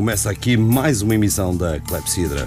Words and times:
começa 0.00 0.30
aqui 0.30 0.56
mais 0.56 1.02
uma 1.02 1.14
emissão 1.14 1.54
da 1.54 1.78
Clepsidra. 1.78 2.46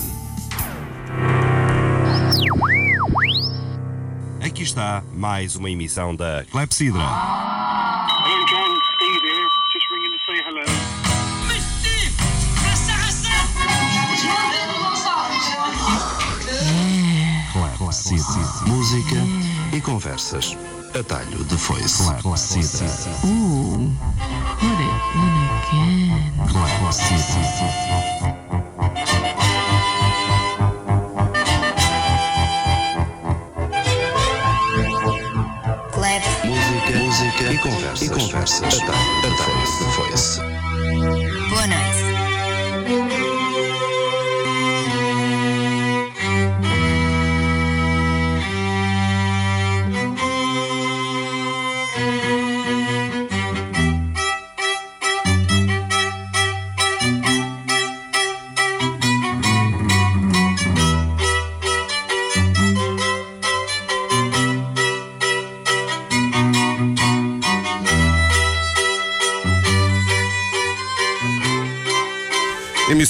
Aqui 4.43 4.63
está 4.63 5.03
mais 5.13 5.55
uma 5.55 5.69
emissão 5.69 6.15
da 6.15 6.43
Clepsidra. 6.49 7.03
Hello, 7.03 8.45
John. 8.47 8.75
Steve 8.95 9.21
here. 9.23 9.47
Just 9.71 9.85
ringing 9.91 10.11
to 10.11 10.17
say 10.25 10.41
hello. 10.41 10.65
Clepsidra. 17.77 18.47
Música 18.65 19.17
e 19.73 19.79
conversas. 19.79 20.57
Atalho 20.99 21.43
de 21.43 21.55
foice. 21.55 22.03
Clepsidra. 22.23 22.87
Ooh, 23.25 23.91
it 24.59 24.79
in 25.15 25.33
again. 25.59 26.12
Clap. 35.91 36.21
Música, 36.45 36.99
música 36.99 37.51
e 37.51 37.57
conversas. 37.57 38.01
E 38.01 38.09
conversas. 38.09 39.22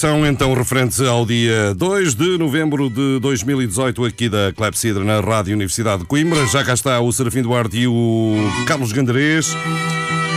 Emissão 0.04 0.28
então 0.28 0.54
referente 0.54 1.02
ao 1.06 1.26
dia 1.26 1.74
2 1.76 2.14
de 2.14 2.38
novembro 2.38 2.90
de 2.90 3.20
2018 3.22 4.04
aqui 4.04 4.28
da 4.28 4.52
Clepsidra 4.52 5.02
na 5.02 5.22
Rádio 5.22 5.54
Universidade 5.54 6.02
de 6.02 6.08
Coimbra. 6.08 6.46
Já 6.48 6.62
cá 6.62 6.74
está 6.74 7.00
o 7.00 7.10
Serafim 7.14 7.42
Duarte 7.42 7.78
e 7.78 7.88
o 7.88 8.36
Carlos 8.68 8.92
Gandarês 8.92 9.56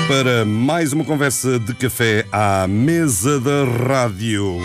para 0.06 0.44
mais 0.44 0.92
uma 0.92 1.04
conversa 1.04 1.58
de 1.58 1.74
café 1.74 2.24
à 2.30 2.68
mesa 2.68 3.40
da 3.40 3.64
rádio. 3.64 4.60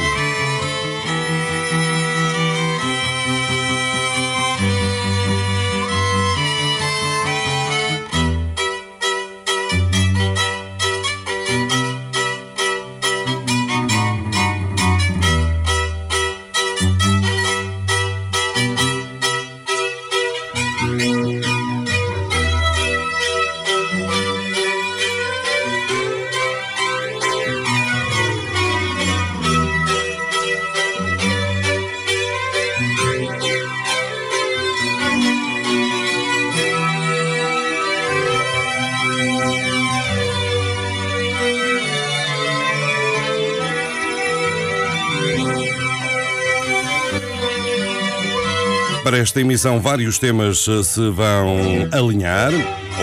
Esta 49.21 49.39
emissão, 49.39 49.79
vários 49.79 50.17
temas 50.17 50.67
eh, 50.67 50.81
se 50.81 51.09
vão 51.11 51.87
alinhar 51.91 52.51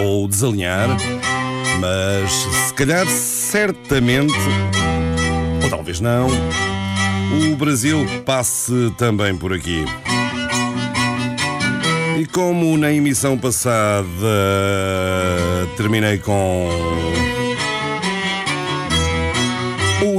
ou 0.03 0.27
desalinhar, 0.27 0.89
mas 1.81 2.31
se 2.33 2.75
calhar, 2.75 3.07
certamente, 3.07 4.35
ou 5.63 5.71
talvez 5.71 6.01
não, 6.01 6.27
o 7.53 7.57
Brasil 7.57 8.05
passe 8.27 8.93
também 8.99 9.37
por 9.37 9.53
aqui. 9.53 9.85
E 12.19 12.27
como 12.27 12.77
na 12.77 12.93
emissão 12.93 13.39
passada 13.39 14.09
terminei 15.77 16.19
com 16.19 16.69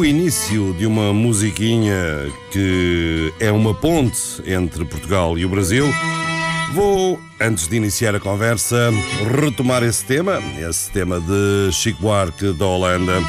início 0.10 0.74
de 0.74 0.88
uma 0.88 1.14
musiquinha 1.14 2.32
que 2.52 3.32
é 3.40 3.52
uma 3.52 3.76
ponte 3.76 4.42
entre 4.44 4.84
Portugal 4.84 5.38
e 5.38 5.46
o 5.46 5.50
Brasil. 5.50 5.86
Vou, 6.74 7.20
antes 7.40 7.68
de 7.68 7.78
iniciar 7.78 8.16
a 8.16 8.20
conversa, 8.20 8.90
retomar 9.40 9.84
esse 9.84 10.04
tema, 10.04 10.42
esse 10.68 10.90
tema 10.90 11.20
de 11.20 11.72
Chico 11.72 12.02
Buarque 12.02 12.52
da 12.54 12.66
Holanda, 12.66 13.22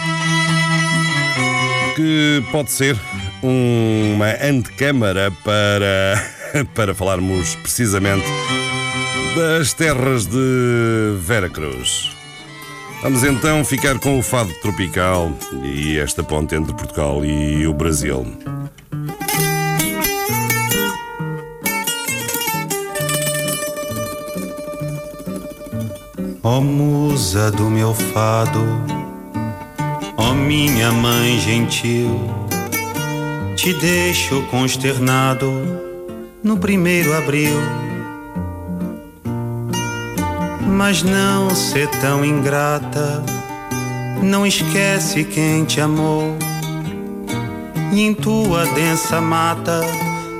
que 1.96 2.42
pode 2.50 2.70
ser 2.70 2.96
uma 3.42 4.30
antecâmara 4.42 5.30
para, 5.44 6.64
para 6.74 6.94
falarmos 6.94 7.56
precisamente 7.56 8.26
das 9.36 9.74
terras 9.74 10.24
de 10.24 11.16
Veracruz. 11.18 12.19
Vamos 13.02 13.24
então 13.24 13.64
ficar 13.64 13.98
com 13.98 14.18
o 14.18 14.22
fado 14.22 14.52
tropical 14.60 15.32
e 15.64 15.98
esta 15.98 16.22
ponte 16.22 16.54
entre 16.54 16.74
Portugal 16.74 17.24
e 17.24 17.66
o 17.66 17.72
Brasil. 17.72 18.26
Ó 26.42 26.60
musa 26.60 27.50
do 27.50 27.70
meu 27.70 27.94
fado, 27.94 28.60
ó 30.18 30.34
minha 30.34 30.92
mãe 30.92 31.38
gentil, 31.40 32.20
te 33.56 33.72
deixo 33.74 34.42
consternado 34.50 35.50
no 36.42 36.58
primeiro 36.58 37.16
abril. 37.16 37.89
Mas 40.82 41.02
não 41.02 41.50
ser 41.54 41.88
tão 42.00 42.24
ingrata, 42.24 43.22
não 44.22 44.46
esquece 44.46 45.24
quem 45.24 45.62
te 45.66 45.78
amou. 45.78 46.38
E 47.92 48.00
em 48.00 48.14
tua 48.14 48.64
densa 48.64 49.20
mata 49.20 49.82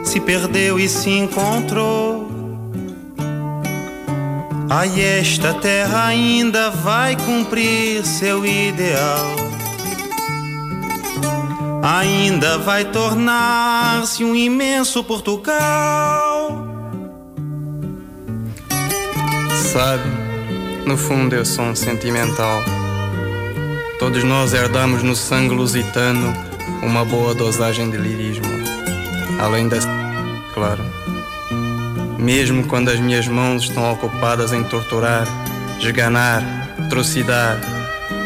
se 0.03 0.19
perdeu 0.19 0.81
e 0.81 0.89
se 0.89 1.11
encontrou. 1.11 2.27
Ai, 4.71 4.99
esta 4.99 5.53
terra 5.53 6.07
ainda 6.07 6.71
vai 6.71 7.17
cumprir 7.17 8.03
seu 8.07 8.47
ideal. 8.47 9.37
Ainda 11.83 12.57
vai 12.57 12.87
tornar-se 12.87 14.25
um 14.25 14.35
imenso 14.35 15.05
Portugal. 15.05 16.67
Sabe, 19.71 20.20
no 20.87 20.97
fundo 20.97 21.35
eu 21.35 21.45
sou 21.45 21.65
um 21.65 21.75
sentimental. 21.75 22.63
Todos 23.99 24.25
nós 24.25 24.53
herdamos 24.55 25.03
no 25.03 25.15
sangue 25.15 25.55
lusitano 25.55 26.33
uma 26.83 27.05
boa 27.05 27.35
dosagem 27.35 27.91
de 27.91 27.97
lirismo. 27.97 28.47
Além 29.41 29.69
da. 29.69 29.79
Claro. 30.55 30.85
Mesmo 32.19 32.67
quando 32.67 32.91
as 32.91 33.01
minhas 33.01 33.27
mãos 33.27 33.65
estão 33.65 33.93
ocupadas 33.93 34.53
em 34.53 34.63
torturar, 34.65 35.27
esganar, 35.79 36.43
trucidar, 36.89 37.59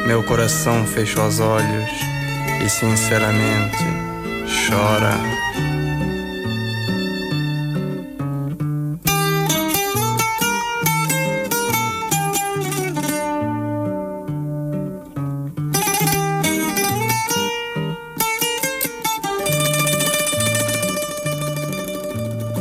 meu 0.06 0.22
coração 0.22 0.86
fecha 0.86 1.22
os 1.22 1.40
olhos 1.40 1.90
e 2.64 2.68
sinceramente 2.68 3.84
chora. 4.68 5.33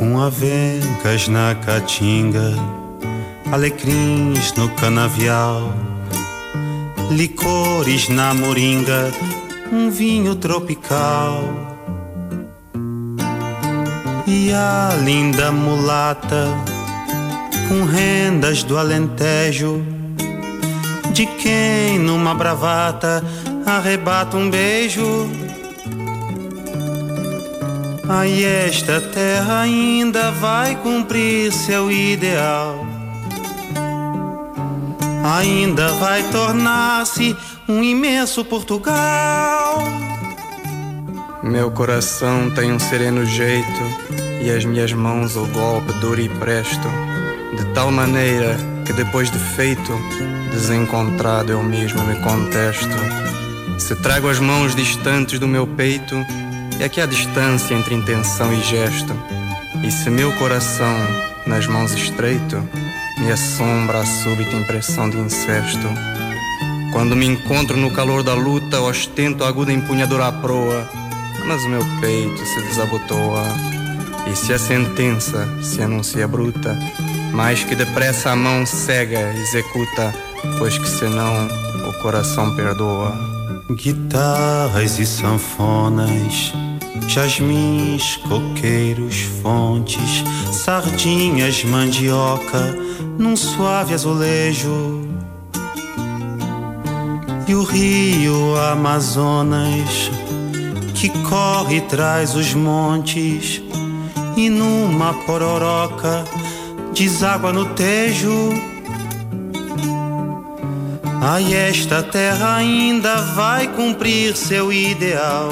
Com 0.03 0.19
avencas 0.19 1.29
na 1.29 1.55
caatinga, 1.55 2.53
alecrins 3.49 4.53
no 4.55 4.67
canavial, 4.71 5.73
licores 7.09 8.09
na 8.09 8.33
moringa, 8.33 9.13
um 9.71 9.89
vinho 9.89 10.35
tropical. 10.35 11.41
E 14.27 14.51
a 14.51 14.89
linda 15.05 15.53
mulata 15.53 16.49
com 17.69 17.85
rendas 17.85 18.61
do 18.61 18.77
Alentejo, 18.77 19.81
de 21.13 21.25
quem 21.25 21.97
numa 21.97 22.35
bravata 22.35 23.23
arrebata 23.65 24.35
um 24.35 24.49
beijo. 24.49 25.42
Aí 28.07 28.43
esta 28.43 28.99
terra 28.99 29.61
ainda 29.61 30.31
vai 30.31 30.75
cumprir 30.75 31.53
seu 31.53 31.89
ideal. 31.89 32.85
Ainda 35.37 35.87
vai 35.93 36.21
tornar-se 36.23 37.35
um 37.67 37.81
imenso 37.81 38.43
Portugal. 38.43 39.81
Meu 41.41 41.71
coração 41.71 42.49
tem 42.51 42.73
um 42.73 42.79
sereno 42.79 43.25
jeito 43.25 43.81
e 44.41 44.51
as 44.51 44.65
minhas 44.65 44.91
mãos 44.91 45.37
o 45.37 45.45
golpe 45.47 45.93
duro 45.93 46.19
e 46.19 46.27
presto, 46.27 46.87
de 47.57 47.65
tal 47.73 47.89
maneira 47.89 48.57
que 48.85 48.91
depois 48.91 49.31
de 49.31 49.39
feito, 49.39 49.93
desencontrado 50.51 51.53
eu 51.53 51.63
mesmo 51.63 52.03
me 52.03 52.19
contesto. 52.19 52.97
Se 53.77 53.95
trago 53.95 54.27
as 54.27 54.39
mãos 54.39 54.75
distantes 54.75 55.39
do 55.39 55.47
meu 55.47 55.65
peito, 55.65 56.15
é 56.79 56.89
que 56.89 57.01
há 57.01 57.05
distância 57.05 57.73
entre 57.73 57.95
intenção 57.95 58.53
e 58.53 58.61
gesto. 58.61 59.13
E 59.83 59.91
se 59.91 60.09
meu 60.09 60.31
coração 60.33 60.95
nas 61.45 61.67
mãos 61.67 61.91
estreito, 61.93 62.57
me 63.17 63.31
assombra 63.31 63.99
a 63.99 64.05
súbita 64.05 64.55
impressão 64.55 65.09
de 65.09 65.17
incesto. 65.17 65.87
Quando 66.91 67.15
me 67.15 67.25
encontro 67.25 67.75
no 67.75 67.91
calor 67.91 68.23
da 68.23 68.33
luta, 68.33 68.79
ostento 68.81 69.43
a 69.43 69.47
aguda 69.47 69.71
empunhadura 69.73 70.27
à 70.27 70.31
proa, 70.31 70.87
mas 71.45 71.63
o 71.63 71.69
meu 71.69 71.81
peito 71.99 72.45
se 72.45 72.61
desabotoa. 72.61 73.43
E 74.31 74.35
se 74.35 74.53
a 74.53 74.59
sentença 74.59 75.47
se 75.61 75.81
anuncia 75.81 76.27
bruta, 76.27 76.77
mais 77.33 77.63
que 77.63 77.75
depressa 77.75 78.31
a 78.31 78.35
mão 78.35 78.65
cega 78.65 79.33
executa, 79.33 80.13
pois 80.57 80.77
que 80.77 80.87
senão 80.87 81.47
o 81.89 81.93
coração 82.01 82.55
perdoa. 82.55 83.13
Guitarras 83.71 84.99
e 84.99 85.05
sanfonas, 85.05 86.53
jasmins, 87.07 88.17
coqueiros, 88.27 89.21
fontes, 89.41 90.23
sardinhas, 90.51 91.63
mandioca, 91.63 92.75
num 93.17 93.35
suave 93.35 93.93
azulejo. 93.93 95.07
E 97.47 97.55
o 97.55 97.63
rio 97.63 98.55
Amazonas, 98.71 100.09
que 100.93 101.09
corre 101.29 101.77
e 101.77 101.81
traz 101.81 102.35
os 102.35 102.53
montes, 102.53 103.61
e 104.37 104.49
numa 104.49 105.13
pororoca 105.25 106.23
deságua 106.93 107.51
no 107.51 107.65
tejo. 107.73 108.53
Ai, 111.21 111.53
esta 111.53 112.03
terra 112.03 112.55
ainda 112.55 113.15
vai 113.33 113.67
cumprir 113.67 114.35
seu 114.35 114.71
ideal. 114.73 115.49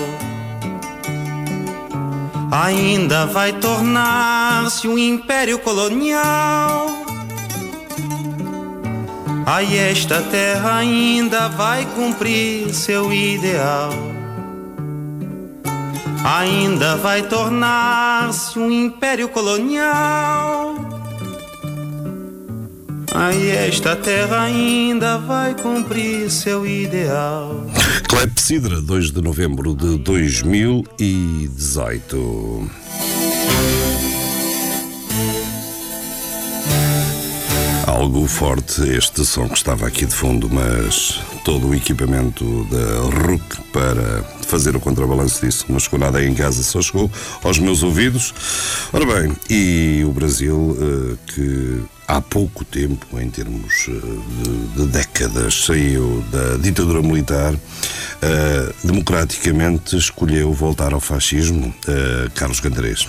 Ainda 2.52 3.26
vai 3.28 3.54
tornar-se 3.54 4.86
um 4.86 4.98
império 4.98 5.58
colonial. 5.58 6.86
Ai, 9.46 9.78
esta 9.78 10.22
terra 10.22 10.80
ainda 10.80 11.48
vai 11.48 11.86
cumprir 11.96 12.74
seu 12.74 13.14
ideal. 13.14 13.94
Ainda 16.26 16.98
vai 16.98 17.22
tornar-se 17.22 18.60
um 18.60 18.70
império 18.70 19.30
colonial. 19.30 20.91
Ai, 23.14 23.52
esta 23.52 23.94
terra 23.94 24.44
ainda 24.44 25.18
vai 25.18 25.54
cumprir 25.54 26.32
seu 26.32 26.66
ideal. 26.66 27.66
Clepsidra, 28.08 28.80
2 28.80 29.12
de 29.12 29.22
novembro 29.22 29.76
de 29.76 29.98
2018. 29.98 32.72
Algo 37.86 38.26
forte 38.28 38.82
este 38.90 39.26
som 39.26 39.50
que 39.50 39.58
estava 39.58 39.88
aqui 39.88 40.06
de 40.06 40.16
fundo, 40.16 40.50
mas 40.50 41.20
todo 41.44 41.68
o 41.68 41.76
equipamento 41.76 42.66
da 42.72 43.02
RUC 43.28 43.44
para 43.74 44.24
fazer 44.48 44.74
o 44.74 44.80
contrabalanço 44.80 45.46
disso 45.46 45.66
não 45.68 45.80
chegou 45.80 46.00
nada 46.00 46.20
aí 46.20 46.30
em 46.30 46.34
casa, 46.34 46.64
só 46.64 46.82
chegou 46.82 47.12
aos 47.44 47.60
meus 47.60 47.84
ouvidos. 47.84 48.34
Ora 48.94 49.06
bem, 49.06 49.36
e 49.50 50.02
o 50.06 50.14
Brasil, 50.14 50.78
eh, 50.80 51.18
que 51.28 51.82
há 52.12 52.20
pouco 52.20 52.66
tempo, 52.66 53.20
em 53.20 53.30
termos 53.30 53.88
eh, 53.88 53.92
de, 54.44 54.84
de 54.84 54.92
décadas, 54.92 55.66
saiu 55.66 56.24
da 56.30 56.58
ditadura 56.58 57.02
militar, 57.02 57.54
eh, 58.22 58.74
democraticamente 58.84 59.96
escolheu 59.96 60.52
voltar 60.52 60.94
ao 60.94 61.00
fascismo, 61.00 61.74
eh, 61.88 62.30
Carlos 62.36 62.60
Cantarês. 62.60 63.08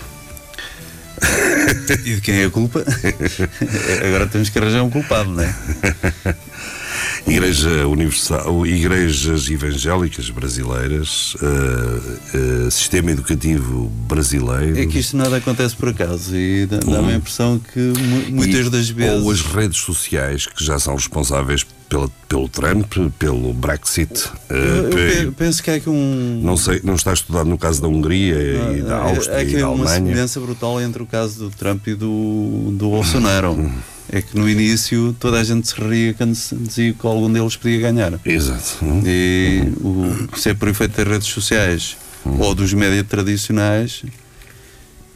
E 2.05 2.15
de 2.15 2.21
quem 2.21 2.43
é 2.43 2.45
a 2.45 2.51
culpa? 2.51 2.85
Agora 4.07 4.27
temos 4.29 4.49
que 4.49 4.59
arranjar 4.59 4.83
um 4.85 4.91
culpado, 4.91 5.31
não 5.31 5.43
é? 5.43 5.55
Igreja 7.27 7.87
Universal, 7.87 8.67
igrejas 8.67 9.49
evangélicas 9.49 10.29
brasileiras, 10.31 11.37
eh, 11.43 12.19
eh, 12.67 12.71
sistema 12.71 13.11
educativo 13.11 13.89
brasileiro. 14.09 14.79
É 14.79 14.87
que 14.87 14.99
isto 14.99 15.17
nada 15.17 15.37
acontece 15.37 15.75
por 15.77 15.89
acaso 15.91 16.35
e 16.37 16.67
dá- 16.67 16.79
dá-me 16.79 17.13
a 17.13 17.17
impressão 17.17 17.59
que 17.73 17.79
mu- 17.79 18.37
muitas 18.37 18.67
e- 18.67 18.71
das 18.71 18.89
vezes. 18.91 19.23
Ou 19.23 19.31
as 19.31 19.41
redes 19.43 19.79
sociais 19.79 20.47
que 20.47 20.65
já 20.65 20.79
são 20.79 20.95
responsáveis 20.95 21.65
pela, 21.89 22.09
pelo 22.29 22.49
Trump, 22.49 22.93
pelo 23.19 23.53
Brexit. 23.53 24.31
eh, 24.49 24.55
Eu 24.85 24.91
pe- 24.91 25.31
penso 25.37 25.63
que 25.63 25.71
há 25.71 25.75
aqui 25.75 25.91
um. 25.91 26.41
não 26.43 26.57
sei, 26.57 26.81
não 26.83 26.95
está 26.95 27.13
estudado 27.13 27.49
no 27.49 27.59
caso 27.59 27.83
da 27.83 27.89
Hungria 27.89 28.35
e 28.77 28.83
da 28.83 28.97
há- 28.99 29.03
Áustria 29.11 29.37
há 29.37 29.43
e 29.43 29.47
aqui 29.47 29.57
da 29.59 29.69
uma 29.69 29.85
Alemanha. 29.85 29.95
semelhança 29.97 30.41
brutal 30.41 30.81
entre 30.81 31.03
o 31.03 31.07
caso 31.07 31.39
do 31.39 31.51
Trump 31.51 31.87
e 31.89 31.95
do, 31.95 32.71
do 32.73 32.89
Bolsonaro. 32.89 33.71
É 34.13 34.21
que 34.21 34.39
no 34.39 34.49
início 34.49 35.17
toda 35.19 35.41
a 35.41 35.45
gente 35.45 35.67
se 35.67 35.75
ria 35.81 36.13
quando 36.13 36.35
se 36.35 36.55
dizia 36.55 36.93
que 36.93 37.07
algum 37.07 37.33
deles 37.33 37.57
podia 37.57 37.81
ganhar. 37.81 38.21
Exato. 38.25 38.79
E 39.07 39.73
o, 39.81 40.37
se 40.37 40.51
é 40.51 40.55
por 40.55 40.69
efeito 40.69 40.97
das 40.99 41.09
redes 41.09 41.29
sociais 41.29 41.97
ou 42.39 42.55
dos 42.55 42.75
médias 42.75 43.07
tradicionais, 43.07 44.05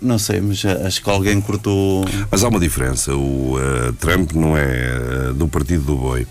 não 0.01 0.19
sei, 0.19 0.41
mas 0.41 0.65
acho 0.65 1.03
que 1.03 1.11
alguém 1.11 1.41
cortou. 1.41 2.05
Mas 2.31 2.43
há 2.43 2.49
uma 2.49 2.59
diferença. 2.59 3.15
O 3.15 3.59
eh, 3.59 3.93
Trump 3.99 4.33
não 4.33 4.57
é 4.57 4.63
eh, 4.63 5.33
do 5.35 5.47
partido 5.47 5.85
do 5.85 5.97
boi. 5.97 6.27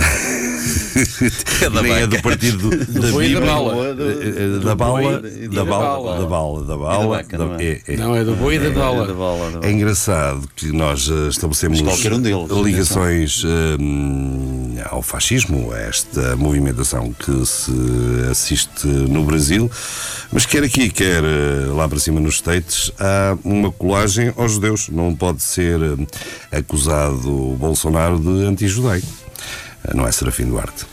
da 1.72 1.82
Nem 1.82 1.92
é 1.92 2.06
do 2.06 2.20
partido 2.22 2.70
da 2.70 3.08
e 3.08 3.12
Bíblia, 3.12 3.50
eh, 3.50 4.58
eh, 4.58 4.64
da 4.64 4.74
bala, 4.74 5.00
boi 5.00 5.30
e 5.42 5.48
da 5.48 5.64
bala, 5.64 6.18
da 6.18 6.26
bala, 6.26 6.64
da 6.64 6.76
bala. 6.76 7.24
não 7.32 7.54
é? 7.56 7.64
é- 7.64 7.82
é- 7.86 7.96
Não, 7.96 8.14
é 8.16 8.24
do 8.24 8.34
boi 8.34 8.56
e 8.56 8.58
da 8.58 8.70
bala. 8.70 9.06
É 9.62 9.70
engraçado 9.70 10.48
que 10.56 10.72
nós 10.72 11.08
eh, 11.08 11.28
estabelecemos 11.28 11.80
ligações 12.64 13.42
hum, 13.44 14.76
ao 14.90 15.02
fascismo, 15.02 15.72
a 15.72 15.78
esta 15.78 16.36
movimentação 16.36 17.12
que 17.12 17.44
se 17.46 17.72
assiste 18.30 18.86
no 18.86 19.24
Brasil, 19.24 19.70
mas 20.32 20.46
quer 20.46 20.62
aqui, 20.62 20.90
quer 20.90 21.22
eh, 21.24 21.66
lá 21.74 21.88
para 21.88 21.98
cima 21.98 22.20
nos 22.20 22.36
States, 22.36 22.90
há 22.98 23.36
uma 23.44 23.70
colagem 23.70 24.32
aos 24.36 24.52
judeus. 24.52 24.88
Não 24.88 25.14
pode 25.14 25.42
ser 25.42 25.78
eh, 25.80 26.58
acusado 26.58 27.28
o 27.52 27.56
Bolsonaro 27.56 28.18
de 28.18 28.44
anti-judaico. 28.46 29.06
Não 29.94 30.06
é 30.06 30.12
Serafim 30.12 30.44
Duarte. 30.46 30.84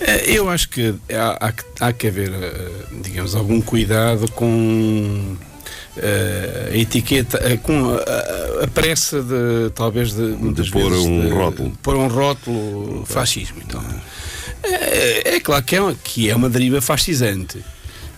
Eh, 0.00 0.36
Eu 0.36 0.48
acho 0.48 0.68
que 0.68 0.94
há, 1.12 1.46
há 1.48 1.52
que- 1.52 1.64
há 1.80 1.92
que 1.92 2.06
haver, 2.08 2.30
eh, 2.32 2.70
digamos, 3.02 3.34
algum 3.34 3.60
cuidado 3.60 4.30
com 4.32 5.36
eh, 5.96 6.70
a 6.72 6.76
etiqueta, 6.76 7.38
com 7.58 7.90
a, 7.94 8.64
a- 8.64 8.68
pressa 8.68 9.22
de, 9.22 9.70
talvez, 9.74 10.12
de, 10.14 10.22
muitas 10.22 10.70
pôr 10.70 10.90
um 10.92 11.20
de- 11.20 11.28
rótulo. 11.28 11.70
de 11.70 11.78
pôr 11.78 11.96
um 11.96 12.08
rótulo 12.08 13.04
fascismo. 13.06 13.58
Então. 13.66 13.84
É, 14.64 15.34
é 15.36 15.40
claro 15.40 15.62
que 15.64 15.76
é, 15.76 15.80
uma- 15.80 15.94
que 15.94 16.30
é 16.30 16.34
uma 16.36 16.48
deriva 16.48 16.80
fascisante. 16.80 17.62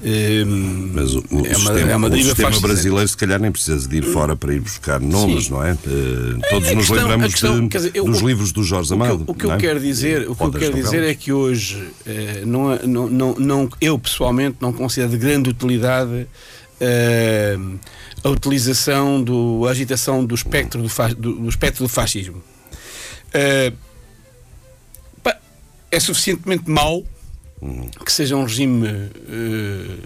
Eh, 0.06 0.44
Mas 0.44 1.14
o, 1.14 1.20
o 1.30 1.46
é 1.46 1.48
uma, 1.48 1.54
sistema, 1.54 1.80
é 1.92 1.96
uma 1.96 2.08
o 2.08 2.16
sistema 2.22 2.60
brasileiro, 2.60 3.08
se 3.08 3.16
calhar, 3.16 3.40
nem 3.40 3.50
precisa 3.50 3.88
de 3.88 3.96
ir 3.96 4.02
fora 4.02 4.36
para 4.36 4.52
ir 4.52 4.60
buscar 4.60 5.00
nomes, 5.00 5.46
Sim. 5.46 5.52
não 5.52 5.64
é? 5.64 5.70
Eh, 5.70 5.76
todos 6.50 6.68
A 6.68 6.74
nos 6.74 6.86
questão- 6.86 6.96
lembramos 6.96 7.30
questão, 7.32 7.60
de- 7.60 7.68
dizer, 7.68 7.90
eu- 7.94 8.04
dos 8.04 8.20
o- 8.20 8.28
livros 8.28 8.52
do 8.52 8.62
Jorge 8.62 8.92
O 8.92 8.96
que, 8.98 9.02
Amado. 9.02 9.24
eu- 9.26 9.32
o 9.32 9.34
que 9.34 9.44
eu 9.46 9.52
é? 9.52 9.56
quero 9.56 9.80
dizer, 9.80 10.28
o 10.30 10.34
que 10.36 10.42
eu 10.42 10.52
quero 10.52 10.74
dizer 10.74 11.02
é 11.04 11.14
que 11.14 11.32
hoje 11.32 11.88
eh, 12.04 12.42
não, 12.44 12.76
não, 12.86 13.08
não, 13.08 13.34
não- 13.36 13.68
eu 13.80 13.98
pessoalmente 13.98 14.58
não 14.60 14.74
considero 14.74 15.10
de 15.12 15.16
grande 15.16 15.48
utilidade 15.48 16.26
eh, 16.80 17.56
a 18.22 18.28
utilização 18.28 19.22
do 19.22 19.64
a 19.66 19.70
agitação 19.70 20.22
do 20.22 20.34
espectro 20.34 20.82
do, 20.82 20.88
fa- 20.90 21.14
do, 21.14 21.32
do 21.34 21.48
espectro 21.48 21.82
do 21.84 21.88
fascismo. 21.88 22.42
É 25.90 26.00
suficientemente 26.00 26.68
mau 26.68 27.04
que 28.04 28.12
seja 28.12 28.36
um 28.36 28.44
regime 28.44 28.88
eh, 28.88 29.98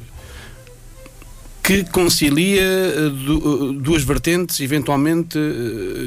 que 1.68 1.84
concilia 1.84 2.62
eh, 2.62 3.06
eh, 3.08 3.72
duas 3.80 4.02
vertentes, 4.02 4.58
eventualmente, 4.60 5.38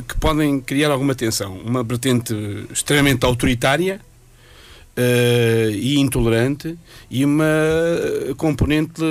que 0.07 0.17
podem 0.19 0.59
criar 0.59 0.89
alguma 0.89 1.13
tensão. 1.13 1.53
Uma 1.57 1.83
vertente 1.83 2.33
extremamente 2.71 3.23
autoritária 3.25 4.01
eh, 4.95 5.69
e 5.73 5.99
intolerante 5.99 6.75
e 7.11 7.23
uma 7.23 7.45
componente, 8.37 9.03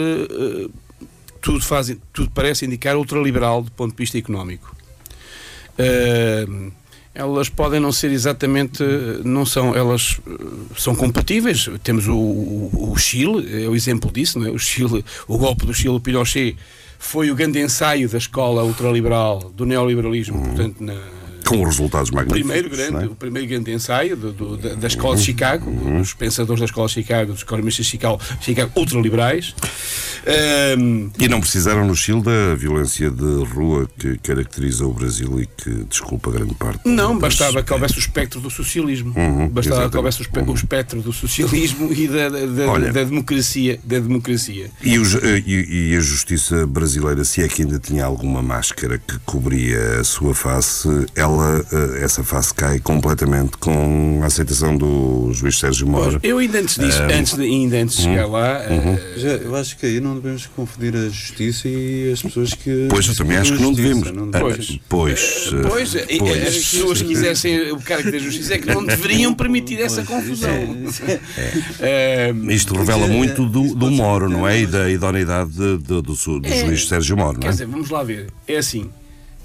tudo, 1.41 1.61
faz, 1.61 1.97
tudo 2.13 2.31
parece 2.33 2.67
indicar, 2.67 2.97
ultraliberal 2.97 3.63
do 3.63 3.71
ponto 3.71 3.93
de 3.93 3.99
vista 3.99 4.19
económico. 4.19 4.75
Eh, 5.79 6.47
elas 7.15 7.49
podem 7.49 7.81
não 7.81 7.91
ser 7.93 8.11
exatamente, 8.13 8.83
não 9.25 9.45
são, 9.45 9.75
elas 9.75 10.21
eh, 10.27 10.33
são 10.77 10.95
compatíveis. 10.95 11.69
Temos 11.83 12.07
o, 12.07 12.17
o, 12.17 12.93
o 12.93 12.97
Chile, 12.97 13.65
é 13.65 13.69
o 13.69 13.75
exemplo 13.75 14.11
disso, 14.13 14.39
não 14.39 14.47
é? 14.47 14.51
O 14.51 14.59
Chile, 14.59 15.05
o 15.27 15.37
golpe 15.37 15.67
do 15.67 15.75
Chile, 15.75 15.95
o 15.95 16.01
Pinochet, 16.01 16.57
foi 16.99 17.31
o 17.31 17.35
grande 17.35 17.61
ensaio 17.61 18.09
da 18.09 18.19
escola 18.19 18.63
ultraliberal, 18.63 19.51
do 19.55 19.67
neoliberalismo, 19.67 20.41
portanto, 20.41 20.77
na, 20.81 20.95
Com 21.47 21.65
resultados 21.65 22.11
magníficos. 22.11 22.41
primeiro 22.43 22.71
grande, 22.71 23.05
é? 23.05 23.09
o 23.09 23.15
primeiro 23.15 23.49
grande 23.49 23.73
ensaio 23.73 24.17
do- 24.17 24.33
do- 24.33 24.57
da, 24.57 24.75
da 24.75 24.87
escola 24.87 25.17
de 25.17 25.23
Chicago, 25.23 25.71
dos 25.99 26.15
pensadores 26.15 26.61
da 26.61 26.67
escola 26.67 26.87
de 26.89 26.95
Chicago, 26.95 27.33
dos 27.33 27.43
economistas 27.43 27.87
de 27.87 27.91
Chicago, 27.93 28.21
Chicago 28.41 28.71
ultraliberais. 28.77 29.55
Ahm, 30.27 31.11
E 31.19 31.29
não 31.29 31.41
precisaram 31.41 31.87
no 31.87 31.97
Chile 31.97 32.23
da 32.23 32.55
violência 32.55 33.11
de 33.11 33.45
rua 33.45 33.89
que 33.99 34.19
caracteriza 34.19 34.85
o 34.87 34.93
Brasil 34.93 35.41
e 35.41 35.47
que 35.47 35.71
desculpa 35.89 36.31
grande 36.31 36.55
parte. 36.55 36.81
Não, 36.85 37.13
das- 37.13 37.21
bastava 37.39 37.63
que 37.63 37.73
houvesse 37.73 37.97
o 37.97 37.99
espectro 37.99 38.41
do 38.41 38.51
socialismo. 38.51 39.15
Uhum, 39.17 39.49
bastava 39.49 39.77
exatamente. 39.87 39.91
que 39.93 39.97
houvesse 39.97 40.21
o, 40.21 40.23
espe- 40.23 40.41
o 40.51 40.55
espectro 40.55 41.01
do 41.01 41.13
socialismo 41.13 41.91
e 41.93 42.07
da, 42.07 42.29
da, 42.29 42.47
da- 42.47 42.67
Olha. 42.71 42.93
da 42.93 43.03
democracia. 43.05 43.81
Da 43.83 43.99
democracia. 43.99 44.71
E, 44.83 44.99
os- 44.99 45.15
eh, 45.15 45.43
e- 45.47 45.91
e 45.93 45.97
a 45.97 46.01
justiça 46.01 46.67
brasileira, 46.67 47.25
se 47.25 47.43
é 47.43 47.49
que 47.49 47.63
ainda 47.63 47.79
tinha 47.79 48.05
alguma 48.05 48.43
máscara 48.43 48.99
que 48.99 49.19
cobria 49.21 50.01
a 50.01 50.05
sua 50.05 50.35
face, 50.35 50.89
ela, 51.15 51.30
eh, 51.73 52.03
essa 52.05 52.23
face 52.25 52.53
cai 52.55 52.79
completamente 52.81 53.57
com 53.59 54.21
a 54.23 54.27
aceitação 54.27 54.77
do 54.77 55.31
juiz 55.33 55.59
Sérgio 55.59 55.87
Moro. 55.87 56.19
Eu 56.23 56.39
ainda 56.39 56.59
antes 56.61 56.77
disso, 56.77 57.03
Ah, 57.03 57.15
antes 57.15 57.35
de, 57.37 57.43
ainda 57.43 57.77
antes 57.77 57.97
de 57.97 58.03
chegar 58.05 58.27
lá, 58.27 58.61
Uhum. 58.69 58.95
eh, 58.95 59.13
Já, 59.17 59.29
eu 59.31 59.55
acho 59.57 59.77
que 59.77 59.87
aí 59.87 60.01
não 60.01 60.15
devemos 60.15 60.47
confundir 60.47 60.95
a 60.97 61.09
justiça 61.09 61.69
e 61.69 62.13
as 62.13 62.23
pessoas 62.23 62.53
que. 62.55 62.87
Pois, 62.89 63.07
eu 63.07 63.15
também 63.17 63.37
acho 63.37 63.55
que 63.57 63.63
não 63.63 63.73
devemos. 63.73 64.11
não 64.13 64.31
devemos. 64.31 64.79
Pois, 64.89 65.51
eh, 65.53 65.69
Pois, 65.69 65.95
pois. 66.19 66.47
as 66.49 66.55
pessoas 66.57 67.03
que 67.03 67.09
quisessem 67.09 67.73
o 67.73 67.81
cargo 67.81 68.11
da 68.11 68.19
justiça 68.19 68.55
é 68.55 68.59
que 68.59 68.67
não 68.73 68.85
deveriam 68.85 69.35
permitir 69.35 69.81
essa 69.81 70.03
confusão. 70.03 70.51
Eh, 71.81 72.33
Isto 72.49 72.75
revela 72.75 73.07
muito 73.07 73.47
do, 73.47 73.75
do 73.75 73.91
Moro, 73.91 74.29
não 74.29 74.47
é? 74.47 74.61
E 74.61 74.67
da 74.67 74.89
idoneidade 74.91 75.51
de- 75.51 75.79
de- 75.79 76.03
do, 76.03 76.15
su- 76.15 76.41
do 76.41 76.49
É. 76.49 76.67
juiz 76.67 76.87
Sérgio 76.89 77.17
Moro, 77.17 77.35
não 77.35 77.41
Quer 77.41 77.49
é? 77.49 77.51
dizer, 77.51 77.67
vamos 77.67 77.91
lá 77.91 78.03
ver. 78.03 78.27
É 78.47 78.57
assim. 78.57 78.91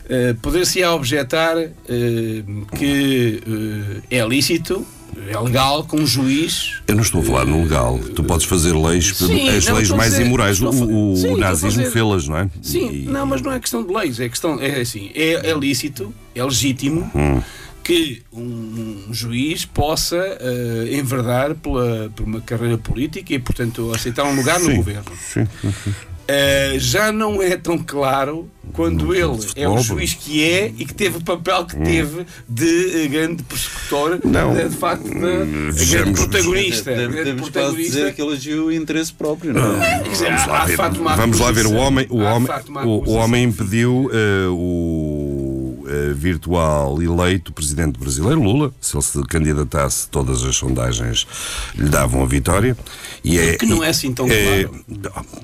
Eh, 0.09 0.35
Poder-se-á 0.41 0.93
objetar 0.93 1.57
eh, 1.57 1.71
que 2.77 3.41
eh, 4.09 4.17
é 4.21 4.27
lícito, 4.27 4.85
é 5.29 5.39
legal, 5.39 5.83
que 5.85 5.95
um 5.95 6.05
juiz. 6.05 6.81
Eu 6.87 6.95
não 6.95 7.01
estou 7.01 7.21
a 7.21 7.23
falar 7.23 7.45
no 7.45 7.63
legal. 7.63 7.97
Tu 8.15 8.23
podes 8.23 8.45
fazer 8.45 8.73
leis, 8.75 9.15
Sim, 9.15 9.47
as 9.49 9.65
não, 9.65 9.75
leis 9.75 9.89
mais 9.89 10.11
dizer- 10.11 10.25
imorais. 10.25 10.61
O, 10.61 10.69
o- 10.69 11.15
Sim, 11.15 11.29
o 11.33 11.37
nazismo 11.37 11.85
fê-las, 11.85 12.27
não 12.27 12.37
é? 12.37 12.49
Sim, 12.61 12.89
E- 12.91 13.05
não, 13.05 13.25
mas 13.25 13.41
não 13.41 13.51
é 13.51 13.59
questão 13.59 13.83
de 13.83 13.93
leis, 13.93 14.19
é 14.19 14.27
questão, 14.29 14.59
é 14.61 14.81
assim, 14.81 15.11
é, 15.15 15.49
é 15.51 15.53
lícito, 15.57 16.13
é 16.35 16.43
legítimo 16.43 17.09
Hum. 17.15 17.41
que 17.83 18.23
um, 18.33 19.05
um 19.09 19.13
juiz 19.13 19.63
possa 19.63 20.17
eh, 20.17 20.89
enverdar 20.97 21.55
pela, 21.55 22.11
por 22.15 22.23
uma 22.25 22.41
carreira 22.41 22.77
política 22.77 23.33
e, 23.33 23.39
portanto, 23.39 23.91
aceitar 23.95 24.25
um 24.25 24.35
lugar 24.35 24.59
no 24.59 24.65
Sim, 24.71 24.75
governo. 24.75 25.11
sim, 25.17 25.47
sim, 25.61 25.73
sim. 25.83 25.93
Uh, 26.27 26.79
já 26.79 27.11
não 27.11 27.39
é 27.39 27.55
tão 27.55 27.77
claro 27.77 28.49
quando 28.73 29.13
ele 29.13 29.37
é 29.55 29.69
o 29.69 29.77
juiz 29.77 30.15
que 30.15 30.43
é 30.43 30.73
e 30.75 30.83
que 30.83 30.93
teve 30.93 31.17
o 31.19 31.21
papel 31.21 31.65
que 31.65 31.75
teve 31.77 32.25
de 32.49 33.05
uh, 33.05 33.09
grande 33.09 33.43
persecutor, 33.43 34.19
Não. 34.23 34.55
de, 34.55 34.69
de 34.69 34.75
facto, 34.75 35.03
de, 35.07 35.85
grande 35.85 36.13
protagonista. 36.13 36.89
Deve- 36.89 37.01
grande 37.13 37.15
Devemos 37.25 37.41
quase 37.41 37.51
protagonista. 37.51 37.91
dizer 37.97 38.13
que 38.15 38.21
ele 38.23 38.33
agiu 38.33 38.71
em 38.71 38.75
interesse 38.77 39.13
próprio, 39.13 39.53
não 39.53 39.81
é? 39.83 39.99
Quer 39.99 40.09
dizer, 40.09 40.25
Vamos 40.31 40.47
lá 40.47 40.57
há 40.61 40.65
de 40.65 40.71
ver, 40.71 41.15
vamos 41.15 41.39
lá 41.39 41.51
ver 41.51 41.65
o 41.67 41.73
homem, 41.75 42.07
o 42.09 42.21
Há 42.21 42.39
de 42.59 42.71
homem, 42.71 42.85
o, 42.87 42.89
o 43.07 43.11
homem 43.13 43.43
impediu 43.43 44.09
eh, 44.11 44.47
o 44.49 45.19
eh, 45.21 45.24
virtual 46.15 47.01
eleito 47.01 47.51
presidente 47.53 47.99
brasileiro 47.99 48.41
Lula, 48.41 48.71
se 48.81 48.95
ele 48.95 49.03
se 49.03 49.21
candidatasse, 49.23 50.07
todas 50.09 50.43
as 50.43 50.55
sondagens 50.55 51.25
lhe 51.75 51.89
davam 51.89 52.23
a 52.23 52.25
vitória. 52.25 52.77
E 53.23 53.37
é, 53.39 53.55
Que 53.57 53.65
não 53.65 53.83
é 53.83 53.89
assim 53.89 54.13
tão 54.13 54.27
é- 54.29 54.63
claro. 54.65 54.85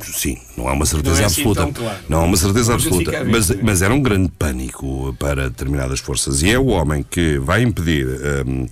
Sim, 0.04 0.38
não 0.58 0.68
há 0.68 0.74
uma 0.74 0.86
certeza 0.86 1.16
Não 1.16 1.22
é 1.22 1.26
assim 1.26 1.42
absoluta. 1.42 1.74
claro. 1.80 2.00
Não 2.10 2.20
há 2.20 2.24
uma 2.24 2.38
certeza 2.38 2.74
absoluta, 2.74 3.24
mas, 3.26 3.50
mas 3.62 3.82
era 3.82 3.94
um 3.94 4.02
grande 4.02 4.32
pânico 4.38 5.16
para 5.20 5.50
determinadas 5.50 6.00
forças. 6.00 6.42
E 6.42 6.50
é 6.52 6.60
o 6.60 6.68
homem 6.68 7.04
que 7.10 7.38
vai 7.40 7.62
impedir. 7.64 8.06
hum, 8.46 8.68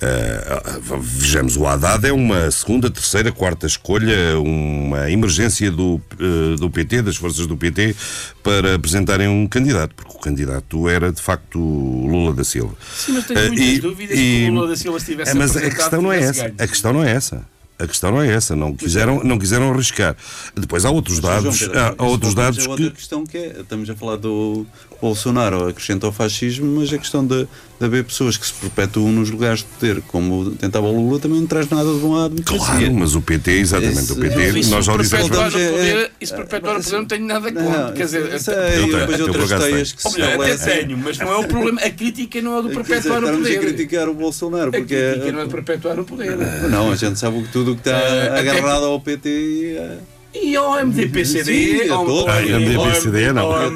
ah, 0.00 0.80
vejamos, 1.00 1.56
o 1.56 1.66
Haddad 1.66 2.06
é 2.06 2.12
uma 2.12 2.50
segunda, 2.50 2.90
terceira, 2.90 3.32
quarta 3.32 3.66
escolha, 3.66 4.38
uma 4.38 5.10
emergência 5.10 5.70
do, 5.70 6.00
eh, 6.18 6.56
do 6.58 6.68
PT, 6.70 7.02
das 7.02 7.16
forças 7.16 7.46
do 7.46 7.56
PT, 7.56 7.94
para 8.42 8.74
apresentarem 8.74 9.28
um 9.28 9.46
candidato, 9.46 9.94
porque 9.94 10.16
o 10.16 10.20
candidato 10.20 10.88
era 10.88 11.12
de 11.12 11.20
facto 11.22 11.58
Lula 11.58 12.32
da 12.34 12.44
Silva. 12.44 12.74
Sim, 12.96 13.12
mas 13.12 13.26
tenho 13.26 13.40
Eh, 13.40 13.48
muitas 13.48 13.66
e- 13.66 13.80
dúvidas 13.80 14.18
e- 14.18 14.22
que 14.22 14.48
o 14.50 14.54
Lula 14.54 14.68
da 14.68 14.76
Silva 14.76 15.00
se 15.00 15.06
tivesse 15.06 15.30
É, 15.30 15.34
mas 15.34 15.56
a 15.56 15.60
questão 15.70 16.02
não 16.02 16.12
é 16.12 16.18
essa. 16.20 16.42
ganho. 16.42 16.54
A 16.58 16.66
questão 16.68 16.92
não 16.92 17.04
é 17.04 17.10
essa. 17.10 17.52
A 17.78 17.86
questão 17.86 18.10
não 18.12 18.22
é 18.22 18.28
essa. 18.32 18.54
Não 18.54 18.74
quiseram, 18.76 19.24
não 19.24 19.38
quiseram 19.38 19.72
arriscar. 19.72 20.14
Depois 20.54 20.84
há 20.84 20.90
outros 20.90 21.16
João 21.18 21.32
dados. 21.34 21.58
Pedro, 21.58 21.78
Há, 21.98 22.04
outros 22.04 22.34
dados 22.34 22.64
a 22.66 22.70
outra 22.70 22.84
que. 22.86 22.90
questão 22.92 23.26
que 23.26 23.36
é, 23.36 23.60
estamos 23.60 23.90
a 23.90 23.96
falar 23.96 24.16
do 24.16 24.64
Bolsonaro 25.00 25.66
acrescenta 25.68 26.06
ao 26.06 26.12
fascismo, 26.12 26.78
mas 26.78 26.92
a 26.92 26.98
questão 26.98 27.26
de, 27.26 27.48
de 27.82 27.86
haver 27.86 28.04
pessoas 28.04 28.36
que 28.36 28.46
se 28.46 28.52
perpetuam 28.54 29.10
nos 29.12 29.28
lugares 29.30 29.58
de 29.60 29.64
poder, 29.66 30.02
como 30.08 30.50
tentava 30.52 30.86
o 30.86 30.92
Lula, 30.96 31.18
também 31.18 31.40
não 31.40 31.46
traz 31.46 31.68
nada 31.68 31.92
de 31.92 31.98
bom 31.98 32.16
à 32.16 32.28
democracia. 32.28 32.64
Claro, 32.76 32.94
mas 32.94 33.14
o 33.14 33.20
PT, 33.22 33.50
exatamente, 33.52 33.98
Esse- 33.98 34.12
o 34.12 34.16
PT, 34.16 34.58
isso 34.60 34.70
nós 34.70 34.84
já 34.84 34.94
o 34.94 34.98
dissemos. 34.98 35.28
perpetuar 35.28 35.50
Voltamos 35.50 35.70
no 35.72 35.76
a- 35.76 35.78
poder, 35.78 35.96
é- 35.96 36.10
isso 36.20 36.34
perpetuar 36.36 36.74
no 36.78 36.84
poder 36.84 36.96
não 36.96 37.04
tenho 37.06 37.26
nada 37.26 37.50
Não, 37.50 37.64
contra. 37.64 37.92
Quer 37.92 38.04
dizer, 38.04 38.40
sei, 38.40 38.54
e 38.54 38.58
Eu 38.58 38.86
depois 38.86 39.06
tenho, 39.06 39.18
eu 39.18 39.26
outras 39.42 39.64
teias 39.64 39.92
que 39.92 40.06
Ou 40.06 40.12
se 40.12 40.18
melhor, 40.20 40.34
até 40.34 40.50
estabelecem. 40.54 40.86
tenho, 40.86 40.98
mas 40.98 41.18
não 41.18 41.32
é 41.32 41.36
o 41.36 41.48
problema. 41.48 41.80
A 41.80 41.90
crítica 41.90 42.40
não 42.40 42.58
é 42.58 42.62
do 42.62 42.68
perpetuar 42.70 43.18
o 43.22 43.26
estamos 43.26 43.46
a 43.46 43.50
poder. 43.50 43.60
criticar 43.60 44.08
o 44.08 44.14
Bolsonaro, 44.14 44.68
A 44.68 44.72
porque 44.72 44.94
crítica 44.94 45.32
não 45.32 45.40
é 45.40 45.44
de 45.44 45.50
perpetuar 45.50 45.98
o 46.00 46.04
poder. 46.04 46.36
Não, 46.70 46.92
a 46.92 46.96
gente 46.96 47.18
sabe 47.18 47.42
que 47.42 47.48
tudo 47.48 47.72
o 47.72 47.74
que 47.74 47.80
está 47.80 47.98
agarrado 48.38 48.84
ao 48.84 49.00
PT 49.00 49.76
é- 49.76 49.98
E 50.34 50.56
ao 50.56 50.78
MDPCD, 50.78 51.82
Sim, 51.84 51.90
a 51.90 51.94
ao 51.94 52.28
Ah, 52.28 52.40
MDPCD 52.40 53.32
não. 53.34 53.42
ao 53.52 53.70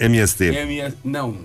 E 0.00 0.04
MST, 0.06 0.44
M- 0.46 0.94
Não, 1.04 1.36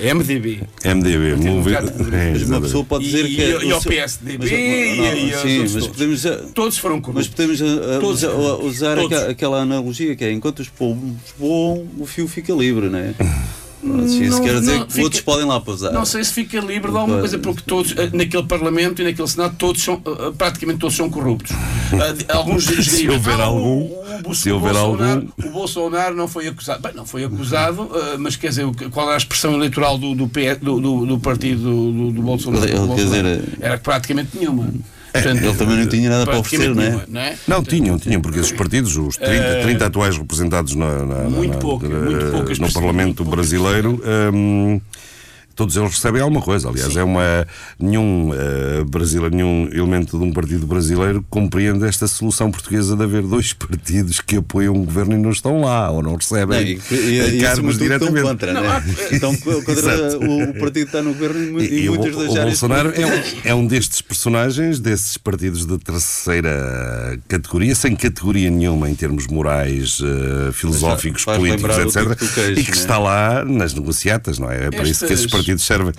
eh, 0.00 0.08
MDB. 0.14 0.60
MDB, 0.84 1.30
Partido 1.30 1.50
Movi- 1.50 1.70
Democrático 1.72 2.04
de 2.04 2.14
É, 2.16 2.30
Mas 2.30 2.42
uma 2.48 2.60
pessoa 2.60 2.84
pode 2.84 3.04
dizer 3.06 3.24
E- 3.26 3.34
que. 3.34 3.42
é 3.42 3.48
e 3.64 3.72
ao 3.72 3.78
o 3.78 3.82
seu- 3.82 3.90
PSDB, 3.90 4.38
mas, 4.38 4.50
não, 4.50 4.56
e- 4.58 5.28
e 5.30 5.34
aos 5.34 5.42
Sim, 5.42 5.58
mas 5.58 5.72
todos. 5.72 5.88
podemos. 5.88 6.22
Todos 6.54 6.78
foram 6.78 6.96
Mas 6.96 7.04
corruptos. 7.04 7.28
podemos 7.28 7.60
uh, 7.60 8.00
Todos. 8.00 8.22
usa- 8.22 8.30
uh, 8.32 8.64
usar 8.66 8.94
Todos. 8.96 9.18
aqua- 9.18 9.30
aquela 9.30 9.60
analogia 9.62 10.14
que 10.14 10.24
é 10.24 10.30
enquanto 10.30 10.60
os 10.60 10.68
pombos 10.68 11.16
voam, 11.36 11.88
o 11.98 12.06
fio 12.06 12.28
fica 12.28 12.52
livre, 12.52 12.88
não 12.88 12.98
é? 13.00 13.14
Isso 14.06 14.42
quer 14.42 14.60
dizer 14.60 14.78
não, 14.78 14.86
que 14.86 14.92
fica- 14.92 15.04
outros 15.04 15.20
podem 15.22 15.46
lá 15.46 15.60
pousar. 15.60 15.92
Não 15.92 16.04
sei 16.04 16.24
se 16.24 16.32
fica 16.32 16.58
livre 16.60 16.90
de 16.90 16.96
alguma 16.96 17.18
coisa, 17.20 17.38
porque 17.38 17.62
todos, 17.66 17.92
eh, 17.96 18.10
naquele 18.12 18.42
Parlamento 18.44 19.02
e 19.02 19.04
naquele 19.04 19.28
Senado, 19.28 19.54
todos 19.58 19.82
são, 19.82 19.94
eh, 20.06 20.32
praticamente 20.36 20.78
todos 20.80 20.96
são 20.96 21.10
corruptos. 21.10 21.52
Ah, 21.94 22.12
de- 22.12 22.24
Alguns 22.28 22.64
Se 22.64 23.08
houver 23.08 23.40
algum- 23.40 23.88
se 24.34 24.50
houver 24.50 24.74
algum- 24.74 25.28
O 25.44 25.50
Bolsonaro 25.50 26.16
não 26.16 26.26
foi 26.26 26.48
acusado. 26.48 26.82
Bem, 26.82 26.92
não 26.94 27.06
foi 27.06 27.24
acusado, 27.24 27.88
ah, 27.94 28.16
mas 28.18 28.34
quer 28.36 28.48
dizer, 28.48 28.64
o 28.64 28.72
qual 28.90 29.06
era 29.06 29.14
a 29.14 29.18
expressão 29.18 29.54
eleitoral 29.54 29.96
do, 29.98 30.14
do, 30.14 30.26
do, 30.26 30.80
do- 30.80 31.06
do 31.06 31.18
partido 31.20 31.60
do, 31.62 32.10
do 32.10 32.22
Bolsonaro? 32.22 32.64
Ele- 32.64 32.94
quer 32.94 33.04
dizer, 33.04 33.42
Era 33.60 33.78
praticamente 33.78 34.30
nenhuma. 34.36 34.72
Portanto, 35.14 35.44
ele 35.44 35.54
também 35.54 35.76
não 35.78 35.86
tinha 35.86 36.10
nada 36.10 36.24
para 36.26 36.38
oferecer, 36.38 36.74
não 36.74 36.82
é? 36.82 37.04
não 37.08 37.20
é? 37.20 37.36
Não, 37.46 37.62
tinham, 37.62 37.96
tinham, 37.98 38.20
porque 38.20 38.40
esses 38.40 38.50
partidos, 38.50 38.96
os 38.96 39.16
30, 39.16 39.60
30 39.62 39.86
atuais 39.86 40.18
representados 40.18 40.74
na, 40.74 41.04
na- 41.04 41.04
na- 41.24 41.30
Muito 41.30 41.52
na- 41.54 41.58
pouca, 41.60 41.88
na- 41.88 42.00
muito 42.00 42.26
poucas 42.32 42.58
no 42.58 42.72
Parlamento 42.72 43.24
brasileiro. 43.24 44.02
hum, 44.34 44.80
Todos 45.54 45.76
eles 45.76 45.90
recebem 45.92 46.20
alguma 46.20 46.42
coisa. 46.42 46.68
Aliás, 46.68 46.96
é 46.96 47.04
uma. 47.04 47.46
Nenhum, 47.78 48.32
eh, 48.34 48.84
brasileiro, 48.88 49.34
nenhum 49.34 49.68
elemento 49.72 50.18
de 50.18 50.24
um 50.24 50.32
partido 50.32 50.66
brasileiro 50.66 51.24
compreende 51.30 51.84
esta 51.86 52.06
solução 52.08 52.50
portuguesa 52.50 52.96
de 52.96 53.02
haver 53.04 53.22
dois 53.22 53.52
partidos 53.54 54.20
que 54.20 54.36
apoiam 54.36 54.74
o 54.74 54.84
governo 54.84 55.14
e 55.14 55.18
não 55.18 55.30
estão 55.30 55.60
lá, 55.60 55.90
ou 55.90 56.02
não 56.02 56.10
Não, 56.12 56.16
recebem 56.16 56.80
e, 56.90 56.94
e, 56.94 57.36
e, 57.36 57.40
cargos 57.40 57.76
tudo, 57.76 57.84
estão 57.84 57.98
diretamente. 58.08 58.22
contra, 58.22 58.52
Não, 58.52 58.62
né? 58.62 58.68
há- 58.68 59.14
Estão 59.14 59.36
co- 59.36 59.62
contra 59.62 60.18
o, 60.18 60.42
o 60.50 60.54
partido 60.54 60.72
que 60.72 60.80
está 60.96 61.02
no 61.02 61.12
governo 61.14 61.60
e, 61.60 61.64
E, 61.66 61.80
e 61.84 61.88
o, 61.88 61.94
muitas 61.94 62.16
das 62.16 62.28
o 62.28 62.30
áreas. 62.32 62.44
Bolsonaro 62.46 62.92
é 62.94 63.06
um, 63.06 63.22
é 63.44 63.54
um 63.54 63.66
destes 63.66 64.00
personagens, 64.02 64.80
desses 64.80 65.16
partidos 65.16 65.66
de 65.66 65.78
terceira 65.78 67.18
categoria, 67.28 67.74
sem 67.74 67.94
categoria 67.96 68.50
nenhuma 68.50 68.88
em 68.88 68.94
termos 68.94 69.26
morais, 69.26 69.98
eh, 70.02 70.52
filosóficos, 70.52 71.24
políticos, 71.24 71.76
o 71.76 71.80
etc. 71.82 72.18
tipo 72.18 72.40
e 72.60 72.64
que 72.64 72.70
né? 72.70 72.76
está 72.76 72.98
lá 72.98 73.44
nas 73.44 73.74
negociatas, 73.74 74.38
não 74.38 74.50
é? 74.50 74.66
É 74.66 74.70
para 74.70 74.82
isso 74.88 75.06
que 75.06 75.12
esses 75.12 75.24
Estas- 75.26 75.43
partidos 75.44 75.64
servem. 75.64 75.92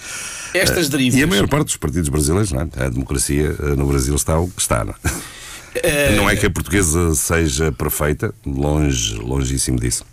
Estas 0.53 0.87
Eh, 0.87 0.89
derivas. 0.89 1.19
E 1.19 1.23
a 1.23 1.27
maior 1.27 1.47
parte 1.47 1.65
dos 1.67 1.77
partidos 1.77 2.09
brasileiros, 2.09 2.51
não 2.51 2.61
é? 2.61 2.85
A 2.85 2.89
democracia 2.89 3.55
eh, 3.59 3.75
no 3.75 3.85
Brasil 3.85 4.15
está 4.15 4.39
o 4.39 4.47
que 4.49 4.61
está. 4.61 4.83
Não 4.83 4.93
é? 4.93 6.15
Não 6.15 6.29
é 6.29 6.35
que 6.37 6.45
a 6.45 6.49
portuguesa 6.49 7.13
seja 7.15 7.69
perfeita, 7.71 8.33
longe, 8.45 9.15
longíssimo 9.15 9.77
disso. 9.79 10.05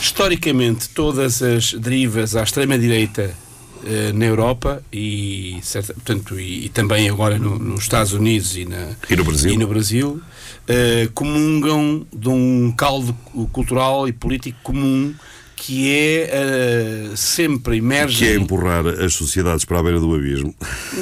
historicamente 0.00 0.88
todas 0.90 1.42
as 1.42 1.74
derivas 1.74 2.36
à 2.36 2.42
extrema-direita 2.44 3.34
eh, 3.84 4.12
na 4.12 4.24
Europa 4.26 4.80
e, 4.92 5.58
certa- 5.62 5.92
portanto, 5.94 6.38
e, 6.38 6.66
e 6.66 6.68
também 6.68 7.08
agora 7.08 7.36
no- 7.36 7.58
nos 7.58 7.80
Estados 7.82 8.12
Unidos 8.12 8.56
e, 8.56 8.64
na, 8.64 8.90
E 9.10 9.16
no 9.16 9.24
Brasil. 9.24 9.52
e 9.52 9.56
no 9.56 9.66
Brasil, 9.66 10.20
eh, 10.68 11.08
comungam 11.14 12.06
de 12.12 12.28
um 12.28 12.72
caldo 12.76 13.12
cultural 13.52 14.06
e 14.06 14.12
político 14.12 14.58
comum 14.62 15.12
que 15.60 15.90
é 15.90 16.30
eh, 16.32 17.16
sempre 17.16 17.76
emerge 17.78 18.24
Que 18.24 18.30
é 18.32 18.34
empurrar 18.36 18.86
as 18.86 19.12
sociedades 19.14 19.64
para 19.64 19.80
a 19.80 19.82
beira 19.82 19.98
do 19.98 20.14
abismo. 20.14 20.54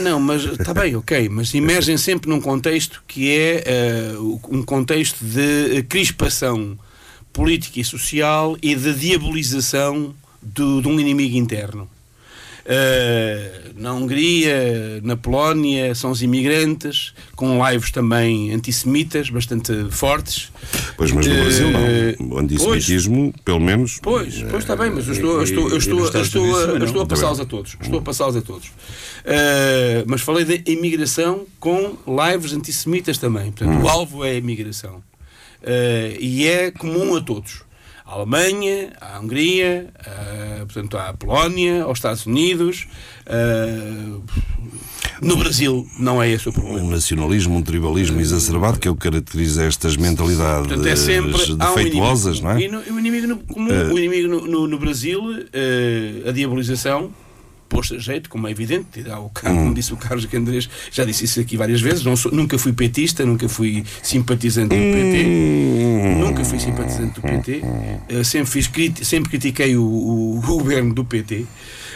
não, 0.03 0.19
mas 0.19 0.45
está 0.45 0.73
bem, 0.73 0.97
ok, 0.97 1.29
mas 1.29 1.55
emergem 1.55 1.97
sempre 1.99 2.31
num 2.31 2.41
contexto 2.41 3.03
que 3.07 3.31
é 3.31 3.63
eh, 3.67 4.13
um 4.49 4.63
contexto 4.63 5.19
de 5.25 5.83
crispação 5.85 6.79
política 7.33 7.79
e 7.81 7.85
social 7.85 8.57
e 8.63 8.75
de 8.75 8.95
diabolização 8.95 10.15
do- 10.41 10.81
de 10.81 10.89
um 10.89 10.99
inimigo 10.99 11.37
interno. 11.37 11.89
Eh, 12.69 13.61
na 13.77 13.93
Hungria, 13.93 15.01
na 15.03 15.17
Polónia, 15.17 15.95
são 15.95 16.11
os 16.11 16.21
imigrantes, 16.23 17.13
com 17.37 17.65
lives 17.71 17.91
também 17.93 18.53
antissemitas 18.53 19.31
bastante 19.31 19.73
fortes. 19.91 20.51
Pois, 20.97 21.13
mas 21.13 21.27
no 21.27 21.33
Eh, 21.33 21.41
Brasil 21.43 21.71
não. 21.71 22.29
O 22.37 22.39
antissemitismo, 22.39 23.33
pelo 23.45 23.61
menos. 23.61 23.99
Pois, 24.03 24.43
pois 24.51 24.65
está 24.65 24.75
bem, 24.75 24.91
mas 24.91 25.07
eu 25.07 25.13
estou, 25.13 25.37
eu 25.37 25.43
estou, 25.45 25.71
eu 25.71 25.77
estou, 25.79 25.99
eu 26.01 26.23
estou, 26.23 26.57
a- 26.57 26.85
estou 26.85 27.03
a 27.03 27.07
passá-los 27.07 27.39
a 27.41 27.45
todos. 27.45 27.77
Estou 27.81 27.99
a 27.99 28.03
passá-los 28.03 28.37
a 28.37 28.43
todos. 28.43 28.67
Uh, 28.69 30.03
mas 30.07 30.21
falei 30.21 30.45
da 30.45 30.55
imigração 30.71 31.47
com 31.61 31.97
lives 32.31 32.53
antissemitas 32.53 33.19
também. 33.19 33.53
Portanto, 33.53 33.83
o 33.85 33.89
alvo 33.89 34.25
é 34.25 34.31
a 34.31 34.35
imigração. 34.35 34.97
Uh, 35.63 36.17
e 36.21 36.47
é 36.47 36.71
comum 36.71 37.15
a 37.17 37.21
todos. 37.21 37.66
À 38.07 38.13
Alemanha, 38.15 38.93
à 39.01 39.19
Hungria, 39.19 39.89
uh, 40.01 40.67
portanto, 40.67 40.97
à 40.97 41.13
Polónia, 41.13 41.83
aos 41.83 41.99
Estados 41.99 42.25
Unidos. 42.27 42.87
uh, 43.27 44.23
no 45.23 45.37
Brasil 45.37 45.87
não 45.99 46.23
é 46.23 46.31
esse 46.31 46.47
o 46.49 46.53
problema. 46.53 46.79
Um 46.81 46.91
nacionalismo, 46.91 47.57
um 47.57 47.63
tribalismo 47.63 48.21
exacerbado 48.21 48.79
que 48.79 48.87
é 48.87 48.91
o 48.91 48.95
que 48.95 49.01
caracteriza 49.11 49.65
estas 49.65 49.97
mentalidades 49.97 50.67
Portanto, 50.69 50.87
é 50.87 50.95
sempre 50.97 51.33
há 51.59 51.71
um 51.73 51.75
defeituosas, 51.75 52.39
inimigo. 52.39 52.45
não 52.73 52.79
é? 52.81 52.85
E 52.85 52.91
no, 52.91 52.95
o 52.97 52.99
inimigo 53.01 53.27
no, 53.27 53.37
comum, 53.39 53.71
Eh. 53.73 53.85
o 53.93 53.99
inimigo 53.99 54.29
no, 54.29 54.47
no- 54.47 54.67
no 54.69 54.79
Brasil, 54.79 55.23
eh, 55.55 56.29
a 56.29 56.33
diabolização, 56.33 57.11
posto 57.69 57.95
a 57.95 57.99
jeito, 57.99 58.29
como 58.31 58.47
é 58.49 58.51
evidente, 58.51 59.01
o, 59.19 59.27
Hum. 59.27 59.31
como 59.33 59.75
disse 59.75 59.93
o 59.93 59.97
Carlos 59.97 60.25
Candrés, 60.27 60.69
já 60.91 61.05
disse 61.05 61.25
isso 61.25 61.41
aqui 61.41 61.57
várias 61.57 61.81
vezes, 61.81 62.03
sou- 62.17 62.33
nunca 62.33 62.59
fui 62.59 62.73
petista, 62.73 63.25
nunca 63.25 63.49
fui 63.49 63.85
simpatizante 64.03 64.69
do 64.75 64.81
PT, 64.93 65.25
Hum. 65.27 66.19
nunca 66.21 66.45
fui 66.45 66.59
simpatizante 66.59 67.15
do 67.15 67.23
PT, 67.23 67.63
eh, 68.09 68.25
sempre, 68.25 68.51
fiz, 68.51 68.71
sempre 69.07 69.31
critiquei 69.31 69.77
o, 69.77 69.83
o 69.85 70.41
governo 70.45 70.95
do 70.95 71.05
PT. 71.05 71.45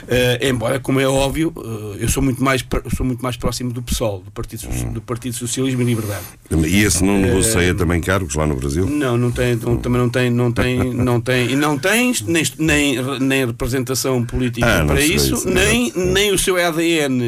Eh, 0.08 0.48
embora, 0.48 0.78
como 0.80 1.00
é 1.00 1.06
óbvio, 1.08 1.52
eh, 1.56 2.04
eu 2.04 2.08
sou 2.08 2.22
muito, 2.22 2.42
mais, 2.42 2.64
sou 2.96 3.04
muito 3.06 3.22
mais 3.22 3.36
próximo 3.36 3.72
do 3.72 3.82
PSOL, 3.82 4.20
do 4.24 4.30
Partido, 4.30 4.66
Hum. 4.68 4.92
do 4.92 5.00
Partido 5.00 5.34
Socialismo 5.34 5.82
e 5.82 5.84
Liberdade. 5.84 6.24
E 6.50 6.82
esse 6.82 7.02
não 7.04 7.14
Eh, 7.16 7.26
negocia 7.26 7.74
também 7.74 8.00
cargos 8.00 8.34
lá 8.34 8.46
no 8.46 8.56
Brasil? 8.56 8.86
Não, 8.86 9.16
não 9.16 9.30
tem, 9.30 9.54
não- 9.56 9.76
também 9.76 10.00
não 10.00 10.08
tem, 10.08 10.30
não 10.30 10.52
tem, 10.52 10.76
não 10.94 11.20
tem, 11.20 11.50
e 11.50 11.56
não 11.56 11.78
tem 11.78 12.12
nem, 12.26 12.42
nem, 12.58 12.96
nem 13.20 13.46
representação 13.46 14.24
política 14.24 14.80
Ah, 14.82 14.84
para 14.84 15.00
isso, 15.00 15.34
isso, 15.34 15.48
nem, 15.48 15.92
nem 15.94 16.32
o 16.32 16.38
seu 16.38 16.56
ADN 16.56 17.22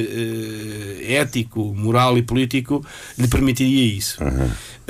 ético, 1.09 1.75
moral 1.77 2.17
e 2.19 2.23
político 2.23 2.85
lhe 3.19 3.29
permitiria 3.29 3.85
isso. 3.97 4.19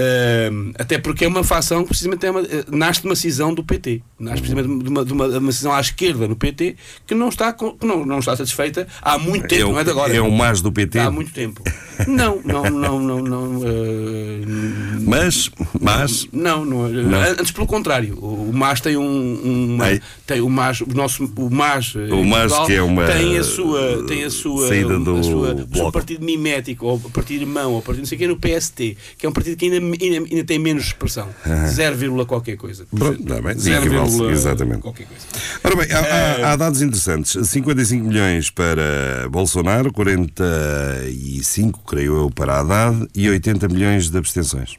Eh, 0.05 0.51
até 0.79 0.99
porque 0.99 1.25
é 1.25 1.29
uma 1.29 1.45
facção 1.45 1.83
que 1.83 1.89
precisamente 1.89 2.27
é 2.27 2.31
uma, 2.31 2.41
eh, 2.41 2.65
nasce 2.71 3.01
de 3.03 3.07
uma 3.07 3.15
cisão 3.15 3.55
do 3.55 3.63
PT, 3.63 4.03
nasce 4.19 4.43
precisamente 4.43 4.83
de 4.83 4.89
uma, 4.89 5.05
de 5.05 5.13
uma, 5.13 5.29
de 5.29 5.39
uma 5.39 5.53
cisão 5.53 5.73
à 5.73 5.81
esquerda 5.81 6.27
no 6.27 6.35
PT 6.35 6.77
que 7.07 7.15
não 7.15 7.29
está, 7.29 7.53
com- 7.53 7.73
que 7.77 7.87
não, 7.87 8.05
não 8.05 8.19
está 8.19 8.35
satisfeita 8.37 8.87
há 9.01 9.17
muito 9.19 9.47
tempo, 9.47 9.63
é, 9.63 9.65
o, 9.67 9.73
não 9.73 9.79
é 9.81 9.85
de 9.85 9.91
agora. 9.91 10.15
é 10.17 10.21
o 10.21 10.31
mais 10.31 10.61
do 10.61 10.73
PT. 10.73 10.99
Há 10.99 11.11
muito 11.11 11.33
tempo. 11.33 11.63
Não, 12.09 12.41
não, 12.45 12.65
não, 12.65 13.01
não, 13.01 13.21
não. 13.23 13.61
eh, 13.65 15.01
Mas, 15.01 15.51
mas, 15.81 16.27
não, 16.33 16.65
não, 16.65 16.89
Não. 16.89 17.21
Antes 17.21 17.51
pelo 17.53 17.67
contrário, 17.67 18.19
o, 18.19 18.51
MAS 18.53 18.81
tem 18.81 18.97
um, 18.97 19.75
uma, 19.75 19.87
tem 20.27 20.41
o 20.41 20.49
MAS, 20.49 20.81
o 20.81 20.87
nosso 20.95 21.25
o 21.37 21.51
MAS, 21.51 21.95
eh, 21.97 22.13
O 22.13 22.25
MAS 22.25 22.53
Portugal, 22.53 22.67
que 22.67 22.75
é 22.75 22.83
uma, 22.83 23.07
tem 23.07 23.39
a 23.39 23.45
sua 23.45 24.05
tem 24.07 24.25
a 24.25 24.31
sua 24.31 24.69
saída 24.69 24.99
do 24.99 25.17
a 25.17 25.23
sua, 25.23 25.53
o 25.55 25.57
seu 25.59 25.67
Bloco. 25.67 25.93
partido 25.93 26.25
mimético 26.25 26.87
ou 26.87 26.99
partido 26.99 27.43
irmão 27.43 27.73
ou 27.75 27.83
partido 27.83 28.01
não 28.03 28.07
sei 28.07 28.17
o 28.17 28.19
que 28.19 28.27
no 28.27 28.37
PST, 28.37 28.97
que 29.19 29.27
é 29.27 29.29
um 29.29 29.33
partido 29.33 29.57
que 29.57 29.67
ainda, 29.67 29.92
ainda, 30.01 30.29
ainda 30.31 30.45
tem 30.45 30.59
menos 30.59 30.85
expressão, 30.85 31.29
0, 31.69 31.97
vírgula 31.97 32.25
qualquer 32.27 32.57
coisa. 32.57 32.87
Pronto, 32.97 33.21
está 33.23 33.41
bem, 33.41 33.59
Zero 33.59 33.85
equivale-se, 33.85 34.11
vírgula 34.13 34.33
exatamente. 34.33 34.81
Qualquer 34.83 35.07
coisa. 35.07 35.27
Ora 35.65 35.77
bem, 35.77 35.93
há, 35.93 35.99
há- 36.01 36.53
há 36.53 36.57
dados 36.57 36.83
interessantes. 36.83 37.49
55 37.49 38.07
milhões 38.07 38.51
para 38.51 39.29
Bolsonaro, 39.31 39.93
45, 39.93 41.81
creio 41.87 42.17
eu, 42.17 42.31
para 42.31 42.61
Haddad 42.61 43.07
e 43.15 43.29
80 43.29 43.69
milhões 43.69 44.09
de 44.11 44.19
abstenções. 44.19 44.77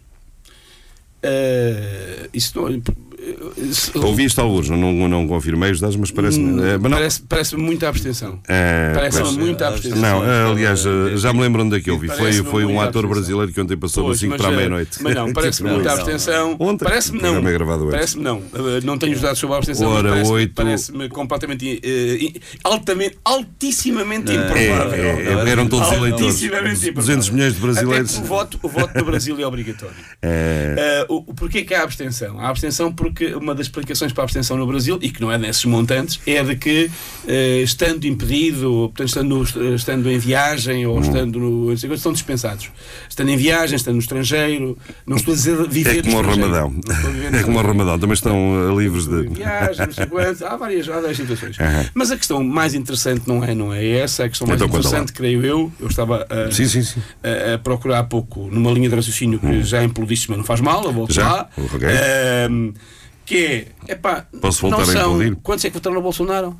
Eh, 1.21 2.29
isso 2.33 2.51
não, 2.59 2.69
isso- 2.69 2.81
Ouvi 3.95 4.25
isto 4.25 4.41
alguns, 4.41 4.69
não, 4.69 4.91
não 5.07 5.27
confirmei 5.27 5.71
os 5.71 5.79
dados, 5.79 5.95
mas 5.95 6.11
parece-me. 6.11 6.61
eh, 6.61 6.77
mas 6.77 6.91
não- 6.91 6.97
parece, 6.97 7.21
parece 7.21 7.55
muita 7.55 7.87
abstenção. 7.87 8.39
eh, 8.47 8.91
Parece-me 8.93 9.31
muita 9.37 9.67
abstenção. 9.67 9.99
Não, 10.01 10.23
eh, 10.25 10.51
aliás, 10.51 10.85
eh, 10.85 11.15
já 11.17 11.31
me 11.33 11.41
lembro 11.41 11.63
onde 11.63 11.77
é 11.77 11.81
que 11.81 11.89
eu 11.89 11.97
vi. 11.97 12.07
Foi, 12.07 12.33
foi 12.43 12.65
um 12.65 12.79
ator 12.81 13.07
brasileiro 13.07 13.51
que 13.51 13.61
ontem 13.61 13.77
passou 13.77 14.05
Pois, 14.05 14.19
5 14.19 14.31
mas, 14.31 14.41
para 14.41 14.49
a 14.49 14.53
eh, 14.53 14.55
meia-noite. 14.57 14.97
Mas 15.01 15.15
não, 15.15 15.31
parece-me 15.33 15.69
muita 15.71 15.89
não. 15.89 15.95
abstenção. 15.95 16.55
Ontem, 16.59 16.83
Parece-me 16.85 17.21
não. 17.21 17.37
é. 17.47 17.91
Parece-me 17.91 18.23
não. 18.23 18.37
Eh, 18.53 18.81
Não 18.83 18.97
tenho 18.97 19.13
os 19.13 19.21
dados 19.21 19.39
sobre 19.39 19.55
a 19.55 19.57
abstenção. 19.57 19.89
Ora, 19.89 20.09
parece-me, 20.09 20.35
oito- 20.35 20.53
parece-me 20.53 21.09
completamente. 21.09 21.79
eh, 21.83 22.39
altamente, 22.63 23.17
altissimamente 23.23 24.31
É, 24.31 24.35
improvável. 24.35 24.93
é, 25.03 25.45
é, 25.45 25.49
eram 25.49 25.67
todos 25.67 25.91
eleitores. 25.91 26.25
Altissimamente 26.27 26.91
200 26.91 27.27
improvável. 27.27 27.33
milhões 27.33 27.53
de 27.55 27.59
brasileiros. 27.61 28.17
O, 28.17 28.23
voto, 28.23 28.59
o 28.63 28.67
voto 28.69 28.97
no 28.97 29.05
Brasil 29.05 29.39
é 29.39 29.45
obrigatório. 29.45 29.95
Eh, 30.21 30.75
Eh, 30.83 31.05
o, 31.09 31.17
o 31.31 31.33
porquê 31.33 31.63
que 31.63 31.73
há 31.73 31.83
abstenção? 31.83 32.39
Há 32.39 32.49
abstenção 32.49 32.91
porque 32.91 33.12
uma 33.39 33.53
das 33.55 33.67
explicações 33.67 34.11
para 34.11 34.23
a 34.23 34.25
abstenção 34.25 34.57
no 34.57 34.65
Brasil, 34.67 34.97
e 35.01 35.09
que 35.09 35.21
não 35.21 35.31
é 35.31 35.37
nesses 35.37 35.63
montantes, 35.65 36.19
é 36.25 36.43
de 36.43 36.55
que 36.55 36.89
eh, 37.27 37.61
estando 37.61 38.05
impedido, 38.05 38.71
ou, 38.73 38.89
portanto, 38.89 39.07
estando, 39.07 39.75
estando 39.75 40.09
em 40.09 40.17
viagem 40.17 40.85
ou 40.85 40.99
estando 40.99 41.39
no. 41.39 41.73
estão 41.73 42.11
dispensados. 42.11 42.69
Estando 43.09 43.29
em 43.29 43.37
viagem, 43.37 43.75
estando 43.75 43.95
no 43.95 44.01
estrangeiro, 44.01 44.77
não 45.05 45.17
estou 45.17 45.33
a 45.33 45.37
dizer 45.37 45.67
viver 45.67 45.99
é 45.99 46.01
como 46.03 46.17
o. 46.17 46.21
Ramadão. 46.21 46.73
É 47.33 47.43
como 47.43 47.59
o. 47.59 47.61
Ramadão, 47.61 47.99
também 47.99 48.13
estão 48.13 48.71
eh, 48.71 48.75
livres 48.75 49.07
de. 49.07 49.27
Viagem, 49.29 49.85
não 49.87 49.93
sei 49.93 50.05
quanto, 50.05 50.45
há 50.45 50.55
várias, 50.55 50.89
há 50.89 50.99
várias 50.99 51.17
situações. 51.17 51.59
Aham. 51.59 51.85
Mas 51.93 52.11
a 52.11 52.17
questão 52.17 52.43
mais 52.43 52.73
interessante 52.73 53.27
não 53.27 53.43
é, 53.43 53.53
não 53.55 53.73
é 53.73 53.85
essa, 53.99 54.25
a 54.25 54.29
questão 54.29 54.47
mais 54.47 54.59
Então, 54.61 54.67
interessante, 54.69 55.13
creio 55.13 55.45
eu, 55.45 55.71
eu 55.79 55.87
estava 55.87 56.25
a, 56.29 56.51
Sim, 56.51 56.65
sim, 56.65 56.81
sim. 56.83 57.01
a, 57.23 57.55
a 57.55 57.57
procurar 57.57 57.99
há 57.99 58.03
pouco 58.03 58.49
numa 58.51 58.71
linha 58.71 58.89
de 58.89 58.95
raciocínio 58.95 59.39
que 59.39 59.63
já 59.63 59.83
implodiste, 59.83 60.29
mas 60.29 60.37
não 60.37 60.45
faz 60.45 60.61
mal, 60.61 60.83
eu 60.83 60.91
volto 60.93 61.13
Já? 61.13 61.27
lá. 61.27 61.49
Ok. 61.57 61.87
Ahm, 61.87 62.73
que 63.25 63.37
é, 63.37 63.67
epá, 63.93 64.25
Posso 64.41 64.61
voltar 64.61 64.77
não 64.77 64.83
a 64.83 64.85
são, 64.87 65.11
implodir? 65.13 65.35
Quantos 65.43 65.65
é 65.65 65.69
que 65.69 65.73
votaram 65.75 65.95
no 65.95 66.01
Bolsonaro? 66.01 66.57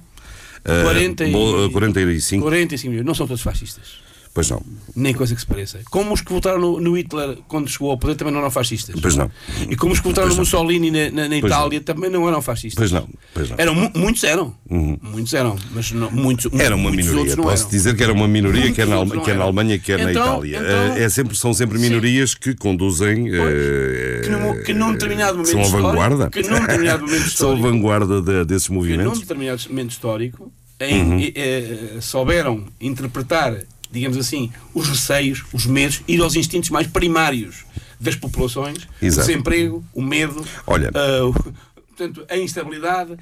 Eh, 0.66 0.84
40 0.84 1.26
e- 1.26 1.32
bo- 1.32 1.66
eh, 1.66 1.70
45. 1.70 2.44
45 2.44 2.90
milhões. 2.92 3.06
Não 3.06 3.14
são 3.14 3.28
todos 3.28 3.42
fascistas. 3.42 4.02
Pois 4.34 4.50
não. 4.50 4.64
Nem 4.96 5.14
coisa 5.14 5.36
que 5.36 5.42
se 5.42 5.46
pareça. 5.46 5.80
Como 5.92 6.12
os 6.12 6.20
que 6.22 6.34
votaram 6.34 6.60
no, 6.60 6.80
no 6.82 6.98
Hitler 6.98 7.38
quando 7.48 7.70
chegou 7.70 7.92
ao 7.92 7.98
poder 8.00 8.16
também 8.16 8.34
não 8.34 8.40
eram 8.40 8.50
fascistas. 8.50 9.00
Pois 9.00 9.16
não. 9.16 9.30
E 9.70 9.76
como 9.76 9.94
os 9.94 10.00
que 10.00 10.08
votaram 10.08 10.28
Pois 10.30 10.38
no 10.40 10.44
não. 10.58 10.64
Mussolini 10.64 10.90
na, 10.90 11.12
na- 11.12 11.30
na 11.30 11.40
Pois 11.40 11.54
Itália 11.54 11.82
também 11.82 12.10
não 12.10 12.28
eram 12.28 12.42
fascistas. 12.42 12.76
Pois 12.76 12.92
não. 12.92 13.08
Pois 13.32 13.50
não. 13.52 13.56
Eram, 13.60 13.76
mu- 13.76 13.92
muitos 13.96 14.24
eram. 14.24 14.56
Muitos 14.68 15.36
eram. 15.36 15.56
Mas 15.72 15.92
não, 15.92 16.10
muitos, 16.10 16.52
Era 16.60 16.76
uma 16.76 16.90
muitos 16.90 17.06
minoria. 17.12 17.36
não 17.36 17.44
Posso 17.44 17.70
dizer 17.70 17.96
que 17.96 18.02
era 18.02 18.12
uma 18.12 18.28
minoria, 18.28 18.62
Muitos 18.62 18.76
quer 18.76 18.88
na, 18.88 18.96
Alema- 18.96 19.16
não 19.16 19.22
quer 19.22 19.28
na 19.32 19.36
eram. 19.36 19.44
Alemanha, 19.44 19.78
quer 19.78 20.04
na 20.04 20.12
Então- 20.12 20.24
Itália. 20.44 20.58
então- 20.58 20.96
Eh, 20.98 21.04
é 21.04 21.10
sempre, 21.10 21.36
são 21.38 21.54
sempre 21.54 21.78
Sim. 21.78 21.84
minorias 21.90 22.34
que 22.34 22.56
conduzem. 22.56 23.28
eh, 23.32 24.22
que, 24.24 24.30
num, 24.32 24.64
que 24.64 24.74
num 24.74 24.94
determinado 24.94 25.38
momento 25.38 25.52
são 25.52 25.62
a 25.62 25.68
vanguarda. 25.68 26.30
que 26.32 26.42
num 26.42 26.60
determinado 26.60 27.06
momento 27.06 27.30
são 27.30 27.52
a 27.52 27.56
vanguarda 27.56 28.20
de- 28.20 28.46
desses 28.46 28.68
que 28.68 28.74
num 28.74 28.80
movimentos. 28.80 29.20
determinado 29.20 29.62
momento 29.70 29.92
histórico 29.92 30.52
em, 30.80 31.02
Uhum. 31.04 31.20
eh, 31.20 31.32
eh, 31.36 32.02
souberam 32.02 32.66
interpretar, 32.82 33.56
digamos 33.94 34.18
assim, 34.18 34.52
os 34.74 34.90
receios, 34.90 35.44
os 35.54 35.66
medos, 35.66 36.02
ir 36.08 36.20
aos 36.22 36.36
instintos 36.36 36.70
mais 36.70 36.88
primários 36.88 37.64
das 38.00 38.16
populações, 38.16 38.80
Exato. 39.02 39.24
o 39.24 39.28
desemprego, 39.32 39.84
o 39.94 40.02
medo, 40.02 40.44
Olha. 40.68 40.92
o- 41.26 41.54
portanto, 41.88 42.26
a 42.30 42.38
instabilidade. 42.38 43.16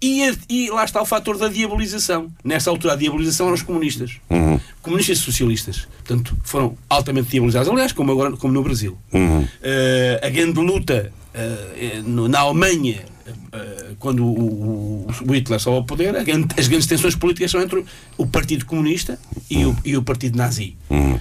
E, 0.00 0.22
a- 0.28 0.36
e 0.48 0.70
lá 0.70 0.84
está 0.84 1.02
o 1.02 1.04
fator 1.04 1.36
da 1.36 1.48
diabolização. 1.48 2.30
Nessa 2.44 2.70
altura, 2.70 2.92
a 2.92 2.96
diabolização 2.96 3.46
eram 3.46 3.54
os 3.56 3.62
comunistas. 3.62 4.12
Uhum. 4.30 4.60
Comunistas 4.80 5.18
e 5.18 5.20
socialistas. 5.22 5.88
Portanto, 6.04 6.36
foram 6.44 6.78
altamente 6.88 7.30
diabolizados. 7.30 7.68
Aliás, 7.68 7.90
como, 7.90 8.12
agora, 8.12 8.36
como 8.36 8.52
no 8.54 8.62
Brasil. 8.62 8.96
Uhum. 9.12 9.44
Eh, 9.60 10.20
a 10.22 10.28
grande 10.28 10.60
luta 10.60 11.10
no- 12.04 12.28
na 12.28 12.38
Alemanha, 12.40 13.04
quando 13.98 14.24
o, 14.24 15.06
o, 15.26 15.32
Hitler 15.32 15.58
sobe 15.60 15.76
ao 15.76 15.84
poder, 15.84 16.14
as 16.16 16.68
grandes 16.68 16.86
tensões 16.86 17.14
políticas 17.14 17.50
são 17.50 17.60
entre 17.60 17.84
o 18.16 18.26
Partido 18.26 18.64
Comunista 18.66 19.18
e 19.50 19.64
o, 19.64 19.76
e 19.84 19.96
o 19.96 20.02
Partido 20.02 20.36
Nazi. 20.36 20.76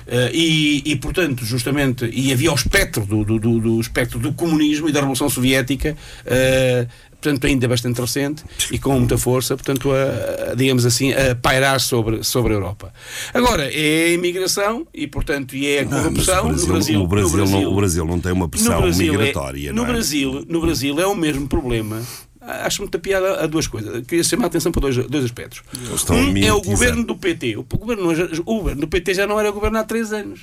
Eh, 0.07 0.31
e, 0.33 0.81
e, 0.85 0.95
portanto, 0.95 1.43
justamente, 1.43 2.05
e 2.05 2.31
havia 2.31 2.51
o 2.51 2.55
espectro 2.55 3.05
do, 3.05 3.23
do, 3.25 3.39
do- 3.39 3.59
do 3.59 3.81
espectro 3.81 4.17
do 4.19 4.31
comunismo 4.33 4.87
e 4.87 4.91
da 4.91 4.99
Revolução 4.99 5.29
Soviética, 5.29 5.97
eh, 6.25 6.87
portanto, 7.19 7.47
ainda 7.47 7.67
bastante 7.67 7.99
recente 7.99 8.43
e 8.71 8.77
com 8.79 8.97
muita 8.99 9.17
força, 9.17 9.55
portanto, 9.57 9.89
a, 9.91 10.51
a, 10.51 10.55
digamos 10.55 10.85
assim, 10.85 11.13
a 11.13 11.35
pairar 11.35 11.79
sobre, 11.79 12.23
sobre 12.23 12.53
a 12.53 12.55
Europa. 12.55 12.93
Agora, 13.33 13.63
é 13.73 14.05
a 14.05 14.09
imigração 14.13 14.87
e, 14.93 15.07
portanto, 15.07 15.55
e 15.55 15.67
é 15.67 15.79
a 15.81 15.85
Não, 15.85 16.03
corrupção 16.03 16.45
o 16.45 16.65
Brasil, 16.65 16.67
no 16.67 16.73
Brasil. 16.73 17.01
o, 17.03 17.07
Brasil 17.07 17.29
no 17.29 17.37
Brasil 17.37 17.61
não, 17.61 17.71
o 17.71 17.75
Brasil 17.75 18.05
não 18.05 18.19
tem 18.19 18.31
uma 18.31 18.45
no 18.45 18.49
pressão 18.49 18.85
é- 18.87 18.91
migratória. 18.91 19.71
no, 19.71 19.77
não 19.77 19.83
é? 19.89 19.91
Brasil, 19.93 20.45
no 20.47 20.61
Brasil 20.61 20.99
é 20.99 21.07
o 21.07 21.15
mesmo 21.15 21.47
problema. 21.47 22.01
Acho 22.39 22.81
muita 22.81 22.97
piada 22.97 23.43
a 23.43 23.45
duas 23.45 23.67
coisas. 23.67 24.05
Queria 24.07 24.23
chamar 24.23 24.45
a 24.45 24.47
atenção 24.47 24.71
para 24.71 24.79
dois, 24.81 24.95
dois 24.95 25.25
aspectos. 25.25 25.61
Um 26.09 26.37
é 26.37 26.53
o 26.53 26.61
governo 26.61 27.03
do 27.03 27.13
PT. 27.17 27.57
O 27.57 27.63
governo, 27.63 28.03
não 28.03 28.11
é- 28.11 28.29
o 28.45 28.57
governo 28.59 28.81
do 28.81 28.87
PT 28.87 29.15
já 29.15 29.27
não 29.27 29.37
era 29.37 29.51
governo 29.51 29.77
há 29.79 29.83
três 29.83 30.13
anos. 30.13 30.39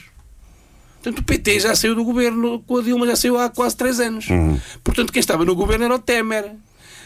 Portanto, 1.04 1.18
o 1.18 1.22
PT 1.22 1.60
já 1.60 1.76
saiu 1.76 1.94
do 1.94 2.02
governo, 2.02 2.60
com 2.60 2.78
a 2.78 2.82
Dilma 2.82 3.06
já 3.06 3.14
saiu 3.14 3.36
há 3.36 3.50
quase 3.50 3.76
três 3.76 4.00
anos. 4.00 4.26
Uhum. 4.30 4.58
Portanto, 4.82 5.12
quem 5.12 5.20
estava 5.20 5.44
no 5.44 5.54
governo 5.54 5.84
era 5.84 5.94
o 5.94 5.98
Temer. 5.98 6.52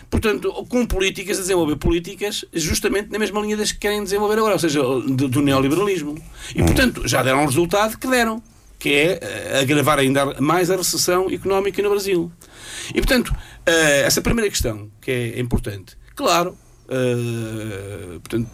Portanto, 0.09 0.53
com 0.69 0.87
políticas, 0.87 1.37
a 1.37 1.41
desenvolver 1.41 1.75
políticas 1.77 2.45
justamente 2.55 3.11
na 3.11 3.19
mesma 3.19 3.41
linha 3.41 3.57
das 3.57 3.73
que 3.73 3.81
querem 3.81 4.05
desenvolver 4.05 4.39
agora, 4.39 4.53
ou 4.53 4.59
seja, 4.59 4.81
do, 4.81 5.29
do 5.29 5.43
neoliberalismo. 5.43 6.17
E, 6.55 6.63
portanto, 6.63 7.09
já 7.09 7.25
deram 7.25 7.43
o 7.43 7.47
resultado 7.47 7.99
que 7.99 8.07
deram, 8.07 8.41
que 8.79 8.91
é 8.91 9.19
eh, 9.21 9.61
agravar 9.63 9.99
ainda 9.99 10.41
mais 10.41 10.71
a 10.71 10.77
recessão 10.77 11.29
económica 11.29 11.83
no 11.83 11.91
Brasil. 11.91 12.31
E, 12.91 12.95
portanto, 12.95 13.35
eh, 13.67 14.03
essa 14.07 14.23
primeira 14.23 14.49
questão, 14.49 14.89
que 15.01 15.11
é 15.11 15.41
importante, 15.41 15.99
claro. 16.15 16.57
Eh, 16.91 18.19
portanto, 18.23 18.49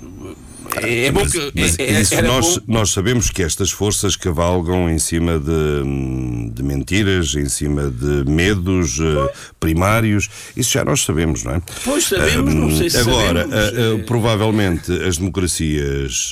é, 0.82 1.06
é 1.06 1.12
bom 1.12 1.20
Mas, 1.22 1.32
que. 1.32 1.52
mas 1.54 1.78
é- 1.78 1.82
é- 2.02 2.04
era 2.18 2.26
nós, 2.28 2.58
bom- 2.58 2.64
nós 2.68 2.90
sabemos 2.90 3.30
que 3.30 3.42
estas 3.42 3.70
forças 3.70 4.16
cavalgam 4.16 4.88
em 4.90 4.98
cima 4.98 5.38
de, 5.38 6.50
de 6.52 6.62
mentiras, 6.62 7.34
em 7.34 7.48
cima 7.48 7.90
de 7.90 8.28
medos 8.30 8.98
eh, 9.00 9.32
primários. 9.60 10.28
Isso 10.56 10.72
já 10.72 10.84
nós 10.84 11.02
sabemos, 11.04 11.42
não 11.44 11.52
é? 11.54 11.62
Pois 11.84 12.04
sabemos, 12.04 12.54
não 12.54 12.76
sei 12.76 12.90
se 12.90 12.98
Agora, 12.98 13.48
sabemos, 13.48 14.00
eh. 14.00 14.04
provavelmente 14.04 14.92
as 15.04 15.16
democracias 15.18 16.30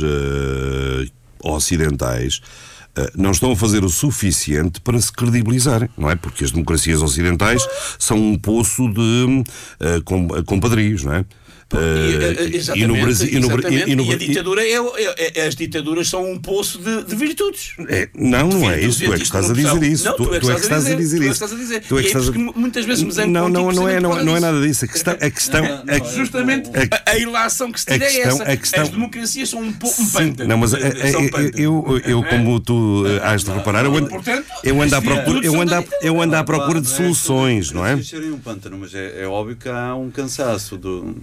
ocidentais. 1.43 2.41
Não 3.17 3.31
estão 3.31 3.51
a 3.53 3.57
fazer 3.57 3.83
o 3.85 3.88
suficiente 3.88 4.79
para 4.83 5.01
se 5.01 5.11
credibilizarem, 5.11 5.88
não 5.97 6.11
é? 6.11 6.15
Porque 6.15 6.45
as 6.45 6.51
democracias 6.51 7.01
ocidentais 7.01 7.67
são 7.99 8.19
um 8.19 8.38
poço 8.38 8.87
de 8.93 9.43
com- 10.05 10.29
compadrios, 10.45 11.03
não 11.03 11.15
é? 11.15 11.25
E, 11.74 12.12
Eh, 12.22 12.72
eh, 12.74 12.78
e 12.78 12.87
no 12.87 12.94
Brasil, 12.96 13.28
e 13.28 13.40
no, 13.40 13.48
e 13.88 13.96
no 13.96 14.04
E 14.04 14.12
a 14.12 14.16
ditadura 14.16 14.62
é, 14.62 14.72
é- 14.74 15.32
é- 15.40 15.46
as 15.46 15.54
ditaduras 15.54 16.08
são 16.08 16.30
um 16.30 16.38
poço 16.38 16.78
de, 16.78 17.04
de 17.04 17.16
virtudes. 17.16 17.74
É, 17.88 18.08
não, 18.14 18.48
não 18.48 18.70
é 18.70 18.80
isso. 18.80 19.02
Tu 19.04 19.12
é 19.12 19.16
que 19.16 19.22
estás 19.22 19.50
a 19.50 19.54
dizer 19.54 19.82
isso. 19.82 20.04
Não, 20.04 20.16
tu, 20.16 20.24
tu 20.26 20.35
é 20.35 20.54
que 20.54 20.61
estás 20.61 20.87
a 20.87 20.94
dizer 20.94 21.18
tu 21.18 21.22
é 21.22 21.26
que 21.26 21.32
isso. 21.32 21.32
estás 21.32 21.52
a 21.52 21.56
dizer. 21.56 21.82
É 21.90 21.94
é 21.98 22.18
isso 22.18 22.52
muitas 22.56 22.85
vezes 22.85 23.02
me 23.04 23.11
zango 23.12 23.30
Não, 23.32 23.48
não, 23.48 23.72
não 23.72 23.88
é, 23.88 24.00
não, 24.00 24.11
por 24.11 24.20
é- 24.20 24.24
não 24.24 24.37
é 24.37 24.40
nada 24.40 24.61
disso. 24.61 24.85
A 24.85 24.88
questão, 24.88 25.14
a 25.14 25.30
questão, 25.30 25.64
a, 25.64 25.98
Justamente 26.16 26.70
a, 27.04 27.11
a 27.12 27.18
ilação 27.18 27.72
que 27.72 27.80
se 27.80 27.87
tira 27.87 27.98
questão- 28.00 28.22
é 28.22 28.28
essa. 28.28 28.42
a 28.44 28.56
questão- 28.56 28.82
As 28.82 28.88
democracias 28.90 29.48
são 29.48 29.61
um, 29.61 29.72
po- 29.72 29.92
um 29.98 30.06
pântano. 30.11 30.48
não, 30.48 30.58
mas 30.58 30.74
é, 30.74 30.78
é, 30.80 31.08
é, 31.08 31.12
pântano. 31.30 31.50
eu, 31.56 32.00
eu, 32.04 32.22
como 32.24 32.61
tu 32.61 33.04
eh, 33.06 33.20
has 33.26 33.44
de 33.44 33.50
reparar, 33.50 33.85
eu 33.85 33.94
ando, 33.96 34.06
à 34.96 35.02
procura, 35.02 35.46
eu 35.46 35.61
ando 35.61 35.85
eu 36.02 36.20
ando 36.20 36.37
à 36.37 36.44
procura 36.44 36.80
de 36.80 36.88
Não 36.88 36.94
é 36.94 36.96
soluções, 36.98 37.70
não 37.72 37.87
é? 37.87 37.94
Um 37.94 38.38
pântano, 38.38 38.78
mas 38.78 38.94
é, 38.94 39.22
é 39.22 39.26
óbvio 39.26 39.56
que 39.56 39.68
há 39.68 39.94
um 39.94 40.11
cansaço 40.11 40.76
do, 40.76 41.14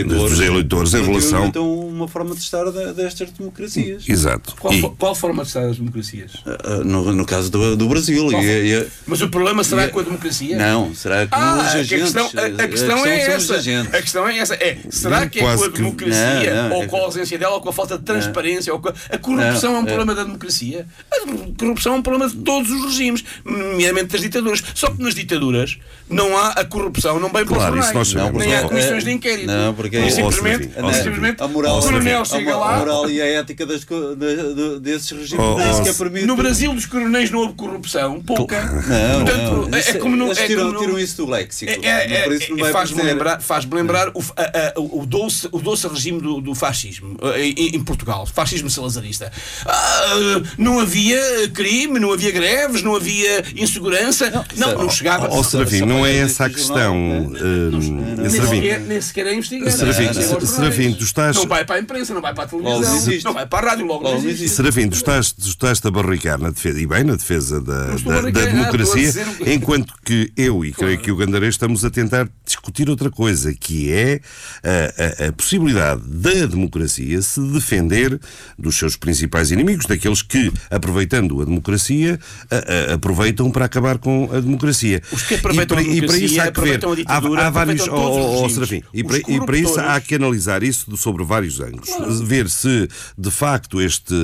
eleitores. 0.00 0.30
dos 0.38 0.40
eleitores 0.40 0.94
em 0.94 1.02
relação- 1.04 1.46
Então, 1.46 1.78
uma 1.88 2.08
forma 2.08 2.34
de 2.34 2.40
estar 2.40 2.64
destas 2.94 3.30
democracias. 3.30 4.04
Exato. 4.08 4.54
Qual, 4.58 4.72
E- 4.74 4.82
qual 4.98 5.14
forma 5.14 5.42
de 5.42 5.48
estar 5.48 5.62
as 5.66 5.76
democracias? 5.78 6.32
Ah, 6.46 6.78
No, 6.84 7.12
no 7.12 7.24
caso 7.26 7.50
do, 7.50 7.76
do 7.76 7.88
Brasil. 7.88 8.28
E, 8.28 8.30
for- 8.32 8.42
e- 8.44 8.86
Mas 9.06 9.20
o 9.20 9.28
problema 9.28 9.62
será 9.64 9.86
e- 9.86 9.88
com 9.88 10.00
a 10.00 10.02
democracia? 10.02 10.56
Não, 10.56 10.94
será 10.94 11.26
que 11.26 11.34
Ah, 11.34 11.56
os 11.56 11.62
que 11.72 11.76
a 11.76 11.80
agentes. 11.80 12.02
questão, 12.12 12.30
a, 12.34 12.62
a 12.64 12.68
questão 12.68 13.06
é 13.06 13.20
são 13.26 13.36
os 13.36 13.44
essa. 13.44 13.54
agentes. 13.56 13.94
A 13.94 14.02
questão 14.02 14.28
é 14.28 14.38
essa. 14.38 14.54
É, 14.54 14.78
será 14.90 15.26
que 15.28 15.38
é 15.40 15.42
com 15.42 15.48
a 15.48 15.70
que- 15.70 15.76
democracia, 15.78 16.54
Não, 16.54 16.68
não, 16.70 16.76
ou 16.76 16.82
é 16.82 16.86
com 16.86 16.96
a 16.96 17.00
ausência 17.00 17.38
dela, 17.38 17.54
ou 17.54 17.60
com 17.60 17.68
a 17.68 17.72
falta 17.72 17.98
de 17.98 18.04
transparência, 18.04 18.72
ou 18.72 18.80
com 18.80 18.88
a, 18.88 18.94
a 19.10 19.18
corrupção 19.18 19.72
Não, 19.72 19.78
é 19.78 19.80
um 19.80 19.82
é- 19.82 19.86
problema 19.86 20.14
da 20.14 20.24
democracia? 20.24 20.86
A 21.12 21.20
corrupção 21.58 21.94
é 21.94 21.96
um 21.96 22.02
problema 22.02 22.28
de 22.30 22.36
todos 22.36 22.70
os 22.70 22.84
regimes, 22.86 23.24
nomeadamente 23.44 24.08
das 24.12 24.20
ditaduras. 24.20 24.62
Só 24.74 24.90
que 24.90 25.02
nas 25.02 25.14
ditaduras 25.14 25.78
não 26.08 26.36
há 26.36 26.48
a 26.50 26.64
corrupção, 26.64 27.18
não 27.20 27.30
para 27.30 27.44
Claro, 27.44 27.78
os 27.78 27.84
isso 27.86 27.94
nós 27.94 28.08
jornais. 28.08 28.26
sabemos. 28.28 28.44
Nem 28.46 28.54
há 28.54 28.62
Não, 28.62 28.68
comissões 28.68 29.02
é- 29.02 29.06
de 29.06 29.12
inquérito. 29.12 29.46
não, 29.46 29.74
porque 29.90 29.96
E 30.04 30.08
é- 30.08 30.10
simplesmente, 30.10 30.70
simplesmente 31.02 31.42
A 31.42 31.48
moral, 31.48 31.78
o 31.78 31.82
coronel 31.82 32.20
a, 32.22 32.24
chega 32.24 32.56
lá. 32.56 32.74
a 32.74 32.78
moral 32.78 33.10
e 33.10 33.20
a 33.20 33.26
ética 33.26 33.64
das, 33.66 33.84
da- 33.84 34.78
desses 34.80 35.10
regimes 35.10 35.44
Oh, 35.44 35.58
nem 35.58 35.68
oh, 35.70 35.74
sequer 35.74 35.92
se- 35.92 35.98
permite. 35.98 36.26
No 36.26 36.36
Brasil 36.36 36.72
dos 36.74 36.86
coronéis 36.86 37.30
não 37.30 37.40
houve 37.40 37.54
corrupção, 37.54 38.20
pouca. 38.20 38.60
Não, 38.62 39.24
Portanto, 39.24 39.68
não. 39.70 39.78
é- 39.78 39.80
é 39.88 39.92
como 39.94 40.16
não- 40.16 40.26
eles 40.26 40.38
é 40.38 40.46
tiram, 40.46 40.62
como 40.64 40.74
não- 40.74 40.80
tiram 40.80 40.98
isso 40.98 41.16
do 41.16 41.30
léxico. 41.30 41.70
É, 41.70 42.24
é, 42.24 42.28
não 42.56 42.66
é, 42.66 42.70
faz-me 42.72 43.02
lembrar, 43.02 43.40
faz 43.40 43.64
lembrar 43.64 44.08
o, 44.10 44.20
a- 44.36 44.42
a- 44.42 44.80
o, 44.80 45.06
doce, 45.06 45.48
o 45.52 45.58
doce 45.58 45.86
regime 45.88 46.20
do, 46.20 46.40
do 46.40 46.54
fascismo 46.54 47.16
eh, 47.34 47.46
em, 47.46 47.76
em 47.76 47.84
Portugal, 47.84 48.26
fascismo 48.26 48.68
salazarista. 48.70 49.30
Ah, 49.66 50.42
não 50.56 50.80
havia 50.80 51.20
crime, 51.54 51.98
não 51.98 52.12
havia 52.12 52.30
greves, 52.30 52.82
não 52.82 52.94
havia 52.96 53.44
insegurança. 53.56 54.30
Não, 54.30 54.44
não, 54.56 54.78
Não, 54.84 54.90
chegava. 54.90 55.28
Ó 55.30 55.42
Serafim, 55.42 55.82
não 55.82 56.04
é 56.04 56.16
essa 56.18 56.46
a 56.46 56.50
questão. 56.50 57.32
eh, 57.36 58.18
nem, 58.18 58.30
sequer, 58.30 58.80
nem 58.80 59.00
sequer 59.00 59.26
é 59.26 59.34
investigar. 59.34 59.68
Serafim, 59.78 60.04
Não, 60.04 60.12
não, 60.14 60.22
Ser- 60.22 60.32
não, 60.32 60.40
Serafim, 60.46 60.92
tu 60.92 61.04
estás- 61.04 61.36
Não 61.36 61.46
vai 61.46 61.64
para 61.64 61.76
a 61.76 61.80
imprensa, 61.80 62.14
não 62.14 62.20
vai 62.20 62.34
para 62.34 62.44
a 62.44 62.46
televisão, 62.46 63.24
não 63.24 63.32
vai 63.34 63.46
para 63.46 63.66
a 63.66 63.70
rádio, 63.70 63.86
logo, 63.86 64.04
não 64.04 64.16
existe. 64.28 64.56
tu 64.90 64.94
estás, 64.96 65.34
estás 65.38 65.80
a 65.84 65.90
barricar 65.90 66.38
na 66.40 66.50
defesa, 66.50 66.80
e 66.80 66.86
bem 66.86 67.04
na 67.04 67.14
defesa 67.16 67.60
da, 67.60 67.84
da, 67.84 67.92
da 67.94 68.22
nada, 68.22 68.30
democracia, 68.52 69.02
dizer 69.06 69.26
enquanto 69.46 69.94
que 70.04 70.32
eu 70.36 70.64
e 70.64 70.72
creio 70.72 70.98
que 70.98 71.10
o 71.10 71.16
Gandarês 71.16 71.54
estamos 71.54 71.84
a 71.84 71.90
tentar 71.90 72.28
discutir 72.44 72.88
outra 72.90 73.10
coisa, 73.10 73.52
que 73.54 73.90
é 73.92 74.20
a, 74.62 75.24
a- 75.24 75.28
a 75.28 75.32
possibilidade 75.32 76.02
da 76.06 76.46
democracia 76.46 77.20
se 77.22 77.40
defender 77.40 78.18
dos 78.58 78.76
seus 78.76 78.96
principais 78.96 79.50
inimigos, 79.50 79.86
daqueles 79.86 80.22
que, 80.22 80.52
aproveitando 80.70 81.40
a 81.40 81.44
democracia, 81.44 82.18
a- 82.50 82.94
aproveitam 82.94 83.50
para 83.50 83.64
acabar 83.64 83.98
com 83.98 84.28
a 84.32 84.40
democracia. 84.40 85.02
Os 85.12 85.22
que 85.22 85.34
aproveitam 85.34 85.78
e 85.80 85.84
para, 85.84 85.92
a 85.92 85.94
e 85.96 86.06
para 86.06 86.16
isso 86.18 86.40
há 86.40 86.50
que 86.50 86.60
ver. 86.60 86.80
Há, 87.06 87.16
há 87.46 87.50
vários. 87.50 87.88
oh, 87.88 87.92
oh, 87.94 88.32
regimes. 88.42 88.54
Serafim, 88.54 88.82
e 88.92 89.04
para, 89.04 89.18
e 89.18 89.40
para 89.46 89.57
isso 89.60 89.80
há 89.80 90.00
que 90.00 90.14
analisar 90.14 90.62
isso 90.62 90.96
sobre 90.96 91.24
vários 91.24 91.60
ângulos. 91.60 91.88
Ver 92.22 92.48
se, 92.48 92.88
de 93.16 93.30
facto, 93.30 93.80
este, 93.80 94.14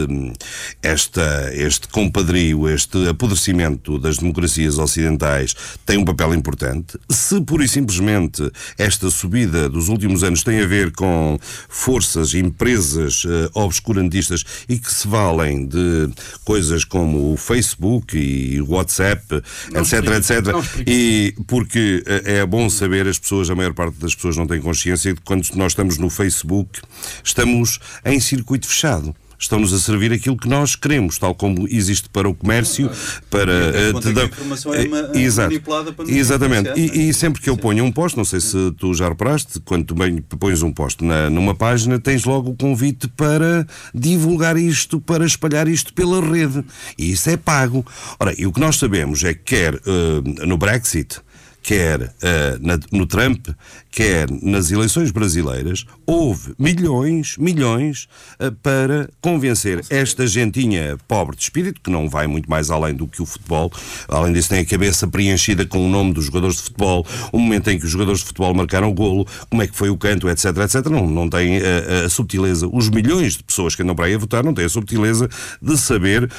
esta, 0.82 1.50
este 1.52 1.88
compadrio, 1.88 2.68
este 2.68 3.08
apodrecimento 3.08 3.98
das 3.98 4.18
democracias 4.18 4.78
ocidentais 4.78 5.54
tem 5.84 5.98
um 5.98 6.04
papel 6.04 6.34
importante. 6.34 6.98
Se, 7.08 7.40
pura 7.40 7.64
e 7.64 7.68
simplesmente, 7.68 8.50
esta 8.78 9.10
subida 9.10 9.68
dos 9.68 9.88
últimos 9.88 10.22
anos 10.22 10.42
tem 10.42 10.60
a 10.60 10.66
ver 10.66 10.92
com 10.92 11.38
forças, 11.68 12.34
empresas 12.34 13.24
eh, 13.26 13.50
obscurantistas 13.54 14.44
e 14.68 14.78
que 14.78 14.92
se 14.92 15.06
valem 15.06 15.66
de 15.66 16.10
coisas 16.44 16.84
como 16.84 17.32
o 17.32 17.36
Facebook 17.36 18.16
e 18.16 18.60
o 18.60 18.70
WhatsApp, 18.70 19.42
Não 19.72 19.82
etc, 19.82 19.92
explica, 19.92 20.16
etc. 20.16 20.84
E 20.86 21.34
porque 21.46 22.02
eh, 22.06 22.38
é 22.40 22.46
bom 22.46 22.68
saber, 22.68 23.06
as 23.06 23.18
pessoas, 23.18 23.50
a 23.50 23.54
maior 23.54 23.72
parte 23.72 23.98
das 23.98 24.14
pessoas 24.14 24.36
não 24.36 24.46
tem 24.46 24.60
consciência 24.60 25.12
de 25.12 25.20
que 25.20 25.23
quando 25.24 25.46
nós 25.54 25.72
estamos 25.72 25.98
no 25.98 26.08
Facebook, 26.10 26.80
estamos 27.22 27.78
em 28.04 28.20
circuito 28.20 28.66
fechado. 28.66 29.14
Estão-nos 29.36 29.74
a 29.74 29.78
servir 29.80 30.10
aquilo 30.12 30.38
que 30.38 30.48
nós 30.48 30.74
queremos, 30.74 31.18
tal 31.18 31.34
como 31.34 31.66
existe 31.68 32.08
para 32.08 32.26
o 32.26 32.34
comércio, 32.34 32.88
para. 33.28 33.52
eh, 33.52 33.92
te 33.92 34.00
que 34.00 34.08
a 34.08 34.12
dar- 34.12 34.24
informação 34.26 34.72
é 34.72 34.86
ma- 34.88 35.10
Eh, 35.12 35.18
exato. 35.20 35.48
manipulada 35.50 35.92
para 35.92 36.10
Exatamente. 36.10 36.70
E, 36.78 37.08
e 37.08 37.12
sempre 37.12 37.42
que 37.42 37.50
eu 37.50 37.56
ponho 37.56 37.84
um 37.84 37.92
post, 37.92 38.16
não 38.16 38.24
sei 38.24 38.40
se 38.40 38.70
tu 38.78 38.94
já 38.94 39.08
reparaste, 39.08 39.60
quando 39.60 39.84
tu 39.84 40.36
pões 40.38 40.62
um 40.62 40.72
post 40.72 41.04
na, 41.04 41.28
numa 41.28 41.54
página, 41.54 41.98
tens 41.98 42.24
logo 42.24 42.52
o 42.52 42.56
convite 42.56 43.06
para 43.08 43.66
divulgar 43.94 44.56
isto, 44.56 44.98
para 45.00 45.26
espalhar 45.26 45.68
isto 45.68 45.92
pela 45.92 46.24
rede. 46.24 46.64
E 46.96 47.10
isso 47.12 47.28
é 47.28 47.36
pago. 47.36 47.84
Ora, 48.18 48.32
e 48.38 48.46
o 48.46 48.52
que 48.52 48.60
nós 48.60 48.76
sabemos 48.76 49.24
é 49.24 49.34
que 49.34 49.42
quer 49.56 49.74
eh, 49.74 50.46
no 50.46 50.56
Brexit 50.56 51.18
quer 51.64 52.14
eh, 52.22 52.58
na- 52.60 52.78
no 52.92 53.06
Trump, 53.06 53.48
quer 53.90 54.28
nas 54.42 54.70
eleições 54.70 55.10
brasileiras, 55.10 55.86
houve 56.06 56.54
milhões, 56.58 57.36
milhões 57.38 58.06
eh, 58.38 58.50
para 58.62 59.08
convencer 59.22 59.80
esta 59.88 60.26
gentinha 60.26 60.98
pobre 61.08 61.34
de 61.34 61.42
espírito, 61.42 61.80
que 61.80 61.90
não 61.90 62.06
vai 62.06 62.26
muito 62.26 62.50
mais 62.50 62.70
além 62.70 62.92
do 62.94 63.06
que 63.08 63.22
o 63.22 63.26
futebol, 63.26 63.72
além 64.08 64.34
disso 64.34 64.50
tem 64.50 64.60
a 64.60 64.66
cabeça 64.66 65.08
preenchida 65.08 65.64
com 65.64 65.84
o 65.86 65.88
nome 65.88 66.12
dos 66.12 66.26
jogadores 66.26 66.56
de 66.56 66.62
futebol, 66.64 67.06
o 67.32 67.38
momento 67.38 67.68
em 67.70 67.78
que 67.78 67.86
os 67.86 67.90
jogadores 67.90 68.20
de 68.20 68.26
futebol 68.26 68.52
marcaram 68.52 68.90
o 68.90 68.94
golo, 68.94 69.26
como 69.48 69.62
é 69.62 69.66
que 69.66 69.74
foi 69.74 69.88
o 69.88 69.96
canto, 69.96 70.28
etc, 70.28 70.44
etc, 70.58 70.84
não, 70.90 71.06
não 71.08 71.30
tem 71.30 71.56
eh, 71.56 72.02
a 72.04 72.08
subtileza. 72.10 72.68
Os 72.70 72.90
milhões 72.90 73.38
de 73.38 73.42
pessoas 73.42 73.74
que 73.74 73.82
andam 73.82 73.94
para 73.96 74.04
aí 74.04 74.14
a 74.14 74.18
votar 74.18 74.44
não 74.44 74.52
têm 74.52 74.66
a 74.66 74.68
subtileza 74.68 75.30
de 75.62 75.78
saber 75.78 76.30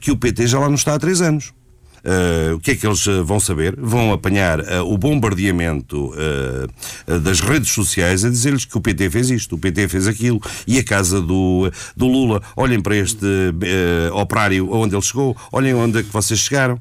que 0.00 0.10
o 0.10 0.16
PT 0.16 0.46
já 0.46 0.58
lá 0.58 0.68
não 0.68 0.76
está 0.76 0.94
há 0.94 0.98
três 0.98 1.20
anos. 1.20 1.52
Uh, 2.04 2.56
o 2.56 2.60
que 2.60 2.72
é 2.72 2.74
que 2.74 2.84
eles 2.84 3.06
uh, 3.06 3.24
vão 3.24 3.38
saber? 3.38 3.76
Vão 3.78 4.12
apanhar 4.12 4.60
uh, 4.60 4.92
o 4.92 4.98
bombardeamento 4.98 6.12
das 7.22 7.40
redes 7.40 7.70
sociais 7.70 8.24
a 8.24 8.30
dizer-lhes 8.30 8.64
que 8.64 8.76
o 8.76 8.80
PT 8.80 9.10
fez 9.10 9.30
isto, 9.30 9.54
o 9.54 9.58
PT 9.58 9.88
fez 9.88 10.06
aquilo 10.06 10.40
e 10.66 10.78
a 10.78 10.84
casa 10.84 11.20
do, 11.20 11.70
do 11.96 12.06
Lula. 12.06 12.42
Olhem 12.56 12.80
para 12.80 12.96
este 12.96 13.26
operário 14.12 14.70
onde 14.72 14.94
ele 14.94 15.02
chegou, 15.02 15.36
olhem 15.52 15.74
onde 15.74 15.98
é 15.98 16.02
que 16.02 16.12
vocês 16.12 16.40
chegaram. 16.40 16.80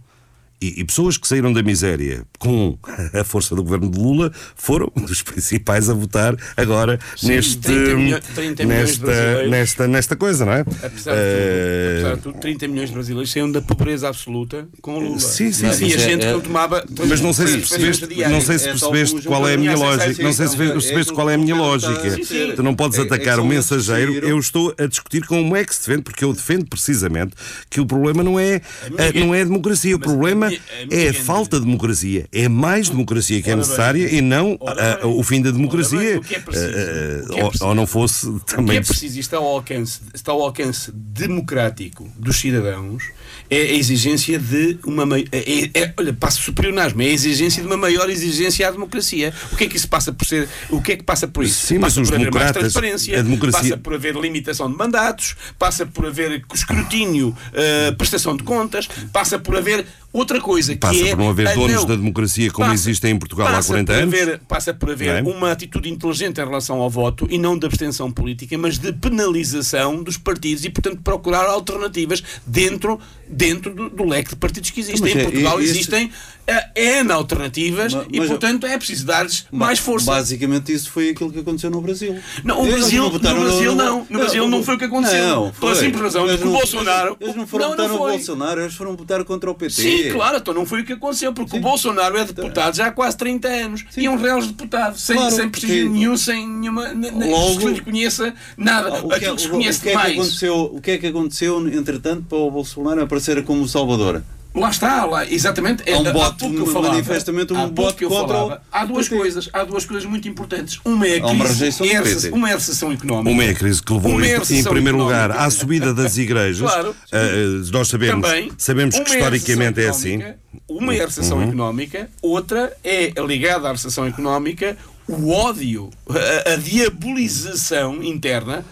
E, 0.61 0.79
e 0.81 0.85
pessoas 0.85 1.17
que 1.17 1.27
saíram 1.27 1.51
da 1.51 1.63
miséria 1.63 2.23
com 2.37 2.77
a 3.19 3.23
força 3.23 3.55
do 3.55 3.63
governo 3.63 3.89
de 3.89 3.97
Lula 3.97 4.31
foram 4.55 4.91
dos 4.95 5.21
principais 5.23 5.89
a 5.89 5.93
votar 5.93 6.35
agora 6.55 6.99
Sim, 7.17 7.29
neste, 7.29 7.57
30 7.57 7.95
milho- 7.95 8.21
30 8.35 8.65
milhões 8.65 8.97
de 8.97 9.05
nesta, 9.07 9.47
nesta, 9.47 9.87
nesta 9.87 10.15
coisa, 10.15 10.45
não 10.45 10.53
é? 10.53 10.59
Apesar 10.61 10.85
de, 10.87 10.91
tudo, 10.91 11.11
Eh, 11.15 11.93
apesar 11.97 12.15
de 12.15 12.21
tudo, 12.21 12.39
30 12.39 12.67
milhões 12.67 12.89
de 12.89 12.93
brasileiros 12.95 13.31
saíram 13.31 13.51
da 13.51 13.61
pobreza 13.61 14.07
absoluta 14.07 14.67
com 14.83 14.97
o 14.97 14.99
Lula. 14.99 15.19
Sim, 15.19 15.51
sim, 15.51 15.67
e 15.67 15.73
sim. 15.73 15.85
a 15.85 15.87
Mas 15.89 15.95
é- 15.95 16.09
gente 16.09 16.25
é- 16.25 16.33
que 16.35 16.41
tomava. 16.41 16.85
Mas 17.07 17.21
não 17.21 17.33
sei 17.33 17.47
se 17.47 17.57
percebeste, 17.57 18.07
não 18.29 18.41
sei 18.41 18.59
se 18.59 18.65
percebeste 18.69 19.21
qual 19.23 19.47
é 19.47 19.55
a 19.55 19.57
minha 19.57 19.75
lógica. 19.75 20.21
Não 20.23 20.33
sei 20.33 20.47
se 20.47 20.55
percebeste 20.57 21.13
qual 21.13 21.27
é 21.29 21.33
a 21.33 21.37
minha 21.39 21.55
lógica. 21.55 21.91
A. 21.91 22.55
Tu 22.55 22.61
não 22.61 22.75
podes 22.75 22.99
É- 22.99 23.01
é 23.01 23.05
atacar 23.05 23.39
o 23.39 23.45
mensageiro. 23.45 24.13
Eu 24.13 24.37
estou 24.37 24.75
a 24.77 24.85
discutir 24.85 25.25
como 25.25 25.55
é 25.55 25.65
que 25.65 25.73
se 25.73 25.87
defende, 25.87 26.03
porque 26.03 26.23
eu 26.23 26.31
defendo 26.33 26.65
precisamente 26.67 27.33
que 27.67 27.81
o 27.81 27.85
problema 27.85 28.21
não 28.21 28.39
é, 28.39 28.61
a- 28.97 29.19
não 29.19 29.33
é 29.33 29.41
a 29.41 29.45
democracia. 29.45 29.95
O 29.95 29.97
a 29.97 29.99
problema 29.99 30.47
a 30.47 30.50
é 30.55 30.81
a 30.81 30.85
grande- 30.85 31.13
falta 31.19 31.59
de 31.59 31.65
democracia. 31.65 32.27
É 32.31 32.47
mais 32.49 32.89
democracia 32.89 33.41
que 33.41 33.49
é 33.51 33.55
necessária 33.55 34.07
e 34.13 34.21
não 34.21 34.57
Ora 34.59 34.93
a- 34.93 34.97
bem. 34.97 35.05
o 35.19 35.23
fim 35.23 35.41
da 35.41 35.51
democracia. 35.51 36.17
o 36.17 36.21
que 36.21 36.35
é 36.35 36.39
preciso? 36.39 36.71
Eh, 36.75 37.21
O 37.23 37.33
que 37.33 37.39
é 37.39 37.43
ou- 37.43 37.49
preciso? 37.49 37.65
Ou 37.69 37.75
não 37.75 37.87
fosse 37.87 38.27
O 38.27 38.39
que 38.39 38.55
também. 38.55 38.77
é 38.77 38.81
preciso 38.81 39.17
e 39.17 39.19
está 39.19 39.37
ao 39.37 39.45
alcance, 39.45 39.99
está 40.13 40.31
ao 40.31 40.41
alcance 40.41 40.91
democrático 40.91 42.07
dos 42.17 42.37
cidadãos 42.39 43.03
é 43.49 43.57
a 43.57 43.73
exigência 43.73 44.39
de 44.39 44.77
uma 44.85 45.05
mai- 45.05 45.25
é, 45.31 45.37
é, 45.39 45.69
é, 45.83 45.93
olha, 45.97 46.13
passa 46.13 46.39
superior-nasmo, 46.39 47.01
é 47.01 47.05
a 47.05 47.09
exigência 47.09 47.61
de 47.61 47.67
uma 47.67 47.75
maior 47.77 48.09
exigência 48.09 48.65
à 48.67 48.71
democracia. 48.71 49.33
O 49.51 49.55
que 49.57 49.65
é 49.65 49.67
que 49.67 49.75
isso 49.75 49.89
passa 49.89 50.11
por 50.13 50.25
ser? 50.25 50.47
O 50.69 50.81
que 50.81 50.93
é 50.93 50.95
que 50.97 51.03
passa 51.03 51.27
por 51.27 51.43
isso? 51.43 51.67
Sim, 51.67 51.75
mas 51.77 51.93
passa 51.93 52.01
os 52.01 52.09
por 52.09 52.15
haver 52.15 52.31
mais 52.31 52.45
democratas- 52.45 52.61
transparência, 52.73 53.19
a 53.19 53.21
democracia- 53.21 53.61
passa 53.61 53.77
por 53.77 53.93
haver 53.93 54.15
limitação 54.15 54.71
de 54.71 54.77
mandatos, 54.77 55.35
passa 55.59 55.85
por 55.85 56.05
haver 56.05 56.43
escrutínio, 56.53 57.35
eh, 57.53 57.91
prestação 57.97 58.37
de 58.37 58.43
contas, 58.43 58.87
passa 59.11 59.37
por 59.37 59.57
haver 59.57 59.85
outra 60.13 60.41
coisa 60.41 60.75
Passa 60.75 60.93
que 60.93 61.07
é 61.07 61.15
por 61.15 61.17
não 61.19 61.29
haver 61.29 61.47
a 61.47 61.53
donos 61.53 61.85
da 61.85 61.95
democracia 61.95 62.51
como 62.51 62.67
Passa- 62.67 62.73
existem 62.89 63.11
em 63.11 63.19
Portugal 63.19 63.47
há 63.47 63.51
passa 63.51 63.67
40 63.69 63.93
por 63.93 64.01
anos. 64.01 64.13
haver- 64.13 64.39
passa 64.47 64.73
por 64.73 64.91
haver 64.91 65.23
Não 65.23 65.31
é? 65.31 65.35
uma 65.35 65.51
atitude 65.51 65.89
inteligente 65.89 66.39
em 66.41 66.45
relação 66.45 66.79
ao 66.81 66.89
voto 66.89 67.27
e 67.29 67.37
não 67.37 67.57
de 67.57 67.65
abstenção 67.65 68.11
política, 68.11 68.57
mas 68.57 68.77
de 68.77 68.91
penalização 68.93 70.03
dos 70.03 70.17
partidos 70.17 70.65
e, 70.65 70.69
portanto, 70.69 71.01
procurar 71.03 71.45
alternativas 71.45 72.23
dentro, 72.45 72.99
dentro 73.31 73.73
do, 73.73 73.89
do 73.89 74.03
leque 74.05 74.29
de 74.31 74.35
partidos 74.35 74.69
que 74.69 74.79
existem. 74.81 75.01
Mas 75.01 75.15
é- 75.15 75.19
em 75.19 75.23
Portugal 75.23 75.59
e- 75.59 75.63
esse- 75.63 75.71
existem 75.73 76.11
eh, 76.47 77.01
N 77.03 77.11
alternativas 77.11 77.93
Ma- 77.93 78.05
e, 78.11 78.19
mas- 78.19 78.27
portanto, 78.29 78.65
é 78.65 78.77
preciso 78.77 79.05
dar-lhes 79.05 79.45
mais 79.51 79.79
força. 79.79 80.07
Basicamente, 80.11 80.73
isso 80.73 80.89
foi 80.91 81.09
aquilo 81.11 81.31
que 81.31 81.39
aconteceu 81.39 81.69
no 81.69 81.79
Brasil. 81.81 82.17
Não, 82.43 82.61
o 82.61 82.65
Brasil, 82.67 83.03
no 83.03 83.11
votaram 83.11 83.41
Brasil 83.41 83.75
não. 83.75 84.05
No 84.09 84.19
Brasil 84.19 84.47
não 84.47 84.63
foi 84.63 84.75
o 84.75 84.77
que 84.77 84.85
aconteceu. 84.85 85.23
Não, 85.25 85.51
Pela 85.51 85.75
foi. 85.75 85.85
simples 85.85 86.01
razão 86.03 86.25
Eles 86.27 86.37
que 86.37 86.43
o 86.43 86.45
não- 86.51 86.53
Bolsonaro. 86.57 87.17
Eles 87.21 87.35
não 87.35 87.47
foram 87.47 87.63
Não, 87.65 87.71
votar 87.71 87.87
não 87.87 87.97
no. 87.97 88.11
Bolsonaro, 88.11 88.61
eles 88.61 88.73
foram 88.73 88.95
votar 88.97 89.23
contra 89.23 89.49
o 89.51 89.55
PT. 89.55 89.73
Sim, 89.81 90.09
claro, 90.11 90.37
então 90.37 90.53
não 90.53 90.65
foi 90.65 90.81
o 90.81 90.85
que 90.85 90.93
aconteceu, 90.93 91.31
porque 91.33 91.57
o 91.57 91.59
Bolsonaro 91.61 92.17
é 92.17 92.25
deputado 92.25 92.75
já 92.75 92.87
há 92.87 92.91
quase 92.91 93.15
30 93.17 93.47
anos 93.47 93.85
e 93.95 94.05
é 94.05 94.09
um 94.09 94.17
real 94.17 94.41
deputado, 94.41 94.97
sem, 94.97 95.15
Claro, 95.15 95.31
sem 95.35 95.47
prestígio 95.49 95.85
porque- 95.85 95.99
nenhum, 95.99 96.17
sem 96.17 96.47
nenhuma. 96.47 96.91
Logo- 96.91 97.57
que 97.59 97.63
se 97.67 97.73
lhe 97.73 97.81
conheça 97.81 98.33
nada. 98.57 98.91
O 99.03 99.07
que, 99.09 99.13
é, 99.13 99.17
Aquilo 99.17 99.35
que 99.35 99.41
se 99.43 99.47
o- 99.47 99.51
conhece 99.51 99.79
o 99.79 99.81
que 99.83 99.89
é 99.89 99.91
que 99.91 99.97
mais. 99.97 100.13
aconteceu, 100.13 100.55
o 100.73 100.81
que 100.81 100.91
é 100.91 100.97
que 100.97 101.07
aconteceu, 101.07 101.67
entretanto, 101.67 102.25
para 102.27 102.37
o 102.37 102.49
Bolsonaro 102.51 103.01
aparecer 103.03 103.20
como 103.43 103.67
Salvador? 103.67 104.23
Lá 104.53 104.69
está, 104.69 105.05
lá, 105.05 105.25
exatamente. 105.25 105.81
É, 105.85 105.93
Há 105.93 105.99
um 105.99 106.11
pouco 106.11 106.37
que 106.37 106.57
eu 106.57 106.65
falava, 106.67 106.93
manifestamente 106.95 107.53
um 107.53 107.73
voto 107.73 107.95
que 107.95 108.03
eu 108.03 108.09
contra 108.09 108.35
falava. 108.35 108.61
Há 108.69 108.83
duas 108.85 109.07
PT. 109.07 109.17
coisas, 109.21 109.49
há 109.53 109.63
duas 109.63 109.85
coisas 109.85 110.05
muito 110.09 110.27
importantes. 110.27 110.77
Uma 110.83 111.07
é 111.07 111.19
a 111.21 111.23
Há 111.23 111.27
uma 111.27 111.45
crise, 111.45 111.53
rejeição 111.59 111.87
do 111.87 111.93
é 111.93 111.95
a 111.95 112.01
PT. 112.01 112.13
recessão- 112.15 112.37
uma 112.37 112.49
é 112.49 112.51
a 112.51 112.55
recessão 112.57 112.91
económica. 112.91 113.29
Uma 113.31 113.43
é 113.45 113.49
a 113.49 113.53
crise 113.55 113.81
que 113.81 113.93
levou 113.93 114.11
Uma 114.11 114.25
é 114.27 114.35
em, 114.35 114.63
primeiro 114.65 114.97
lugar 114.97 115.31
à 115.31 115.49
subida 115.49 115.93
das 115.93 116.17
igrejas. 116.17 116.69
Claro. 116.69 116.93
Eh, 117.13 117.61
nós 117.71 117.87
sabemos, 117.87 118.27
Também, 118.27 118.51
sabemos 118.57 118.95
que 118.95 119.01
uma 119.01 119.09
é 119.15 119.19
historicamente 119.19 119.79
é 119.79 119.85
recessão 119.85 120.11
assim. 120.19 120.33
Uma 120.67 120.95
é 120.95 121.01
a 121.01 121.05
recessão 121.05 121.37
Uhum. 121.37 121.43
económica, 121.47 122.09
outra 122.21 122.73
é 122.83 123.13
ligada 123.25 123.69
à 123.69 123.71
recessão 123.71 124.05
económica 124.05 124.75
o 125.07 125.29
ódio, 125.31 125.89
a, 126.09 126.51
a 126.51 126.55
diabolização 126.57 128.03
interna. 128.03 128.65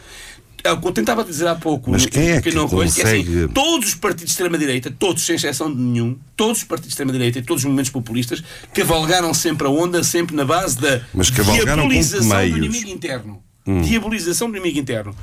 É 0.63 0.72
o 0.72 0.80
que 0.82 0.88
eu 0.88 0.91
tentava 0.91 1.24
dizer 1.24 1.48
há 1.48 1.56
pouco, 1.56 1.91
Mas 1.91 2.06
quem 2.06 2.32
é 2.32 2.41
que 2.41 2.52
coisa, 2.52 2.93
que 2.93 3.02
é 3.02 3.04
assim, 3.06 3.24
consegue- 3.26 3.54
todos 3.54 3.89
os 3.89 3.95
partidos 3.95 4.26
de 4.26 4.32
extrema-direita, 4.32 4.91
todos, 4.98 5.24
sem 5.26 5.36
exceção 5.36 5.74
de 5.74 5.80
nenhum, 5.80 6.17
todos 6.36 6.58
os 6.60 6.63
partidos 6.65 6.89
de 6.89 6.93
extrema-direita 6.93 7.39
e 7.39 7.41
todos 7.41 7.62
os 7.62 7.65
movimentos 7.65 7.91
populistas 7.91 8.43
cavalgaram 8.74 9.34
sempre 9.34 9.67
a 9.67 9.69
onda, 9.69 10.04
sempre 10.04 10.36
na 10.36 10.43
base 10.45 10.80
da 10.80 11.02
Mas 11.13 11.28
diabolização 11.32 12.28
do? 12.28 12.54
Hum. 12.54 12.58
inimigo 12.58 12.89
interno. 12.89 13.43
Diabolização 13.84 14.50
do 14.50 14.58
inimigo 14.58 14.80
interno. 14.80 15.15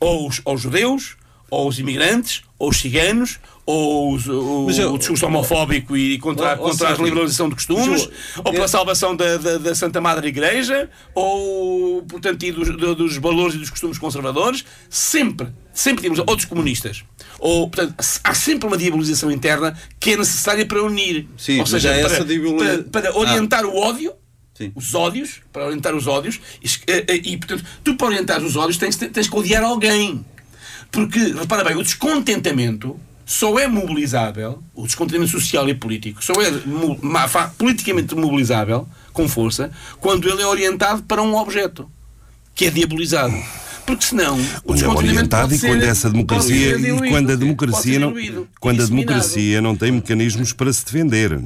Ou 0.00 0.28
os, 0.28 0.40
ou 0.44 0.54
os 0.54 0.60
judeus, 0.60 1.16
ou 1.52 1.68
os 1.68 1.78
imigrantes, 1.78 2.40
ou 2.58 2.70
os 2.70 2.78
ciganos, 2.78 3.38
ou 3.66 4.14
os- 4.14 4.26
o, 4.26 4.70
eu- 4.70 4.94
o 4.94 4.98
discurso 4.98 5.26
homofóbico 5.26 5.94
e 5.94 6.18
contra, 6.18 6.46
Ó, 6.46 6.52
ó, 6.52 6.56
contra 6.56 6.86
a 6.86 6.88
Sérgio, 6.88 7.04
liberalização 7.04 7.46
de 7.50 7.54
costumes, 7.56 8.04
eu- 8.04 8.12
ou 8.42 8.52
pela 8.52 8.64
eu- 8.64 8.68
salvação 8.68 9.14
da, 9.14 9.36
da, 9.36 9.58
da 9.58 9.74
Santa 9.74 10.00
Madre 10.00 10.28
Igreja, 10.28 10.88
ou, 11.14 12.02
portanto, 12.04 12.50
dos, 12.52 12.74
do- 12.74 12.94
dos 12.94 13.18
valores 13.18 13.54
e 13.54 13.58
dos 13.58 13.68
costumes 13.68 13.98
conservadores, 13.98 14.64
sempre, 14.88 15.48
sempre 15.74 16.00
temos 16.02 16.18
outros 16.20 16.46
comunistas. 16.46 17.04
Ou, 17.38 17.68
portanto, 17.68 17.96
há 18.24 18.32
sempre 18.34 18.66
uma 18.66 18.78
diabolização 18.78 19.30
interna 19.30 19.76
que 20.00 20.12
é 20.12 20.16
necessária 20.16 20.64
para 20.64 20.82
unir. 20.82 21.28
Sim, 21.36 21.60
ou 21.60 21.66
seja, 21.66 21.90
é 21.90 22.02
para, 22.02 22.14
essa 22.14 22.24
diaboliza- 22.24 22.84
para, 22.90 23.10
para 23.10 23.18
orientar 23.18 23.66
o 23.66 23.76
ódio 23.76 24.14
Sim. 24.54 24.72
os 24.74 24.94
ódios, 24.94 25.40
para 25.52 25.66
orientar 25.66 25.94
os 25.94 26.06
ódios, 26.06 26.40
e, 26.62 26.68
e, 26.90 27.32
e, 27.32 27.36
portanto, 27.36 27.62
tu 27.84 27.94
para 27.94 28.06
orientar 28.06 28.42
os 28.42 28.56
ódios 28.56 28.78
tens, 28.78 28.96
tens 28.96 29.28
que 29.28 29.36
odiar 29.36 29.62
alguém. 29.62 30.24
Porque, 30.92 31.18
repara 31.32 31.64
bem, 31.64 31.74
o 31.76 31.82
descontentamento 31.82 32.96
só 33.24 33.58
é 33.58 33.66
mobilizável, 33.66 34.62
o 34.74 34.84
descontentamento 34.86 35.32
social 35.32 35.68
e 35.68 35.74
político, 35.74 36.22
só 36.22 36.34
é 36.34 36.50
mo- 36.66 36.98
politicamente 37.56 38.14
mobilizável, 38.14 38.86
com 39.12 39.26
força, 39.26 39.70
quando 40.00 40.28
ele 40.28 40.42
é 40.42 40.46
orientado 40.46 41.02
para 41.04 41.22
um 41.22 41.34
objeto, 41.34 41.90
que 42.54 42.66
é 42.66 42.70
diabolizado. 42.70 43.34
Porque 43.86 44.04
senão 44.04 44.38
o 44.38 44.44
Quando 44.62 44.84
é 44.84 44.88
orientado 44.88 45.54
e 45.54 45.58
quando 45.58 45.82
essa 45.82 46.08
democracia 46.10 46.76
e 46.78 47.08
quando 47.10 47.32
a 47.32 47.36
democracia 47.36 47.98
não 47.98 48.12
quando 48.60 48.82
a 48.82 48.86
democracia 48.86 49.60
não 49.62 49.74
tem 49.74 49.90
mecanismos 49.92 50.52
para 50.52 50.72
se 50.72 50.84
defender. 50.84 51.36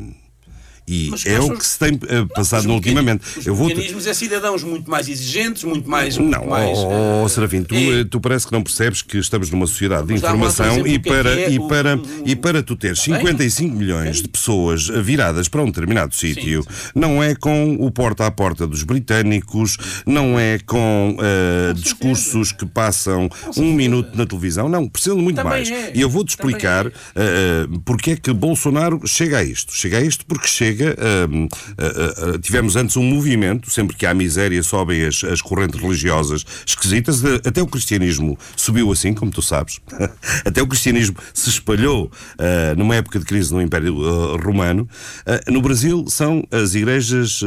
E 0.88 1.08
Mas 1.10 1.26
é 1.26 1.40
o 1.40 1.50
que 1.50 1.58
os- 1.58 1.66
se 1.66 1.78
tem 1.80 1.98
eh, 2.08 2.24
passado 2.34 2.60
Os 2.60 2.66
ultimamente. 2.66 3.20
mecanismos- 3.22 3.46
Eu 3.46 3.54
vou 3.56 3.66
Os 3.66 3.72
mecanismos 3.72 4.06
é 4.06 4.14
cidadãos 4.14 4.62
muito 4.62 4.88
mais 4.88 5.08
exigentes, 5.08 5.64
muito 5.64 5.88
mais. 5.90 6.16
muito 6.16 6.30
Não, 6.38 6.46
mais, 6.46 6.78
oh, 6.78 7.24
eh, 7.24 7.28
Serafim, 7.28 7.62
tu, 7.64 7.74
é- 7.74 8.00
eh, 8.00 8.04
tu 8.04 8.20
parece 8.20 8.46
que 8.46 8.52
não 8.52 8.62
percebes 8.62 9.02
que 9.02 9.18
estamos 9.18 9.50
numa 9.50 9.66
sociedade 9.66 10.06
de 10.06 10.14
informação 10.14 10.86
e 10.86 10.94
é 10.94 10.98
para, 11.00 11.30
é 11.40 11.50
e, 11.50 11.58
para, 11.68 11.96
o- 11.96 12.02
e 12.24 12.36
para 12.36 12.62
tu 12.62 12.76
teres 12.76 13.04
Bem. 13.04 13.16
55 13.16 13.74
milhões 13.76 14.22
de 14.22 14.28
pessoas 14.28 14.86
viradas 14.86 15.48
para 15.48 15.60
um 15.62 15.66
determinado 15.66 16.14
sítio, 16.14 16.64
não 16.94 17.20
é 17.22 17.34
com 17.34 17.76
o 17.80 17.90
porta 17.90 18.24
a 18.26 18.30
porta 18.30 18.64
dos 18.66 18.82
britânicos, 18.84 19.76
não 20.06 20.38
é 20.38 20.58
com 20.60 21.16
eh, 21.20 21.72
discursos 21.74 22.52
que 22.52 22.64
passam 22.64 23.28
um 23.56 23.72
minuto 23.72 24.16
na 24.16 24.24
televisão, 24.24 24.68
não, 24.68 24.88
precisa 24.88 25.16
de 25.16 25.22
muito 25.22 25.36
Também 25.36 25.50
mais. 25.52 25.70
é. 25.70 25.90
E 25.94 26.00
eu 26.00 26.08
vou-te 26.08 26.28
explicar 26.30 26.86
é. 26.86 26.92
porque 27.84 28.12
é 28.12 28.16
que 28.16 28.32
Bolsonaro 28.32 29.00
chega 29.04 29.38
a 29.38 29.42
isto. 29.44 29.72
Chega 29.74 29.98
a 29.98 30.00
isto 30.00 30.24
porque 30.26 30.46
chega. 30.46 30.75
Eh, 30.84 30.94
eh, 31.78 32.34
eh, 32.34 32.38
tivemos 32.40 32.76
antes 32.76 32.96
um 32.96 33.02
movimento, 33.02 33.70
sempre 33.70 33.96
que 33.96 34.06
há 34.06 34.14
miséria 34.14 34.62
sobem 34.62 35.04
as, 35.06 35.22
as 35.24 35.40
correntes 35.42 35.80
religiosas 35.80 36.44
esquisitas, 36.66 37.24
até 37.44 37.62
o 37.62 37.66
cristianismo 37.66 38.38
subiu 38.56 38.90
assim, 38.92 39.12
como 39.14 39.30
tu 39.30 39.42
sabes. 39.42 39.80
até 40.44 40.62
o 40.62 40.66
cristianismo 40.66 41.16
se 41.34 41.48
espalhou 41.50 42.10
numa 42.76 42.94
época 42.96 43.18
de 43.18 43.24
crise 43.24 43.52
no 43.52 43.60
Império 43.62 44.36
Romano. 44.38 44.88
No 45.48 45.60
Brasil 45.62 46.04
são 46.08 46.44
as 46.50 46.74
igrejas 46.74 47.40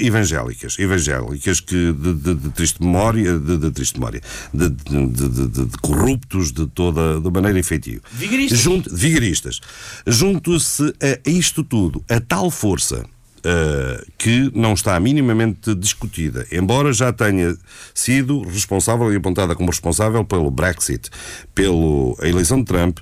evangélicas, 0.00 0.78
evangélicas 0.78 1.60
que 1.60 1.92
de, 1.92 2.14
de- 2.14 2.34
de 2.34 2.50
triste 2.50 2.82
memória, 2.82 3.38
de, 3.38 3.56
de 3.58 3.70
triste 3.70 3.98
memória, 3.98 4.20
de- 4.52 4.68
de 4.70 5.78
corruptos 5.80 6.52
de 6.52 6.66
toda 6.66 7.20
de 7.20 7.30
maneira 7.30 7.58
efetiva. 7.58 8.00
Vigaristas. 8.12 8.58
Junto, 8.58 8.94
vigaristas. 8.94 9.60
Junto-se 10.06 10.92
a 11.00 11.28
isto 11.30 11.62
tudo, 11.64 11.75
a 12.08 12.20
tal 12.20 12.50
força 12.50 13.04
uh, 13.04 14.12
que 14.18 14.50
não 14.54 14.72
está 14.74 14.98
minimamente 15.00 15.74
discutida, 15.74 16.46
embora 16.52 16.92
já 16.92 17.12
tenha 17.12 17.56
sido 17.94 18.42
responsável 18.42 19.12
e 19.12 19.16
apontada 19.16 19.54
como 19.54 19.70
responsável 19.70 20.24
pelo 20.24 20.50
Brexit, 20.50 21.10
pela 21.54 22.14
eleição 22.28 22.58
de 22.58 22.64
Trump 22.66 22.98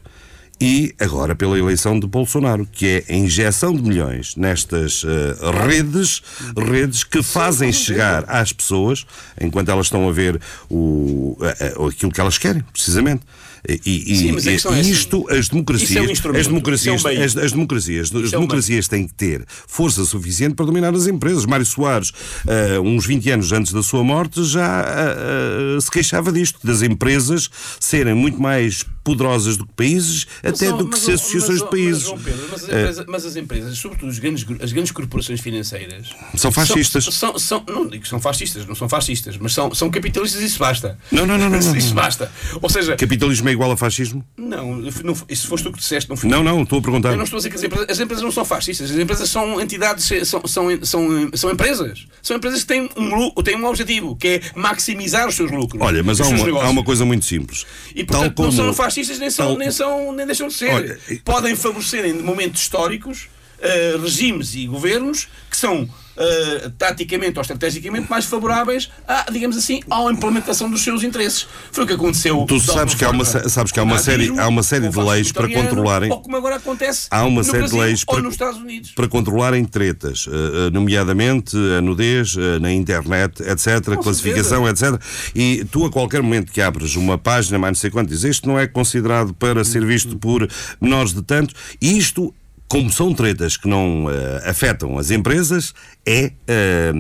e 0.61 0.95
agora 1.01 1.35
pela 1.35 1.59
eleição 1.59 1.99
de 1.99 2.07
Bolsonaro, 2.07 2.65
que 2.71 2.87
é 3.09 3.13
a 3.13 3.17
injeção 3.17 3.75
de 3.75 3.83
milhões 3.83 4.37
nestas 4.37 5.03
uh, 5.03 5.09
redes, 5.67 6.23
redes 6.57 7.03
que 7.03 7.23
fazem 7.25 7.73
chegar 7.73 8.25
às 8.29 8.53
pessoas, 8.53 9.05
enquanto 9.41 9.69
elas 9.71 9.87
estão 9.87 10.09
a 10.09 10.13
ver 10.13 10.41
o, 10.71 11.37
a- 11.41 11.87
aquilo 11.89 12.13
que 12.13 12.21
elas 12.21 12.39
querem, 12.39 12.63
precisamente. 12.73 13.23
E, 13.67 14.17
Sim, 14.17 14.33
mas 14.33 14.45
e- 14.45 14.51
é 14.51 14.55
assim, 14.57 14.81
isto, 14.81 15.27
as 15.31 15.49
democracias, 15.49 15.97
é 15.97 16.03
um 16.03 16.37
as 16.37 16.47
democracias, 16.47 17.05
é 17.05 17.09
um 17.09 17.25
as, 17.25 17.37
as 17.37 17.53
democracias, 17.53 18.15
as 18.15 18.23
Isso 18.25 18.35
é 18.35 18.39
um 18.39 18.43
democracias 18.43 18.89
têm 18.89 19.07
que 19.07 19.15
ter 19.15 19.45
força 19.49 20.05
suficiente 20.05 20.55
para 20.55 20.67
dominar 20.67 20.95
as 20.95 21.07
empresas. 21.07 21.47
Mário 21.47 21.65
Soares, 21.65 22.13
ah, 22.47 22.81
uns 22.81 23.07
20 23.07 23.31
anos 23.31 23.53
antes 23.53 23.73
da 23.73 23.83
sua 23.83 24.05
morte, 24.05 24.45
já 24.45 24.81
ah, 24.83 25.77
ah, 25.77 25.81
se 25.81 25.91
queixava 25.91 26.31
disto, 26.31 26.59
das 26.63 26.83
empresas 26.83 27.49
serem 27.81 28.15
muito 28.15 28.41
mais 28.41 28.85
poderosas 29.05 29.57
do 29.57 29.67
que 29.67 29.73
países, 29.75 30.27
até 30.43 30.57
São- 30.57 30.79
do 30.79 30.85
que 30.87 30.91
mas, 30.93 31.01
ser 31.01 31.11
ó, 31.13 31.15
associações 31.15 31.61
mas, 31.61 31.63
de 31.63 31.71
países. 31.71 32.09
Mas, 32.11 32.23
Pedro, 32.23 32.47
mas, 32.51 32.63
as 32.65 32.69
Eh, 32.69 32.81
empresas, 32.81 33.05
mas 33.07 33.27
as 33.27 33.37
empresas, 33.37 33.79
sobretudo 33.79 34.09
os 34.09 34.19
grandes, 34.19 34.47
as 34.63 34.73
grandes 34.73 34.93
corporações 34.93 35.41
financeiras, 35.41 36.09
São 36.37 36.51
fascistas. 36.51 37.05
São, 37.05 37.39
são, 37.39 37.63
não 37.69 37.87
digo 37.87 38.03
que 38.03 38.09
são 38.09 38.21
fascistas, 38.21 38.67
não 38.67 38.75
são 38.75 38.89
fascistas, 38.89 39.37
mas 39.37 39.53
são, 39.53 39.73
são 39.75 39.91
capitalistas 39.91 40.41
e 40.43 40.47
isso 40.47 40.59
basta. 40.59 40.99
Não, 41.13 41.27
não, 41.27 41.37
não, 41.39 41.51
não, 41.51 41.61
não. 41.61 41.77
Isso 41.77 41.95
basta. 41.95 42.31
Ou 42.61 42.69
seja, 42.71 42.97
Capitalismo 42.97 43.49
é 43.49 43.53
igual 43.53 43.71
a 43.71 43.77
fascismo? 43.77 44.25
não, 44.37 44.77
não, 44.77 45.17
isso 45.29 45.47
foste 45.49 45.65
tu 45.65 45.73
que 45.73 45.79
disseste, 45.79 46.09
não 46.09 46.17
fui 46.17 46.29
Não, 46.31 46.43
não, 46.43 46.63
estou 46.63 46.79
a 46.79 46.83
perguntar. 46.83 47.11
Eu 47.11 47.17
não 47.17 47.25
estou 47.25 47.37
a 47.37 47.41
dizer 47.41 47.51
que 47.51 47.57
as 47.57 47.63
empresas, 47.63 47.87
as 47.91 48.01
empresas 48.01 48.25
não 48.25 48.33
são 48.33 48.45
fascistas, 48.45 48.91
as 48.91 48.97
empresas 48.97 49.29
são 49.31 49.61
entidades, 49.61 50.05
são, 50.29 50.47
são, 50.47 50.85
são, 50.85 51.31
são 51.35 51.51
empresas. 51.51 52.07
São 52.23 52.37
empresas 52.37 52.61
que 52.63 52.67
têm 52.69 52.89
um, 52.97 53.31
têm 53.43 53.57
um 53.57 53.67
objetivo, 53.67 54.17
que 54.17 54.29
é 54.29 54.41
maximizar 54.55 55.29
os 55.29 55.35
seus 55.35 55.51
lucros. 55.51 55.83
Olha, 55.83 56.03
mas 56.03 56.21
há 56.21 56.27
uma, 56.27 56.63
há 56.63 56.71
uma 56.71 56.83
coisa 56.85 57.05
muito 57.05 57.25
simples. 57.25 57.67
E 57.95 58.03
portanto 58.05 58.35
Tal 58.35 58.45
não 58.47 58.53
como- 58.53 58.53
são 58.53 58.73
fascistas 58.75 58.94
nem, 59.19 59.31
são, 59.31 59.47
tal- 59.49 59.59
nem, 59.59 59.71
são, 59.71 60.13
nem 60.13 60.27
deixam 60.27 60.49
de 60.49 60.55
ser. 60.55 60.71
Olha, 60.71 60.99
Podem 61.25 61.55
favorecer 61.57 62.05
em 62.05 62.15
momentos 62.15 62.61
históricos 62.63 63.29
eh, 63.61 63.97
regimes 64.01 64.55
e 64.55 64.67
governos 64.67 65.29
que 65.51 65.57
são 65.57 65.89
eh, 66.17 66.71
taticamente 66.79 67.39
ou 67.39 67.43
estrategicamente 67.43 68.09
mais 68.11 68.25
favoráveis 68.25 68.91
a, 69.07 69.31
digamos 69.31 69.57
assim, 69.57 69.81
à 69.91 70.03
implementação 70.11 70.71
dos 70.71 70.83
seus 70.83 71.03
interesses. 71.03 71.47
Foi 71.73 71.85
o 71.85 71.87
que 71.87 71.93
aconteceu. 71.95 72.45
Tu 72.49 72.61
sabes 72.61 72.95
que 72.95 73.05
há 73.05 73.11
uma 73.11 73.25
sabes 73.25 73.73
que 73.73 73.81
há 73.81 73.83
uma 73.83 73.99
série- 73.99 74.39
há 74.39 74.49
uma 74.49 74.63
série 74.63 74.89
de 74.89 74.99
leis 75.01 75.33
para 75.33 75.49
controlarem- 75.49 76.11
Ou 76.11 76.21
como 76.21 76.37
agora 76.37 76.57
acontece 76.57 77.07
Há 77.11 77.25
uma 77.25 77.43
série 77.43 77.69
de 77.69 77.77
leis 77.77 78.03
ou 78.07 78.15
para- 78.15 78.23
nos 78.25 78.35
Estados 78.35 78.61
Unidos. 78.61 78.91
para 78.93 79.09
controlarem 79.09 79.65
tretas, 79.65 80.27
eh, 80.29 80.67
eh, 80.67 80.71
nomeadamente 80.71 81.57
a 81.79 81.81
nudez 81.81 82.37
na 82.61 82.73
internet, 82.73 83.43
etc., 83.43 83.97
classificação, 84.03 84.69
etc. 84.69 85.01
E 85.35 85.65
tu, 85.71 85.85
a 85.85 85.91
qualquer 85.91 86.23
momento 86.23 86.53
que 86.53 86.61
abres 86.61 86.95
uma 86.97 87.19
página, 87.19 87.59
mais 87.59 87.73
não 87.73 87.81
sei 87.81 87.91
quanto, 87.91 88.09
dizes 88.09 88.25
isto 88.25 88.49
não 88.49 88.59
é 88.59 88.67
considerado 88.67 89.35
para 89.35 89.65
ser 89.65 89.85
visto 89.85 90.17
por 90.19 90.49
menores 90.81 91.13
de 91.13 91.23
tanto, 91.23 91.55
isto. 91.81 92.35
Como 92.69 92.91
são 92.91 93.15
tretas 93.15 93.57
que 93.57 93.69
não 93.69 94.07
eh, 94.11 94.49
afetam 94.49 94.99
as 94.99 95.11
empresas, 95.11 95.73
é, 96.05 96.33
eh, 96.49 96.93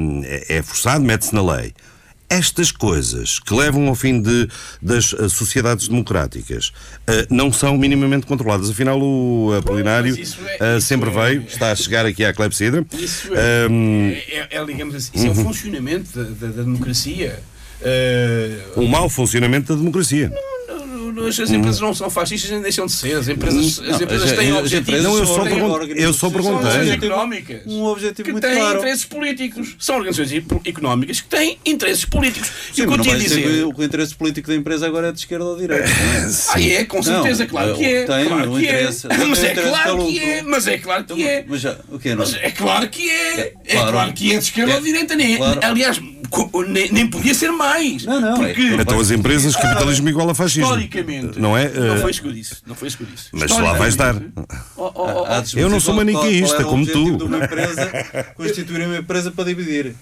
é 0.48 0.62
forçado, 0.62 1.02
mete-se 1.04 1.34
na 1.34 1.42
lei. 1.56 1.72
Estas 2.28 2.70
coisas 2.72 3.38
que 3.38 3.52
levam 3.54 3.88
ao 3.88 3.94
fim 3.94 4.20
de, 4.20 4.48
das 4.80 5.14
eh, 5.18 5.28
sociedades 5.28 5.88
democráticas 5.88 6.72
não 7.30 7.52
são 7.52 7.76
minimamente 7.76 8.26
controladas. 8.26 8.70
Afinal, 8.70 9.00
o 9.00 9.52
Apolinário 9.56 10.16
é- 10.60 10.80
sempre 10.80 11.10
é- 11.10 11.12
veio, 11.12 11.42
está 11.42 11.70
a 11.72 11.76
chegar 11.76 12.06
aqui 12.06 12.24
à 12.24 12.32
Clepsidra. 12.32 12.84
Isso 12.92 13.28
é, 13.34 13.66
Ahm, 13.66 14.10
é- 14.28 14.48
é, 14.56 14.64
digamos 14.64 14.94
assim, 14.94 15.10
isso 15.14 15.26
é 15.26 15.30
Uhum. 15.30 15.40
o 15.40 15.44
funcionamento 15.44 16.10
da, 16.18 16.22
da- 16.46 16.52
da 16.52 16.62
democracia. 16.62 17.40
Eh, 17.82 18.58
o 18.76 18.86
mau 18.86 19.08
funcionamento 19.10 19.72
da 19.74 19.78
democracia. 19.78 20.32
as, 20.32 20.63
as 21.42 21.50
empresas 21.50 21.80
não 21.80 21.94
são 21.94 22.10
fascistas 22.10 22.50
nem 22.50 22.60
deixam 22.62 22.86
de 22.86 22.92
ser. 22.92 23.14
As 23.16 23.28
empresas, 23.28 23.78
as 23.80 23.88
Não, 23.88 24.02
empresas 24.02 24.30
as- 24.32 24.38
têm 24.38 24.50
as 24.50 24.58
objetivos. 24.58 25.02
Não, 25.02 25.18
eu 25.18 25.26
são 25.26 25.34
só 25.36 25.46
eu 25.46 26.12
só 26.12 26.30
perguntei. 26.30 26.70
São 26.70 26.92
económicas 26.92 27.60
Um 27.66 27.82
objetivo 27.84 28.24
que 28.26 28.32
muito 28.32 28.46
têm 28.46 28.56
claro. 28.56 28.78
interesses 28.78 29.04
políticos. 29.04 29.76
São 29.78 29.96
organizações 29.96 30.42
económicas 30.64 31.20
que 31.20 31.28
têm 31.28 31.58
interesses 31.64 32.04
políticos. 32.04 32.50
e 32.72 32.76
Sim, 32.76 32.82
o 32.82 32.88
que 32.88 32.94
eu 32.94 32.98
tinha 33.02 33.14
a 33.14 33.18
dizer. 33.18 33.42
que 33.42 33.62
o, 33.80 33.84
interesse 33.84 34.14
político 34.14 34.48
da 34.48 34.54
empresa 34.54 34.86
agora 34.86 35.08
é 35.08 35.12
de 35.12 35.18
esquerda 35.18 35.44
ou 35.44 35.54
de 35.56 35.62
direita. 35.62 35.88
não 35.88 36.28
é? 36.28 36.30
Ah, 36.54 36.60
é, 36.62 36.84
com 36.84 37.02
certeza, 37.02 37.44
Não, 37.44 37.50
claro 37.50 37.74
que 37.76 37.84
é. 37.84 38.04
tem 38.04 38.26
claro 38.26 38.52
um 38.52 38.58
que 38.58 38.66
é. 38.66 38.70
interesse- 38.70 39.08
tem 39.08 39.18
Mas 39.28 39.44
é 39.44 39.54
claro 39.54 39.98
que 40.06 40.18
é. 40.18 40.34
lucro. 40.36 40.50
Mas 40.50 40.66
é 40.66 40.78
claro 40.78 41.04
que 41.04 41.26
é. 41.26 41.44
Mas 41.48 41.60
já, 41.60 41.76
o 41.90 41.98
quê? 41.98 42.10
Não? 42.10 42.16
Mas 42.18 42.34
é 42.34 42.50
claro 42.50 42.88
que 42.88 43.10
é. 43.10 43.40
É 43.64 43.72
claro. 43.74 43.92
claro 43.92 44.12
que 44.12 44.32
é 44.32 44.38
de 44.38 44.44
esquerda 44.44 44.72
É, 44.72 44.74
ou 44.76 44.80
de 44.80 44.86
direita. 44.86 45.14
Nem, 45.14 45.36
claro. 45.36 45.60
Aliás, 45.62 46.00
nem, 46.68 46.90
nem 46.92 47.06
podia 47.06 47.34
ser 47.34 47.50
mais. 47.50 48.04
Não, 48.04 48.20
não, 48.20 48.32
é 48.32 48.36
Porque, 48.36 48.54
que- 48.54 48.74
Então 48.74 48.98
as 49.00 49.10
empresas, 49.10 49.54
capitalismo 49.56 50.08
igual 50.08 50.28
a 50.30 50.34
fascismo. 50.34 50.64
historicamente. 50.64 51.38
Não 51.38 51.56
é? 51.56 51.68
Não 51.68 51.94
Eh, 51.96 51.98
foi 51.98 52.10
isso 52.10 52.22
que 52.22 52.28
eu 52.28 52.32
disse. 52.32 52.56
Não 52.66 52.74
foi 52.74 52.88
isso 52.88 52.96
que 52.96 53.02
eu 53.04 53.08
disse. 53.12 53.28
Mas 53.32 53.50
lá 53.50 53.72
vai 53.74 53.88
estar. 53.88 54.14
Oh, 54.76 54.90
oh, 54.94 55.22
oh, 55.22 55.58
Eu 55.58 55.68
não 55.68 55.80
sou 55.80 55.94
maniqueísta, 55.94 56.64
como 56.64 56.86
tu. 56.86 57.16
de 57.16 57.24
uma 57.24 57.38
empresa 57.44 57.90
constituir 58.36 58.86
uma 58.86 58.98
empresa 58.98 59.30
para 59.30 59.44
dividir. 59.44 59.94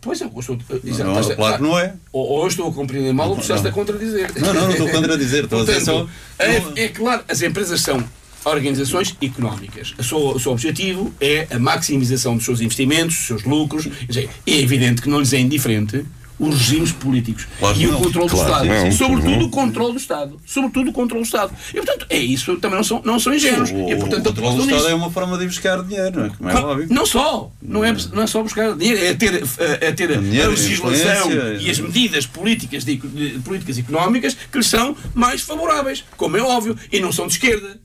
Pois 0.00 0.20
é, 0.20 0.24
eu 0.26 0.38
estou. 0.38 0.58
Não, 0.98 1.34
claro 1.34 1.56
que 1.56 1.62
não 1.62 1.78
é. 1.78 1.94
Ou, 2.12 2.26
ou 2.26 2.42
eu 2.42 2.48
estou 2.48 2.68
a 2.68 2.72
compreender 2.72 3.12
mal 3.14 3.30
ou 3.30 3.36
tu 3.36 3.40
estás 3.42 3.64
a 3.64 3.70
contradizer. 3.72 4.30
Não, 4.38 4.52
não, 4.52 4.62
não 4.64 4.70
estou 4.72 4.88
contra 4.90 5.16
dizer. 5.16 5.44
Estou 5.44 5.62
a 5.62 5.64
dizer 5.64 5.80
só. 5.80 5.92
Portanto, 6.36 6.72
é, 6.76 6.84
é 6.84 6.88
claro, 6.88 7.24
as 7.26 7.40
empresas 7.40 7.80
são 7.80 8.04
organizações 8.44 9.14
económicas. 9.22 9.94
O 9.98 10.02
seu, 10.04 10.18
o 10.18 10.38
seu 10.40 10.52
objetivo 10.52 11.12
é 11.20 11.46
a 11.50 11.58
maximização 11.58 12.36
dos 12.36 12.44
seus 12.44 12.60
investimentos, 12.60 13.16
dos 13.16 13.26
seus 13.26 13.44
lucros. 13.44 13.88
Dizer, 14.08 14.28
É 14.46 14.58
evidente 14.58 15.02
que 15.02 15.08
não 15.08 15.20
lhes 15.20 15.32
é 15.32 15.38
indiferente 15.38 16.04
os 16.36 16.52
regimes 16.58 16.90
políticos 16.90 17.46
Claro 17.60 17.80
e 17.80 17.86
o 17.86 17.92
controle 17.96 18.28
do 18.28 18.34
Claro 18.34 18.50
Estado. 18.50 18.62
que 18.68 18.84
não. 18.86 18.92
Sobretudo 18.92 19.44
o 19.44 19.50
controle 19.50 19.92
do 19.92 19.98
Estado. 19.98 20.40
Sobretudo 20.44 20.90
o 20.90 20.92
controle 20.92 21.22
do 21.22 21.26
Estado. 21.26 21.52
E, 21.70 21.74
portanto, 21.74 22.06
é 22.10 22.18
isso. 22.18 22.56
Também 22.56 22.76
não 22.76 22.82
são, 22.84 23.00
não 23.04 23.20
são 23.20 23.32
ingênuos. 23.32 23.70
O, 23.70 23.88
e, 23.88 23.94
portanto, 23.94 24.26
o 24.26 24.28
controle 24.30 24.56
do 24.56 24.62
Estado 24.62 24.76
nisso. 24.78 24.88
é 24.88 24.94
uma 24.96 25.10
forma 25.12 25.38
de 25.38 25.46
buscar 25.46 25.80
dinheiro, 25.84 26.18
não 26.18 26.26
é? 26.26 26.30
Como 26.30 26.50
é 26.50 26.54
óbvio. 26.56 26.86
Não 26.90 27.06
só, 27.06 27.52
não 27.62 27.84
é, 27.84 27.94
não 28.12 28.22
é 28.24 28.26
só 28.26 28.42
buscar 28.42 28.74
dinheiro, 28.76 29.00
é 29.04 29.14
ter, 29.14 29.44
é 29.80 29.92
ter 29.92 30.12
a 30.12 30.16
Dinheiro, 30.20 30.50
legislação 30.50 31.30
influência, 31.30 31.58
e 31.62 31.70
as 31.70 31.78
medidas 31.78 32.26
políticas, 32.26 32.84
de, 32.84 32.96
de- 32.96 33.38
políticas 33.38 33.78
económicas 33.78 34.36
que 34.50 34.58
lhes 34.58 34.66
são 34.66 34.96
mais 35.14 35.40
favoráveis, 35.40 36.04
como 36.16 36.36
é 36.36 36.42
óbvio, 36.42 36.76
e 36.90 36.98
não 36.98 37.12
são 37.12 37.28
de 37.28 37.34
esquerda, 37.34 37.78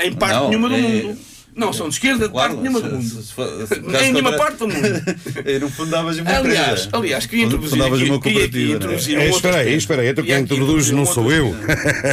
em 0.00 0.12
parte 0.12 0.34
Não, 0.34 0.48
nenhuma 0.48 0.68
do 0.68 0.74
é- 0.74 0.78
mundo. 0.80 1.18
Não 1.56 1.72
são 1.72 1.88
de 1.88 1.94
esquerda, 1.94 2.26
de 2.28 2.34
parte 2.34 2.56
nenhuma 2.56 2.80
do 2.80 2.90
mundo. 2.90 3.02
se- 3.04 3.22
se- 3.22 3.66
se- 3.66 4.04
Em 4.04 4.12
nenhuma 4.12 4.32
parte 4.32 4.58
do 4.58 4.68
mundo. 4.68 4.84
E 5.46 5.58
no 5.58 5.68
fundo 5.68 5.90
davas 5.90 6.18
uma 6.18 6.30
Aliás, 6.30 6.88
aliás, 6.92 7.26
queria 7.26 7.44
introduzir 7.44 7.70
Fundavas 7.70 8.00
aqui, 8.00 8.10
uma 8.10 8.20
queria 8.20 8.44
aqui 8.44 8.50
cooperativa, 8.50 8.66
não 8.66 8.72
é? 8.72 8.76
introduzir 8.94 9.14
É, 9.14 9.18
um 9.18 9.22
outro 9.24 9.36
espera 9.36 9.56
aí, 9.58 9.74
espera 9.76 10.02
aí, 10.02 10.08
então 10.08 10.24
quem 10.24 10.34
aqui 10.34 10.42
introduz 10.44 10.90
não 10.90 11.06
sou 11.06 11.30
eu. 11.30 11.54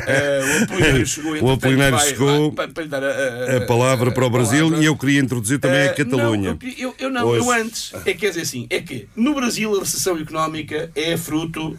Eh, 0.08 0.41
o 0.62 0.63
Apolinário 0.63 1.06
chegou, 1.08 1.32
O 1.32 1.36
entretanto, 1.36 1.54
Apolinário 1.54 1.97
vai- 1.97 2.08
chegou 2.08 2.51
vai- 2.51 2.67
para 2.67 2.84
lhe 2.84 2.89
dar 2.89 3.04
a, 3.04 3.62
palavra 3.65 4.12
para 4.12 4.25
o 4.25 4.30
Brasil 4.30 4.82
e 4.82 4.86
eu 4.86 4.95
queria 4.95 5.19
introduzir 5.19 5.60
também 5.60 5.80
a 5.82 5.86
Eh, 5.86 5.89
Catalunha. 5.89 6.58
Não, 6.62 6.93
eu, 6.99 7.10
não, 7.10 7.36
eu 7.36 7.51
antes. 7.51 7.91
É 8.06 8.13
que 8.13 8.19
quer 8.19 8.30
dizer 8.30 8.41
assim, 8.41 8.67
é 8.69 8.80
que 8.80 9.08
no 9.15 9.34
Brasil 9.34 9.75
a 9.75 9.80
recessão 9.80 10.17
económica 10.17 10.89
é 10.95 11.15
fruto 11.17 11.77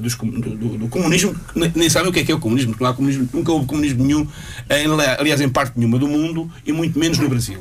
dos 0.00 0.14
do, 0.14 0.88
comunismo. 0.88 1.34
que 1.52 1.72
Nem, 1.78 1.88
sabem 1.90 2.08
o 2.10 2.12
que 2.12 2.20
é 2.20 2.24
que 2.24 2.32
é 2.32 2.34
o 2.34 2.38
comunismo, 2.40 2.72
porque 2.72 2.84
não 2.84 2.90
há 2.90 2.94
comunismo, 2.94 3.28
nunca 3.32 3.52
houve 3.52 3.66
comunismo 3.66 4.04
nenhum, 4.04 4.26
aliás, 5.18 5.40
em 5.40 5.48
parte 5.48 5.72
nenhuma 5.78 5.98
do 5.98 6.08
mundo 6.08 6.50
e 6.66 6.72
muito 6.72 6.91
menos 6.98 7.18
no 7.18 7.28
Brasil. 7.28 7.58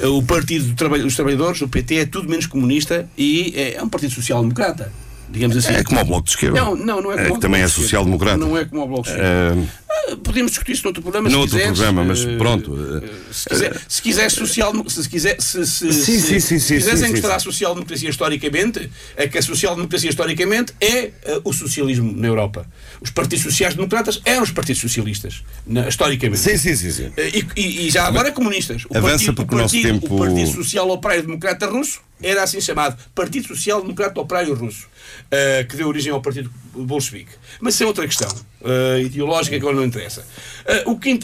Eh, 0.00 0.06
O 0.06 0.22
Partido 0.22 0.66
dos 1.02 1.14
Trabalhadores, 1.16 1.60
o 1.60 1.68
PT, 1.68 1.94
é 1.96 2.06
tudo 2.06 2.28
menos 2.28 2.46
comunista 2.46 3.08
e 3.16 3.52
é, 3.56 3.74
é 3.74 3.82
um 3.82 3.88
partido 3.88 4.12
social-democrata. 4.14 4.92
Digamos 5.30 5.56
assim. 5.58 5.74
É 5.74 5.84
como 5.84 6.00
o 6.00 6.04
Bloco 6.04 6.24
de 6.24 6.30
Esquerda. 6.30 6.58
Não, 6.58 6.74
não, 6.74 7.02
não 7.02 7.12
é 7.12 7.16
como 7.16 7.30
que 7.32 7.36
o 7.36 7.40
também 7.40 7.60
é 7.60 7.64
Bloco 7.64 7.80
de 7.80 7.82
Esquerda. 7.82 7.82
social-democrata. 7.82 8.36
Não 8.38 8.56
é 8.56 8.64
como 8.64 8.82
o 8.82 8.86
Bloco 8.86 9.02
de 9.02 9.08
Esquerda. 9.10 9.28
Eh, 9.28 9.66
Podemos 10.16 10.50
discutir 10.52 10.72
isso 10.72 10.84
noutro 10.84 11.02
programa, 11.02 11.28
No 11.28 11.34
se 11.34 11.36
outro 11.40 11.56
quiseres. 11.56 11.78
programa, 11.78 12.04
mas 12.04 12.20
Eh, 12.24 12.36
pronto. 12.36 12.74
eh, 13.02 13.08
Se 13.32 13.48
quiser, 13.48 13.80
se 13.88 14.02
quiser 14.02 14.30
social, 14.30 14.72
se 14.88 15.08
quiser, 15.08 15.40
se, 15.40 15.66
se, 15.66 15.92
Sim, 15.92 16.18
sim, 16.20 16.40
sim, 16.40 16.58
se 16.58 16.80
sim, 16.80 17.16
sim. 17.16 17.26
à 17.26 17.38
social-democracia 17.38 18.08
historicamente, 18.10 18.90
é 19.16 19.28
que 19.28 19.38
a 19.38 19.42
social-democracia 19.42 20.10
historicamente 20.10 20.72
é 20.80 21.10
eh, 21.22 21.40
o 21.44 21.52
socialismo 21.52 22.12
na 22.16 22.26
Europa. 22.26 22.66
Os 23.00 23.10
partidos 23.10 23.42
sociais-democratas 23.44 24.20
eram 24.24 24.42
os 24.42 24.50
partidos 24.50 24.80
socialistas, 24.80 25.42
na- 25.66 25.88
historicamente. 25.88 26.40
Sim, 26.40 26.56
sim, 26.56 26.74
sim. 26.76 26.90
sim. 26.90 27.12
Eh, 27.16 27.44
E, 27.56 27.86
e- 27.86 27.90
já 27.90 28.06
agora 28.06 28.32
comunistas. 28.32 28.84
O 28.88 28.96
Avança 28.96 29.10
partido, 29.32 29.34
porque 29.34 29.54
o 29.54 29.58
nosso 29.58 29.74
partido, 29.74 30.00
tempo- 30.00 30.14
o 30.14 30.18
partido 30.18 30.50
Social 30.52 30.88
Operário 30.90 31.22
Democrata 31.24 31.66
Russo 31.66 32.00
era 32.22 32.42
assim 32.42 32.60
chamado 32.60 32.96
Partido 33.14 33.48
Social 33.48 33.80
Democrata 33.80 34.20
Operário 34.20 34.54
Russo, 34.54 34.86
eh, 35.30 35.64
que 35.68 35.76
deu 35.76 35.88
origem 35.88 36.12
ao 36.12 36.20
Partido 36.20 36.50
Bolchevique. 36.74 37.30
Mas 37.60 37.74
isso 37.74 37.84
é 37.84 37.86
outra 37.86 38.06
questão 38.06 38.28
eh, 38.64 39.02
ideológica 39.02 39.56
que 39.56 39.62
agora 39.62 39.76
não 39.76 39.84
interessa. 39.84 40.26
Eh, 40.66 40.82
o 40.86 40.98
que, 40.98 41.18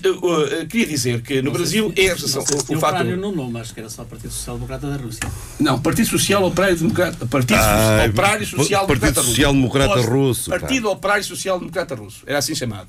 queria 0.68 0.87
dizer 0.87 1.22
que 1.22 1.42
no 1.42 1.50
Brasil 1.50 1.92
é 1.96 2.11
a 2.11 2.14
recessão. 2.14 2.40
Não 2.42 2.46
sei 2.46 2.61
se 2.61 2.72
O, 2.72 2.76
o 2.76 2.80
fato. 2.80 2.94
operário 2.94 3.16
no 3.16 3.33
nome, 3.33 3.61
acho 3.61 3.74
que 3.74 3.80
era 3.80 3.88
só 3.88 4.02
o 4.02 4.07
Partido 4.07 4.33
Social 4.33 4.57
Democrata 4.57 4.88
da 4.88 4.96
Rússia. 4.96 5.30
Não, 5.59 5.80
Partido 5.80 6.09
Social 6.09 6.44
Operário 6.44 6.76
Democrata. 6.76 7.26
Partido 7.26 7.59
Ah, 7.61 8.07
Operário 8.09 8.46
Social 8.46 8.87
Partido 8.87 9.00
Democrata 9.00 9.28
Social 9.28 9.52
Democrata 9.52 10.00
Russo. 10.00 10.50
Partido 10.50 10.90
Operário 10.90 11.24
Social 11.24 11.59
Democrata 11.59 11.94
Russo. 11.94 12.22
Era 12.26 12.38
assim 12.38 12.54
chamado. 12.54 12.88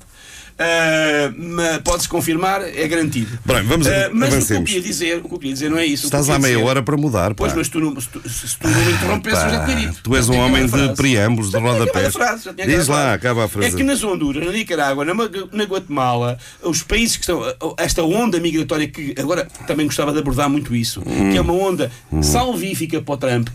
Ah, 0.58 1.32
mas 1.36 1.78
Pode-se 1.82 2.08
confirmar, 2.08 2.62
é 2.62 2.88
garantido. 2.88 3.38
Bem, 3.44 3.62
vamos 3.62 3.86
Ah, 3.86 3.90
mas 3.90 4.08
o 4.08 4.10
que 4.10 4.22
eu 4.22 4.26
avancemos. 4.38 4.70
queria 4.70 4.82
dizer, 4.82 5.18
o 5.18 5.28
que 5.28 5.34
eu 5.34 5.38
queria 5.38 5.52
dizer 5.52 5.70
não 5.70 5.78
é 5.78 5.84
isso. 5.86 6.06
Estás 6.06 6.26
queria 6.26 6.40
meia 6.40 6.54
dizer- 6.56 6.66
hora 6.68 6.82
para 6.82 6.96
mudar, 6.96 7.28
pá. 7.30 7.34
Pois, 7.36 7.52
mas 7.54 7.68
tu 7.68 7.78
não, 7.80 8.00
se, 8.00 8.08
tu, 8.08 8.28
se 8.28 8.56
tu 8.58 8.66
não 8.68 8.84
me 8.84 8.92
interrompesses, 8.92 9.42
eu 9.44 9.50
já 9.50 9.64
tinha 9.66 9.76
dito. 9.76 10.00
tu 10.02 10.16
és 10.16 10.28
um 10.28 10.36
homem 10.38 10.66
de 10.66 10.94
preâmbulos, 10.94 11.50
de 11.50 11.58
rodapés. 11.58 12.14
tinha 12.14 12.66
Diz 12.66 12.88
lá, 12.88 13.12
acaba 13.14 13.44
a 13.44 13.48
frase. 13.48 13.68
É 13.68 13.76
que 13.76 13.82
nas 13.82 14.02
Honduras 14.02 14.44
na 14.44 14.52
Nicarágua, 14.52 15.04
na, 15.04 15.14
na 15.14 15.64
Guatemala, 15.64 16.38
os 16.62 16.82
países 16.82 17.16
que 17.16 17.22
estão. 17.22 17.42
Esta 17.76 18.02
onda 18.02 18.40
migratória 18.40 18.88
que 18.88 19.14
agora 19.18 19.46
também 19.66 19.86
gostava 19.86 20.12
de 20.12 20.18
abordar 20.18 20.48
muito 20.48 20.74
isso, 20.74 21.02
que 21.02 21.36
é 21.36 21.40
uma 21.40 21.52
onda 21.52 21.90
salvífica 22.22 23.00
para 23.02 23.14
o 23.14 23.16
Trump 23.16 23.48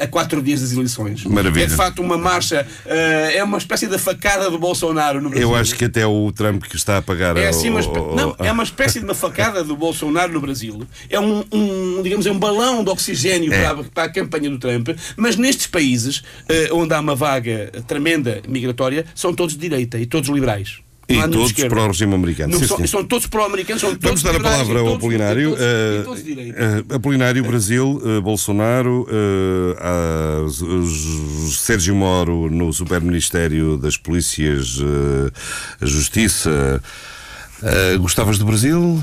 a, 0.00 0.04
a- 0.04 0.08
quatro 0.08 0.42
dias 0.42 0.60
das 0.60 0.72
eleições. 0.72 1.24
Maravilha. 1.24 1.64
É 1.64 1.66
de 1.66 1.74
facto 1.74 2.00
uma 2.02 2.18
marcha, 2.18 2.66
eh, 2.86 3.36
é 3.36 3.44
uma 3.44 3.58
espécie 3.58 3.86
de 3.86 3.98
facada 3.98 4.50
do 4.50 4.58
Bolsonaro 4.58 5.20
no 5.20 5.30
Brasil. 5.30 5.48
Eu 5.48 5.54
acho 5.54 5.74
que 5.74 5.84
até 5.84 6.06
o 6.06 6.32
Trump 6.32 6.47
que 6.58 6.76
está 6.76 6.98
a 6.98 7.02
pagar. 7.02 7.36
É 7.36 7.48
assim 7.48 7.68
uma 7.70 7.80
espé- 7.80 7.98
o- 7.98 8.14
não, 8.14 8.34
é 8.38 8.50
uma 8.50 8.62
espécie 8.62 8.98
de 9.00 9.04
uma 9.04 9.14
facada 9.14 9.62
do 9.64 9.76
Bolsonaro 9.76 10.32
no 10.32 10.40
Brasil. 10.40 10.86
É 11.10 11.18
um, 11.20 11.44
um, 11.52 12.02
digamos, 12.02 12.24
é 12.26 12.30
um 12.30 12.38
balão 12.38 12.82
de 12.84 12.90
oxigênio 12.90 13.52
É. 13.52 13.60
para, 13.62 13.80
a, 13.80 13.84
para 13.84 14.02
a 14.04 14.08
campanha 14.08 14.48
do 14.48 14.58
Trump. 14.58 14.88
Mas 15.16 15.36
nestes 15.36 15.66
países 15.66 16.22
eh, 16.48 16.68
onde 16.72 16.94
há 16.94 17.00
uma 17.00 17.14
vaga 17.14 17.70
tremenda 17.86 18.40
migratória, 18.48 19.04
são 19.14 19.34
todos 19.34 19.54
de 19.54 19.60
direita 19.60 19.98
e 19.98 20.06
todos 20.06 20.28
liberais. 20.30 20.78
E 21.10 21.16
todos 21.28 21.52
para 21.52 21.84
o 21.84 21.86
regime 21.86 22.14
americano. 22.14 22.52
Não, 22.52 22.58
Sim, 22.60 22.66
são, 22.66 22.86
são 22.86 23.04
todos 23.04 23.26
pró-americanos, 23.26 23.80
são 23.80 23.90
Vamos 23.98 24.02
todos 24.02 24.22
dar 24.22 24.36
a 24.36 24.40
palavra 24.40 24.80
ao 24.80 24.94
Apolinário. 24.96 25.56
todos- 26.04 26.22
eh, 26.26 26.84
Apolinário, 26.94 27.42
Brasil, 27.44 28.02
eh, 28.04 28.20
Bolsonaro, 28.20 29.06
Sérgio 31.56 31.94
Moro 31.94 32.50
no 32.50 32.72
Superministério 32.72 33.78
das 33.78 33.96
Polícias, 33.96 34.76
Justiça. 35.80 36.82
Gostavas 37.98 38.38
do 38.38 38.44
Brasil? 38.44 39.02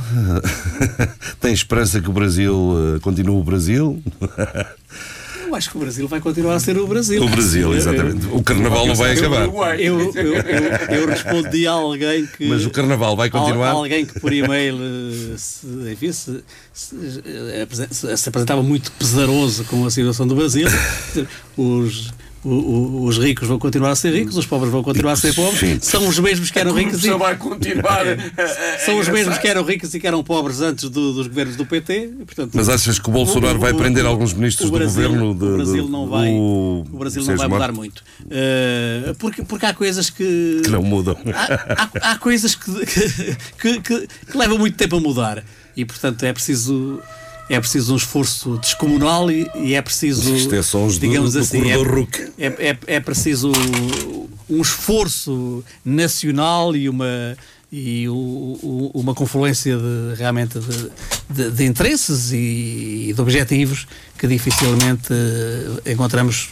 Tens 1.42 1.60
esperança 1.60 2.00
que 2.00 2.10
o 2.10 2.14
Brasil 2.14 3.00
continue 3.02 3.36
o 3.36 3.44
Brasil? 3.44 4.02
Eu 5.48 5.56
acho 5.56 5.70
que 5.70 5.78
o 5.78 5.80
Brasil 5.80 6.08
vai 6.08 6.20
continuar 6.20 6.56
a 6.56 6.60
ser 6.60 6.78
o 6.78 6.88
Brasil. 6.88 7.24
O 7.24 7.30
Brasil, 7.30 7.74
exatamente. 7.76 8.26
O 8.32 8.44
Carnaval 8.44 8.88
não 8.88 8.96
vai 8.96 9.12
acabar. 9.14 9.44
Eu, 9.80 10.00
eu, 10.14 10.14
eu, 10.14 10.34
eu 11.02 11.08
respondi 11.08 11.68
a 11.68 11.72
alguém 11.72 12.26
que. 12.26 12.48
Mas 12.48 12.66
o 12.66 12.70
Carnaval 12.70 13.16
vai 13.16 13.30
continuar? 13.30 13.70
Al- 13.72 13.78
Alguém 13.78 14.06
que 14.06 14.20
por 14.20 14.34
e-mail 14.34 14.76
se, 15.38 15.66
enfim, 15.92 16.12
se, 16.12 16.44
se, 16.74 16.96
eh, 17.26 17.68
se 18.16 18.30
apresentava 18.30 18.62
muito 18.64 18.92
pesaroso 18.94 19.64
com 19.66 19.86
a 19.86 19.92
situação 19.92 20.28
do 20.28 20.36
Brasil. 20.36 20.68
Os, 21.58 22.12
o- 22.46 22.50
o- 22.50 23.04
os 23.06 23.18
ricos 23.18 23.48
vão 23.48 23.58
continuar 23.58 23.92
a 23.92 23.96
ser 23.96 24.14
ricos, 24.14 24.38
os 24.38 24.46
pobres 24.46 24.72
vão 24.72 24.84
continuar 24.84 25.14
a 25.14 25.16
ser 25.16 25.34
pobres. 25.34 25.60
Sim. 25.60 25.80
São 25.82 26.08
os 26.08 26.20
mesmos 26.20 26.52
que 26.52 26.60
eram 26.60 26.74
ricos 26.74 27.04
e, 27.04 27.10
vai 27.12 27.36
continuar. 27.36 28.06
são 28.86 29.00
os 29.00 29.08
mesmos 29.10 29.38
que 29.40 29.48
eram 29.48 29.64
ricos 29.64 29.94
e 29.94 30.00
que 30.00 30.06
eram 30.08 30.24
pobres 30.24 30.62
antes 30.62 30.90
do- 30.90 31.14
dos 31.14 31.28
governos 31.28 31.56
do 31.56 31.66
PT. 31.66 32.12
portanto, 32.26 32.52
Mas 32.54 32.70
achas 32.70 33.00
que 33.00 33.10
o 33.10 33.12
Bolsonaro 33.12 33.60
vai 33.60 33.74
prender 33.74 34.06
alguns 34.06 34.34
ministros 34.34 34.70
o 34.70 34.72
do 34.72 34.78
Brasil- 34.78 35.04
governo 35.10 35.34
de- 35.34 35.44
o 35.46 35.56
Brasil 35.58 35.90
não 35.90 36.08
vai, 36.08 36.30
o 36.32 36.86
Brasil 36.94 37.24
não 37.24 37.36
vai 37.36 37.48
mudar 37.48 37.72
muito. 37.72 38.04
Eh, 38.30 39.14
porque, 39.20 39.42
porque 39.44 39.66
há 39.66 39.74
coisas 39.74 40.10
que. 40.10 40.62
Que 40.64 40.70
não 40.70 40.84
mudam. 40.84 41.18
Há, 41.34 41.84
há- 41.84 42.12
há 42.12 42.18
coisas 42.18 42.56
que, 42.56 42.72
que, 43.60 43.82
que- 43.82 44.08
que 44.32 44.38
levam 44.38 44.58
muito 44.58 44.78
tempo 44.78 44.98
a 44.98 45.00
mudar. 45.00 45.44
E, 45.76 45.84
portanto, 45.84 46.24
é 46.24 46.32
preciso. 46.32 47.02
É 47.50 47.60
preciso 47.60 47.94
um 47.94 47.98
esforço 47.98 48.58
descomunal 48.58 49.30
e, 49.30 49.50
e 49.56 49.74
é 49.76 49.82
preciso. 49.82 50.34
Isto 50.36 50.56
é 50.56 50.62
digamos 51.00 51.34
do 51.34 51.40
assim, 51.40 51.60
é, 51.72 51.76
é, 52.40 52.48
é, 52.70 52.78
é 52.88 53.00
preciso 53.00 53.52
um 54.50 54.62
esforço 54.62 55.64
nacional 55.84 56.76
e 56.76 56.88
uma 56.90 57.38
e 57.72 58.08
o- 58.08 58.14
o- 58.14 58.92
uma 58.94 59.14
confluência 59.14 59.76
de, 59.76 60.16
realmente 60.18 60.58
de, 60.60 60.90
de- 61.30 61.52
de 61.52 61.66
interesses 61.66 62.32
e, 62.32 63.12
de 63.14 63.20
objetivos 63.22 63.86
que 64.18 64.28
dificilmente 64.28 65.12
eh, 65.12 65.92
encontramos 65.92 66.50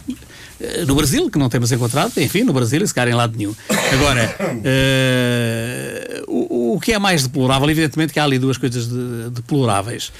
eh, 0.60 0.84
no 0.86 0.96
Brasil, 0.96 1.30
que 1.30 1.38
não 1.40 1.48
temos 1.50 1.72
encontrado, 1.72 2.12
enfim, 2.20 2.44
no 2.44 2.52
Brasil 2.52 2.84
e 2.84 2.88
se 2.88 2.94
calhar 2.94 3.14
em 3.14 3.16
lado 3.18 3.38
nenhum. 3.38 3.56
Agora, 3.94 4.36
eh, 4.64 6.24
o, 6.28 6.74
o 6.76 6.80
que 6.80 6.92
é 6.94 7.00
mais 7.00 7.24
deplorável, 7.24 7.70
evidentemente 7.70 8.12
que 8.12 8.20
há 8.20 8.24
ali 8.24 8.38
duas 8.40 8.58
coisas 8.58 8.88
de- 8.88 9.30
deploráveis. 9.32 10.12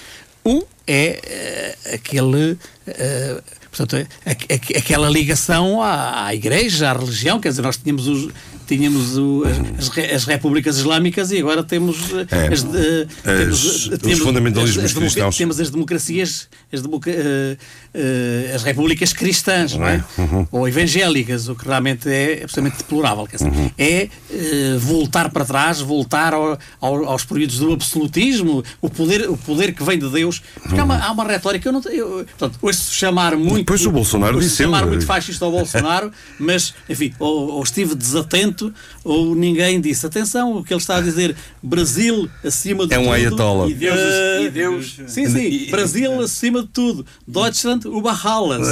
Um 0.46 0.62
é 0.86 1.20
eh, 1.26 1.96
aquele. 1.96 2.58
eh, 2.88 3.42
portanto, 3.72 3.96
a- 4.26 4.30
a- 4.32 4.78
aquela 4.80 5.10
ligação 5.10 5.82
à, 5.82 6.26
à 6.26 6.36
igreja, 6.36 6.90
à 6.90 6.94
religião, 6.94 7.40
quer 7.40 7.50
dizer, 7.50 7.62
nós 7.62 7.78
tínhamos 7.78 8.08
os. 8.08 8.30
Tínhamos 8.68 9.18
o- 9.18 9.44
as, 9.46 9.80
as 9.80 9.90
re- 9.90 10.12
as 10.14 10.24
repúblicas 10.26 10.78
islâmicas 10.78 11.32
e 11.32 11.40
agora 11.40 11.64
temos 11.64 11.98
eh, 12.14 12.26
É. 12.32 12.54
as, 12.54 12.64
eh, 12.64 13.08
As- 13.50 13.64
os 13.64 13.90
temos 14.00 14.20
fundamentalismos 14.20 14.84
as- 14.86 14.94
cristãos. 14.94 15.38
Temos 15.38 15.60
as 15.60 15.70
democracias, 15.70 16.48
as, 16.72 16.82
eh, 17.08 17.58
eh, 17.94 18.52
as 18.56 18.64
repúblicas 18.64 19.14
cristãs, 19.14 19.74
não 19.76 19.88
é? 19.88 20.04
Uhum. 20.18 20.48
Ou 20.52 20.68
evangélicas, 20.68 21.48
o 21.50 21.56
que 21.56 21.66
realmente 21.68 22.10
é 22.10 22.42
absolutamente 22.44 22.78
deplorável. 22.78 23.28
Quer 23.28 23.38
dizer, 23.38 23.50
Uhum. 23.52 23.72
É 23.78 24.10
eh, 24.32 24.78
voltar 24.80 25.30
para 25.30 25.46
trás, 25.46 25.80
voltar 25.82 26.34
ao- 26.34 26.58
ao- 26.82 27.06
aos 27.06 27.24
períodos 27.26 27.58
do 27.60 27.72
absolutismo, 27.74 28.64
o 28.82 28.90
poder, 28.90 29.30
o 29.30 29.38
poder 29.38 29.74
que 29.74 29.84
vem 29.84 29.98
de 30.00 30.10
Deus. 30.10 30.42
Porque 30.62 30.80
há, 30.80 30.84
uma, 30.84 30.98
há 30.98 31.12
uma 31.12 31.24
retórica, 31.26 31.68
eu 31.70 31.74
não 31.74 31.82
eu- 31.92 32.26
Portanto, 32.38 32.58
ouço 32.62 32.94
chamar 32.94 33.36
muito. 33.36 33.58
Depois 33.58 33.86
o 33.86 33.92
Bolsonaro 33.92 34.40
disse 34.40 34.58
chamar 34.64 34.86
muito 34.86 35.06
fascista 35.06 35.46
ao 35.46 35.52
Bolsonaro, 35.52 36.12
mas, 36.40 36.74
enfim, 36.90 37.14
ou, 37.20 37.50
ou 37.54 37.64
estive 37.64 37.96
desatento, 37.96 38.53
ou 39.04 39.36
ninguém 39.36 39.80
disse. 39.82 40.06
Atenção, 40.06 40.58
o 40.58 40.64
que 40.64 40.74
ele 40.74 40.80
está 40.82 40.98
a 40.98 41.02
dizer, 41.02 41.36
Brasil 41.62 42.30
acima 42.44 42.86
de 42.88 42.94
É 42.94 43.00
um 43.00 43.04
tudo. 43.04 43.14
ayatollah. 43.14 43.70
E 43.70 43.74
Deus, 43.74 43.98
Eh, 44.00 44.42
e 44.44 44.50
Deus. 44.50 45.00
Sim, 45.08 45.28
sim. 45.28 45.68
Brasil 45.72 46.22
acima 46.22 46.62
de 46.62 46.68
tudo. 46.70 47.06
Deutschland 47.28 47.86
über 47.88 48.28
alles. 48.28 48.68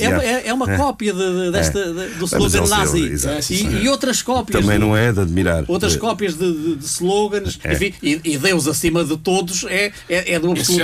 É, 0.00 0.06
é, 0.06 0.48
é 0.48 0.54
uma 0.54 0.72
É. 0.72 0.76
cópia 0.76 1.12
de- 1.12 1.44
de- 1.44 1.50
desta, 1.52 1.84
de- 1.92 2.14
do 2.14 2.24
slogan 2.24 2.66
nazi. 2.68 3.12
E, 3.50 3.84
e 3.84 3.88
outras 3.88 4.22
cópias. 4.22 4.60
Também 4.60 4.78
não 4.78 4.96
é 4.96 5.12
de 5.12 5.20
admirar. 5.20 5.64
Outras 5.68 5.96
cópias 5.96 6.34
de, 6.36 6.52
de- 6.52 6.76
de 6.76 6.84
slogans, 6.86 7.58
É. 7.64 7.72
enfim, 7.72 7.92
e, 8.02 8.20
e 8.24 8.38
Deus 8.38 8.66
acima 8.66 9.04
de 9.04 9.16
todos 9.16 9.64
é, 9.68 9.92
é, 10.08 10.34
é 10.34 10.38
do 10.40 10.48
é 10.48 10.50
absolutismo, 10.52 10.82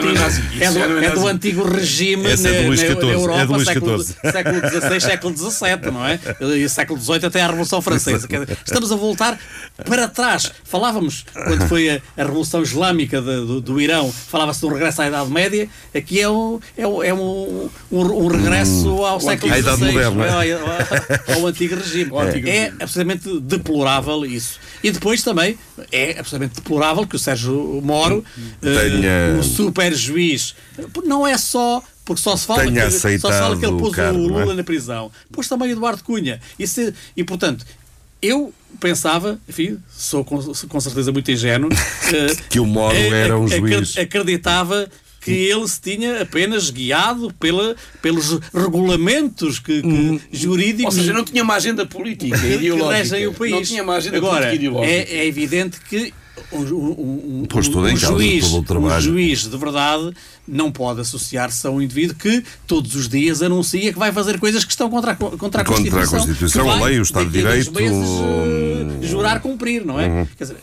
é, 0.61 0.71
do, 0.71 0.99
é 0.99 1.07
é 1.07 1.11
do 1.11 1.27
antigo 1.27 1.63
regime 1.65 2.27
Esse 2.31 2.47
é 2.49 2.51
do 2.51 2.57
na, 2.57 2.77
na- 2.77 2.77
na 2.77 3.11
é 3.11 3.15
Europa, 3.15 3.65
século, 3.65 4.03
século 4.03 4.61
XVI, 4.71 5.01
século 5.01 5.37
XVII, 5.37 5.91
não 5.93 6.07
é? 6.07 6.19
E 6.57 6.69
século 6.69 7.01
XVIII 7.01 7.27
até 7.27 7.41
a 7.43 7.47
Revolução 7.47 7.81
Francesa. 7.81 8.27
Dizer, 8.41 8.59
estamos 8.67 8.93
a 8.93 8.97
voltar 8.97 9.39
para 9.85 10.09
trás. 10.09 10.51
Falávamos, 10.65 11.25
quando 11.33 11.69
foi 11.69 11.91
a, 11.91 12.01
a 12.17 12.23
Revolução 12.25 12.63
Islâmica 12.63 13.21
de- 13.21 13.47
do, 13.47 13.61
do 13.61 13.81
Irão, 13.81 14.11
falava-se 14.13 14.61
de 14.61 14.67
um 14.67 14.71
regresso 14.71 15.03
à 15.03 15.09
Idade 15.09 15.31
Média, 15.31 15.69
aqui 15.95 16.21
é 16.21 16.29
um, 16.29 16.59
é 16.77 16.87
um, 16.87 17.03
é 17.03 17.15
um, 17.15 17.69
um, 17.93 18.01
um 18.01 18.27
regresso 18.29 18.89
ao 19.05 19.21
século 19.21 19.53
XVI, 19.53 19.99
é? 19.99 20.05
ao, 20.05 21.35
ao- 21.35 21.41
ao 21.41 21.47
antigo 21.47 21.75
regime. 21.77 22.11
antigo 22.17 22.49
é 22.49 22.53
regime. 22.65 22.77
absolutamente 22.81 23.41
deplorável 23.41 24.25
isso. 24.25 24.59
E 24.83 24.91
depois 24.91 25.23
também 25.23 25.59
é 25.91 26.13
absolutamente 26.19 26.55
deplorável 26.57 27.07
que 27.07 27.17
o 27.17 27.19
Sérgio 27.19 27.81
Moro, 27.83 28.25
eh, 28.63 28.91
Tenha- 28.91 29.39
o 29.41 29.43
super 29.43 29.95
juiz, 29.95 30.55
não 31.05 31.27
é 31.27 31.37
só. 31.39 31.83
Porque 32.05 32.23
só 32.23 32.37
se 32.37 32.47
fala, 32.47 32.63
que, 32.71 32.91
só 32.93 33.09
se 33.09 33.19
fala 33.19 33.57
que 33.57 33.67
ele 33.67 33.79
pôs 33.79 33.93
o 33.93 33.97
cargo, 33.97 34.17
o 34.21 34.39
é? 34.39 34.45
Lula 34.45 34.55
na 34.55 34.63
prisão. 34.63 35.11
Pôs 35.33 35.49
também 35.49 35.71
o 35.71 35.73
Eduardo 35.73 36.05
Cunha. 36.05 36.41
E, 36.57 36.65
se- 36.65 36.95
e 37.17 37.25
portanto, 37.25 37.65
eu 38.23 38.53
pensava, 38.81 39.39
enfim, 39.49 39.79
sou 39.91 40.25
com, 40.25 40.39
com 40.43 40.81
certeza 40.81 41.11
muito 41.13 41.31
ingênuo, 41.31 41.71
eh, 42.13 42.37
Que 42.51 42.61
o 42.61 42.67
Moro 42.67 42.97
eh, 42.97 43.09
era 43.25 43.39
um 43.39 43.47
juiz. 43.49 43.97
Acreditava 43.97 44.89
que 45.21 45.33
ele 45.33 45.67
se 45.67 45.81
tinha 45.81 46.23
apenas 46.23 46.71
guiado 46.71 47.35
pela, 47.41 47.75
pelos 48.01 48.39
regulamentos 48.55 49.59
que, 49.59 49.83
que 49.83 49.89
Hum. 49.89 50.21
jurídicos 50.31 50.95
Ou 50.95 51.01
seja, 51.01 51.13
não 51.13 51.25
tinha 51.25 51.43
uma 51.43 51.55
agenda 51.55 51.85
política, 51.85 52.39
que 52.39 52.47
ideológica. 52.47 52.97
regem 52.97 53.27
o 53.27 53.35
país. 53.35 53.53
Não 53.53 53.63
tinha 53.63 53.83
uma 53.83 53.97
agenda 53.97 54.17
Agora, 54.19 54.47
política 54.47 54.55
ideológica. 54.55 54.93
é, 54.93 55.17
é 55.19 55.27
evidente 55.27 55.81
que 55.89 56.15
em 57.89 57.97
causa, 57.99 58.19
juiz, 58.19 58.51
todo 58.51 58.87
o 58.87 59.01
juiz 59.01 59.49
de 59.49 59.57
verdade 59.57 60.13
não 60.47 60.71
pode 60.71 61.01
associar-se 61.01 61.67
a 61.67 61.71
um 61.71 61.81
indivíduo 61.81 62.15
que 62.17 62.45
todos 62.67 62.95
os 62.95 63.09
dias 63.09 63.43
anuncia 63.43 63.93
que 63.93 63.99
vai 63.99 64.13
fazer 64.13 64.39
coisas 64.39 64.65
que 64.65 64.71
estão 64.71 64.89
contra 64.91 65.13
a, 65.13 65.17
co- 65.17 65.31
contra 65.37 65.39
Contra 65.39 65.61
a 65.61 65.63
a 65.63 65.65
Constituição. 65.65 66.19
Constituição, 66.21 66.65
que 66.65 66.69
a 66.71 66.77
vai, 66.77 66.91
lei, 66.91 66.99
o 67.01 67.03
Estado 67.03 67.31
de 67.31 67.39
a 67.39 67.43
Direito, 67.43 67.73
meses, 67.73 68.09
eh, 69.03 69.07
jurar 69.07 69.41
cumprir, 69.41 69.85
não 69.85 69.99
é? 70.01 70.27
Quer 70.37 70.45
dizer, 70.45 70.57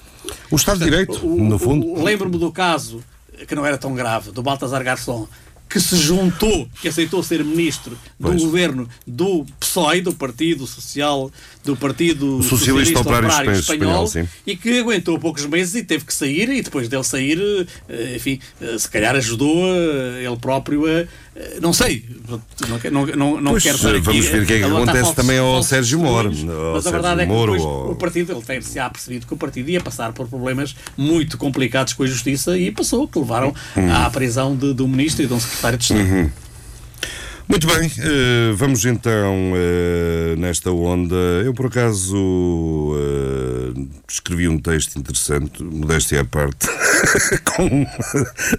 O 0.49 0.55
Estado 0.55 0.79
de 0.79 0.85
Direito, 0.85 1.25
o- 1.25 1.43
no 1.43 1.55
o- 1.55 1.59
fundo. 1.59 1.87
o- 1.87 2.03
Lembro-me 2.03 2.37
do 2.37 2.51
caso, 2.51 3.03
que 3.47 3.55
não 3.55 3.65
era 3.65 3.77
tão 3.77 3.93
grave, 3.93 4.31
do 4.31 4.41
Baltasar 4.43 4.83
Garçom, 4.83 5.27
que 5.73 5.79
se 5.79 5.97
juntou, 5.97 6.69
que 6.79 6.87
aceitou 6.87 7.23
ser 7.23 7.43
ministro 7.43 7.97
do 8.19 8.27
Pois. 8.27 8.43
governo 8.43 8.87
do 9.07 9.43
PSOE, 9.59 10.01
do 10.01 10.13
Partido 10.13 10.67
Social, 10.67 11.31
do 11.63 11.75
Partido 11.75 12.37
O 12.37 12.43
Socialista 12.43 12.99
Operário 12.99 13.51
Espanhol, 13.53 14.05
sim. 14.05 14.27
e 14.45 14.55
que 14.55 14.77
aguentou 14.77 15.17
poucos 15.17 15.47
meses 15.47 15.73
e 15.73 15.83
teve 15.83 16.05
que 16.05 16.13
sair, 16.13 16.47
e 16.49 16.61
depois 16.61 16.87
dele 16.87 17.03
sair, 17.03 17.67
eh, 17.89 18.13
enfim, 18.17 18.39
eh, 18.61 18.77
se 18.77 18.87
calhar 18.87 19.15
ajudou 19.15 19.65
eh, 19.65 20.23
ele 20.23 20.37
próprio 20.37 20.85
a. 20.85 21.07
eh, 21.35 21.57
Não 21.61 21.73
sei, 21.73 22.05
não, 22.91 23.05
não, 23.05 23.41
não, 23.41 23.51
Pois, 23.51 23.63
quero 23.63 23.75
estar 23.75 23.89
aqui 23.89 23.99
vamos 24.01 24.25
ver 24.27 24.43
o 24.43 24.45
que 24.45 24.53
é 24.53 24.57
que 24.59 24.63
levantar 24.65 24.91
acontece 24.91 25.15
também 25.15 25.37
ao 25.39 25.61
Sérgio 25.63 25.99
Moro, 25.99 26.31
Mas 26.73 26.87
a 26.87 26.91
verdade 26.91 27.21
é 27.21 27.25
que 27.25 27.31
ao- 27.31 27.91
o 27.91 27.95
partido 27.95 28.31
ele 28.33 28.41
tem 28.41 28.61
se 28.61 28.79
há 28.79 28.89
percebido 28.89 29.25
que 29.27 29.33
o 29.33 29.37
partido 29.37 29.69
ia 29.69 29.81
passar 29.81 30.11
por 30.13 30.27
problemas 30.27 30.75
muito 30.97 31.37
complicados 31.37 31.93
com 31.93 32.03
a 32.03 32.07
justiça 32.07 32.57
e 32.57 32.71
passou, 32.71 33.07
que 33.07 33.17
levaram 33.19 33.53
Uhum. 33.75 33.93
à 33.93 34.09
prisão 34.09 34.55
de, 34.55 34.73
de 34.73 34.81
um 34.83 34.87
ministro 34.87 35.23
e 35.23 35.27
de 35.27 35.33
um 35.33 35.39
secretário 35.39 35.77
de 35.77 35.83
Estado. 35.83 36.31
Muito 37.47 37.67
bem, 37.67 37.91
eh, 37.99 38.53
vamos 38.55 38.85
então 38.85 39.51
eh, 39.55 40.33
nesta 40.37 40.71
onda. 40.71 41.15
Eu, 41.43 41.53
por 41.53 41.65
acaso, 41.65 42.15
eh, 42.95 43.81
escrevi 44.09 44.47
um 44.47 44.57
texto 44.57 44.97
interessante, 44.97 45.61
modéstia 45.61 46.21
à 46.21 46.25
parte, 46.25 46.67
com 47.55 47.85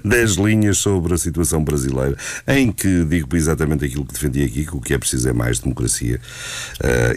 10 0.05 0.33
linhas 0.37 0.79
sobre 0.79 1.15
a 1.15 1.19
situação 1.19 1.65
brasileira, 1.65 2.15
em 2.47 2.71
que 2.71 3.05
digo 3.05 3.35
exatamente 3.35 3.87
aquilo 3.87 4.05
que 4.05 4.13
defendi 4.13 4.45
aqui, 4.45 4.67
que 4.67 4.77
o 4.77 4.81
que 4.81 4.93
é 4.95 4.99
preciso 4.99 5.29
é 5.29 5.33
mais 5.33 5.59
democracia. 5.59 6.21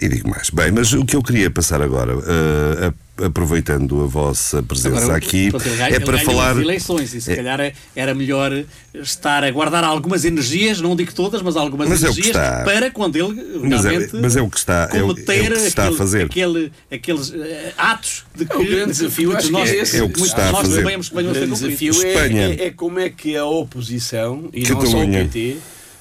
E 0.02 0.08
digo 0.08 0.30
mais. 0.30 0.50
Bem, 0.50 0.72
mas 0.72 0.94
o 0.94 1.06
que 1.06 1.16
eu 1.18 1.22
queria 1.22 1.52
passar 1.52 1.82
agora, 1.82 2.14
a- 2.14 2.94
aproveitando 3.24 4.04
a 4.04 4.08
vossa 4.08 4.62
presença 4.64 4.98
Agora, 5.04 5.18
aqui, 5.18 5.50
pronto, 5.50 5.68
ele 5.68 5.76
ganha- 5.78 5.90
é 5.90 5.96
ele 5.96 6.06
para 6.06 6.18
falar. 6.20 6.58
eleições 6.58 7.14
e 7.14 7.22
se 7.22 7.36
calhar 7.36 7.60
é- 7.60 7.74
era 7.96 8.14
melhor 8.14 8.52
estar 8.94 9.44
a 9.44 9.52
guardar 9.52 9.84
algumas 9.84 10.26
energias, 10.26 10.80
não 10.82 10.96
digo 10.96 11.14
todas, 11.14 11.42
mas 11.42 11.56
algumas 11.56 11.88
Mas 11.90 12.02
é 12.04 12.06
energias 12.08 12.28
está. 12.28 12.64
para 12.64 12.92
quando 12.92 13.16
ele 13.16 13.60
Mas 13.64 13.86
é- 13.86 13.90
realmente 13.90 14.16
mas 14.22 14.36
é 14.36 14.42
o 14.42 14.50
que 14.50 14.58
está- 14.58 14.90
é 14.94 15.02
o- 15.04 15.10
é 15.10 15.12
o 15.12 15.16
que 15.16 15.22
está 15.22 15.84
a 15.84 15.86
aquele- 15.86 15.98
fazer. 15.98 16.26
aquele- 16.26 16.72
aqueles 16.92 17.34
eh, 17.34 17.74
atos 17.78 18.26
de 18.36 18.46
que 18.46 18.54
É 18.54 18.56
o 18.58 18.66
grande 18.66 18.92
desafio, 18.92 19.32
nós, 19.34 19.46
que 19.50 19.56
é 19.56 19.76
esse. 19.82 19.98
É 19.98 20.04
o 20.04 20.10
que 20.10 20.22
está 20.22 20.50
a 20.50 20.52
nós 20.52 20.62
fazer. 20.68 20.82
sabemos 20.84 21.10
que 21.10 21.16
venham 21.16 21.28
O 21.30 21.32
a 21.32 21.34
ser 21.34 21.46
grande 21.48 21.62
desafio 21.62 21.94
é, 22.04 22.14
é- 22.64 22.66
é 22.68 22.70
como 22.72 23.00
é 23.00 23.10
que 23.10 23.36
a 23.36 23.46
oposição, 23.46 24.50
e 24.54 24.62
não 24.62 24.68
só 24.68 24.76
Catalunha. 24.76 25.22
o 25.24 25.26
PT, 25.28 25.58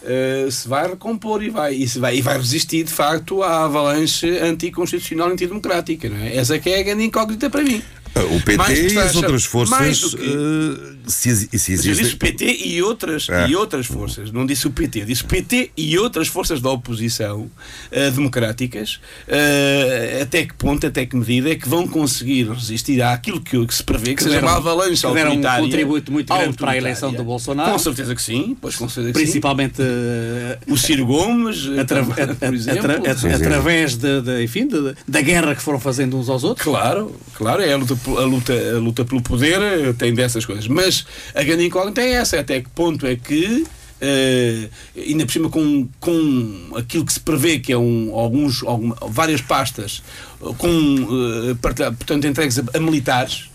eh, 0.07 0.49
se 0.51 0.69
vai 0.69 0.89
recompor 0.89 1.43
e 1.43 1.51
vai, 1.51 1.75
e, 1.75 1.89
se 1.89 1.99
vai, 1.99 2.17
e 2.17 2.23
vai 2.23 2.37
resistir 2.37 2.85
de 2.85 2.93
facto 2.93 3.43
à 3.43 3.65
avalanche 3.65 4.27
anticonstitucional 4.39 5.31
e 5.31 5.33
antidemocrática. 5.33 6.09
Não 6.09 6.19
é? 6.19 6.37
Essa 6.37 6.59
que 6.59 6.71
é 6.71 6.81
a 6.81 6.83
grande 6.83 7.05
incógnita 7.05 7.51
para 7.51 7.63
mim. 7.63 7.83
O 8.25 8.41
PT 8.41 8.57
Mais 8.57 8.93
e 8.93 8.99
as 8.99 9.15
outras 9.17 9.45
forças, 9.45 10.15
que- 10.15 10.23
eh, 10.25 10.95
se, 11.07 11.37
se 11.37 11.49
Mas 11.53 11.53
eu 11.53 11.75
existem. 11.75 11.93
disse 11.95 12.15
o 12.15 12.19
PT 12.19 12.45
e 12.65 12.83
outras, 12.83 13.29
Ah. 13.31 13.47
e 13.49 13.55
outras 13.55 13.87
forças. 13.87 14.31
Não 14.33 14.47
disse 14.47 14.67
o 14.67 14.71
PT, 14.71 15.03
eu 15.03 15.07
disse 15.07 15.23
o 15.23 15.27
PT 15.27 15.71
e 15.77 15.99
outras 15.99 16.29
forças 16.29 16.61
da 16.61 16.71
oposição 16.71 17.51
eh, 17.91 18.11
democráticas. 18.11 19.01
eh, 19.29 20.21
até 20.23 20.45
que 20.47 20.55
ponto, 20.55 20.87
até 20.87 21.05
que 21.07 21.17
medida 21.17 21.51
é 21.51 21.55
que 21.55 21.69
vão 21.69 21.87
conseguir 21.87 22.49
resistir 22.51 23.01
àquilo 23.03 23.41
que, 23.41 23.65
que 23.67 23.75
se 23.75 23.83
prevê 23.85 24.11
que, 24.11 24.17
Que 24.17 24.23
seja 24.25 24.37
deram- 24.37 24.49
uma 24.49 24.57
avalanche 24.57 25.07
que 25.07 25.13
deram 25.15 25.33
um 25.35 25.43
contributo 25.43 26.11
muito 26.13 26.33
grande 26.35 26.57
para 26.57 26.73
a 26.73 26.77
eleição 26.77 27.13
do 27.13 27.23
Bolsonaro. 27.25 27.73
Com 27.73 27.79
certeza 27.79 28.15
que 28.15 28.23
sim, 28.23 28.57
pois 28.61 28.77
com 28.77 28.89
certeza 28.89 29.13
que 29.13 29.19
sim. 29.19 29.25
Principalmente 29.27 29.75
eh, 29.81 30.59
O 30.69 30.77
Ciro 30.77 31.07
Gomes, 31.07 31.67
atra- 31.79 32.01
atra- 32.03 32.53
Sim, 32.59 33.29
sim. 33.29 33.33
através 33.35 33.97
de, 33.97 34.21
de- 34.23 34.43
enfim, 34.45 34.67
de- 34.67 34.95
da 35.07 35.21
guerra 35.21 35.55
que 35.55 35.63
foram 35.63 35.79
fazendo 35.81 36.19
uns 36.19 36.29
aos 36.29 36.45
outros. 36.45 36.65
Claro, 36.65 37.15
claro, 37.35 37.63
é 37.63 37.73
a 37.73 37.77
luta, 37.77 37.97
a 38.17 38.25
luta, 38.25 38.53
a 38.53 38.79
luta 38.79 39.05
pelo 39.05 39.21
poder, 39.23 39.61
eh, 39.61 39.93
tem 39.93 40.15
dessas 40.15 40.45
coisas. 40.45 40.67
Mas 40.69 41.05
a 41.35 41.43
grande 41.43 41.65
incógnita 41.67 42.01
é 42.03 42.13
essa, 42.13 42.39
até 42.41 42.61
que 42.61 42.69
ponto 42.71 43.07
é 43.07 43.17
que, 43.17 43.65
eh, 44.01 44.69
ainda 44.97 45.25
por 45.27 45.33
cima 45.33 45.49
com, 45.49 45.89
com 45.99 46.73
aquilo 46.77 47.05
que 47.05 47.13
se 47.13 47.21
prevê 47.21 47.59
que 47.59 47.73
é 47.73 47.79
um, 47.79 48.15
alguns, 48.15 48.63
alguma- 48.63 48.97
várias 49.09 49.41
pastas 49.41 50.03
eh, 50.43 50.47
com, 50.59 51.57
partilha- 51.61 51.93
portanto, 51.93 52.27
entregues 52.27 52.59
a, 52.59 52.63
a 52.75 52.81
militares, 52.81 53.51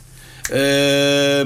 eh, 0.52 1.44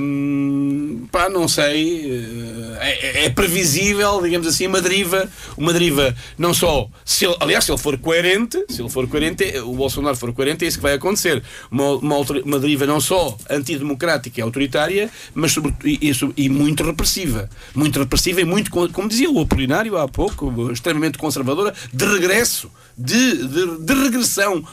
pá, 1.12 1.30
não 1.30 1.48
sei, 1.48 2.12
eh, 2.12 2.78
é, 2.80 3.26
é 3.26 3.30
previsível, 3.30 4.22
digamos 4.22 4.48
assim, 4.48 4.68
uma 4.68 4.82
deriva, 4.82 5.30
uma 5.58 5.72
deriva 5.72 6.14
não 6.38 6.54
só, 6.54 6.90
se 7.06 7.26
ele- 7.26 7.36
aliás, 7.40 7.64
se 7.66 7.72
ele 7.72 7.78
for 7.78 7.98
coerente, 7.98 8.64
se 8.70 8.82
ele 8.82 8.90
for 8.90 9.08
coerente, 9.08 9.44
o 9.60 9.74
Bolsonaro 9.76 10.16
for 10.18 10.34
coerente, 10.34 10.66
é 10.66 10.68
isso 10.68 10.78
que 10.78 10.84
vai 10.84 10.94
acontecer. 10.94 11.42
Uma, 11.72 11.92
uma, 11.96 12.18
uma 12.44 12.60
deriva 12.60 12.86
não 12.86 13.00
só 13.00 13.38
antidemocrática 13.50 14.40
e 14.40 14.44
autoritária, 14.44 15.10
mas 15.34 15.52
sobretudo, 15.52 15.88
e, 15.88 16.12
e 16.38 16.50
muito 16.50 16.84
repressiva. 16.84 17.50
Muito 17.74 18.00
repressiva 18.00 18.42
e 18.42 18.46
muito, 18.46 18.70
co- 18.72 18.90
como 18.90 19.08
dizia 19.08 19.30
o 19.30 19.40
Apolinário 19.40 19.98
há 19.98 20.08
pouco, 20.08 20.72
extremamente 20.72 21.18
conservadora, 21.18 21.74
de 21.94 22.06
regresso, 22.06 22.70
de, 22.98 23.48
de, 23.48 23.78
de 23.80 23.94
regressão 23.94 24.64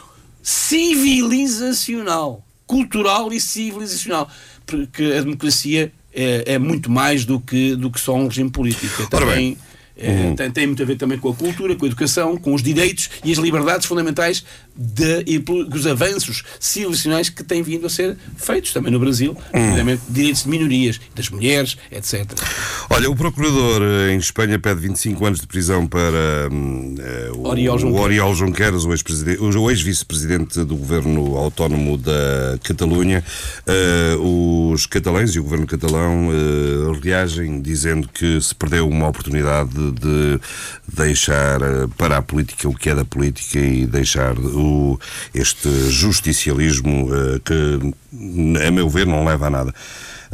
civilizacional, 0.43 2.45
cultural 2.66 3.32
e 3.32 3.40
civilizacional, 3.40 4.28
porque 4.66 5.04
a 5.04 5.20
democracia 5.20 5.92
é, 6.14 6.54
é 6.54 6.58
muito 6.58 6.90
mais 6.90 7.24
do 7.24 7.40
que, 7.40 7.74
do 7.74 7.90
que 7.90 8.00
só 8.00 8.14
um 8.14 8.26
regime 8.26 8.50
político. 8.50 9.02
É 9.02 9.06
também, 9.06 9.56
é, 9.97 10.34
tem, 10.34 10.51
tem 10.51 10.66
muito 10.66 10.82
a 10.82 10.86
ver 10.86 10.97
também 10.97 11.18
com 11.18 11.30
a 11.30 11.34
cultura, 11.34 11.74
com 11.76 11.84
a 11.84 11.88
educação, 11.88 12.36
com 12.36 12.55
os 12.55 12.62
direitos 12.62 13.11
e 13.24 13.32
as 13.32 13.38
liberdades 13.38 13.86
fundamentais 13.86 14.45
de, 14.74 15.22
e 15.26 15.38
dos 15.38 15.86
avanços 15.86 16.43
civilizacionais 16.59 17.28
que 17.28 17.45
têm 17.45 17.62
vindo 17.62 17.86
a 17.86 17.90
ser 17.90 18.16
feitos 18.36 18.72
também 18.72 18.90
no 18.90 18.99
Brasil, 18.99 19.36
nomeadamente 19.53 20.03
direitos 20.09 20.45
de 20.45 20.49
minorias, 20.49 21.01
das 21.14 21.28
mulheres, 21.28 21.76
etc. 21.90 22.24
Olha, 22.90 23.11
o 23.11 23.16
procurador 23.16 23.82
eh, 23.82 24.12
em 24.12 24.18
Espanha 24.18 24.59
pede 24.59 24.80
25 24.80 25.24
anos 25.26 25.40
de 25.40 25.47
prisão 25.47 25.86
para 25.86 26.49
hum, 26.51 26.95
eh, 26.99 27.30
o, 27.34 27.47
Oriol 27.47 27.76
o 27.76 27.78
Junqueras. 27.78 28.05
Oriol 28.05 28.34
Junqueras, 28.34 28.84
o 28.84 29.62
o 29.62 29.70
ex-vice-presidente 29.70 30.64
do 30.64 30.76
governo 30.76 31.36
autónomo 31.36 31.97
da 31.97 32.59
Catalunha. 32.62 33.24
Eh, 33.66 34.16
os 34.18 34.86
catalães 34.86 35.30
e 35.34 35.38
o 35.38 35.43
governo 35.43 35.66
catalão 35.66 36.30
eh, 36.32 37.01
reagem 37.03 37.61
dizendo 37.61 38.09
que 38.09 38.40
se 38.40 38.55
perdeu 38.55 38.88
uma 38.88 39.09
oportunidade 39.09 39.72
de 39.91 40.41
deixar 40.87 41.61
eh, 41.61 41.87
para 41.99 42.18
a 42.18 42.22
política 42.22 42.68
o 42.68 42.74
que 42.74 42.89
é 42.91 42.95
da 42.95 43.05
política 43.05 43.59
e 43.59 43.87
deixar 43.87 44.39
o, 44.39 44.99
este 45.35 45.68
justicialismo 45.91 47.09
eh, 47.12 47.41
que, 47.45 48.64
a 48.66 48.70
meu 48.70 48.89
ver, 48.89 49.07
não 49.07 49.24
leva 49.24 49.47
a 49.47 49.51
nada. 49.51 49.74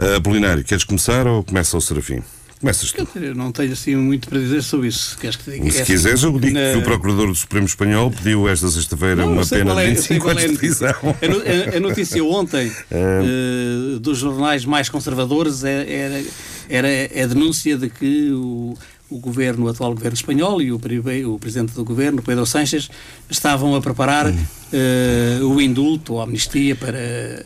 Uh, 0.00 0.16
Apolinário, 0.16 0.62
queres 0.62 0.84
começar 0.84 1.26
ou 1.26 1.42
começa 1.42 1.76
o 1.76 1.80
Serafim? 1.80 2.22
Começas 2.60 2.90
tu. 2.92 3.06
Eu 3.16 3.34
não 3.36 3.50
tenho 3.52 3.72
assim 3.72 3.94
muito 3.96 4.28
para 4.28 4.38
dizer 4.38 4.62
sobre 4.62 4.88
isso. 4.88 5.16
Queres 5.18 5.36
que 5.36 5.48
diga? 5.50 5.70
Se 5.70 5.78
É 5.80 5.84
quiseres, 5.84 6.22
eu 6.24 6.32
digo 6.40 6.54
na- 6.54 6.72
que 6.72 6.78
o 6.78 6.82
Procurador 6.82 7.28
do 7.28 7.34
Supremo 7.34 7.66
Espanhol 7.66 8.10
pediu 8.10 8.48
esta 8.48 8.68
sexta-feira 8.68 9.24
uma 9.26 9.46
pena 9.46 9.80
é- 9.80 9.86
de 9.92 9.96
eu 9.96 10.02
sei 10.02 10.18
25 10.18 10.24
qual 10.24 10.30
anos 10.32 10.44
é 10.44 10.48
de 10.48 10.56
prisão. 10.58 10.88
A, 10.90 11.28
no- 11.28 11.72
a- 11.72 11.76
a 11.76 11.80
notícia 11.80 12.24
ontem 12.24 12.72
eh, 12.90 13.98
dos 14.00 14.18
jornais 14.18 14.64
mais 14.64 14.88
conservadores 14.88 15.62
é- 15.62 15.92
era, 15.92 16.88
era 16.88 17.24
a 17.24 17.26
denúncia 17.26 17.76
de 17.76 17.88
que 17.90 18.30
o, 18.32 18.76
o 19.10 19.18
governo, 19.18 19.66
o 19.66 19.68
atual 19.68 19.94
governo 19.94 20.14
espanhol 20.14 20.60
e 20.60 20.70
o, 20.72 20.76
o 20.76 21.38
presidente 21.38 21.72
do 21.72 21.84
governo, 21.84 22.22
Pedro 22.22 22.44
Sánchez, 22.44 22.88
estavam 23.30 23.74
a 23.74 23.80
preparar 23.80 24.26
Hum. 24.28 24.36
eh, 24.72 25.38
o 25.42 25.60
indulto, 25.60 26.18
a 26.20 26.24
amnistia 26.24 26.74
para 26.76 27.44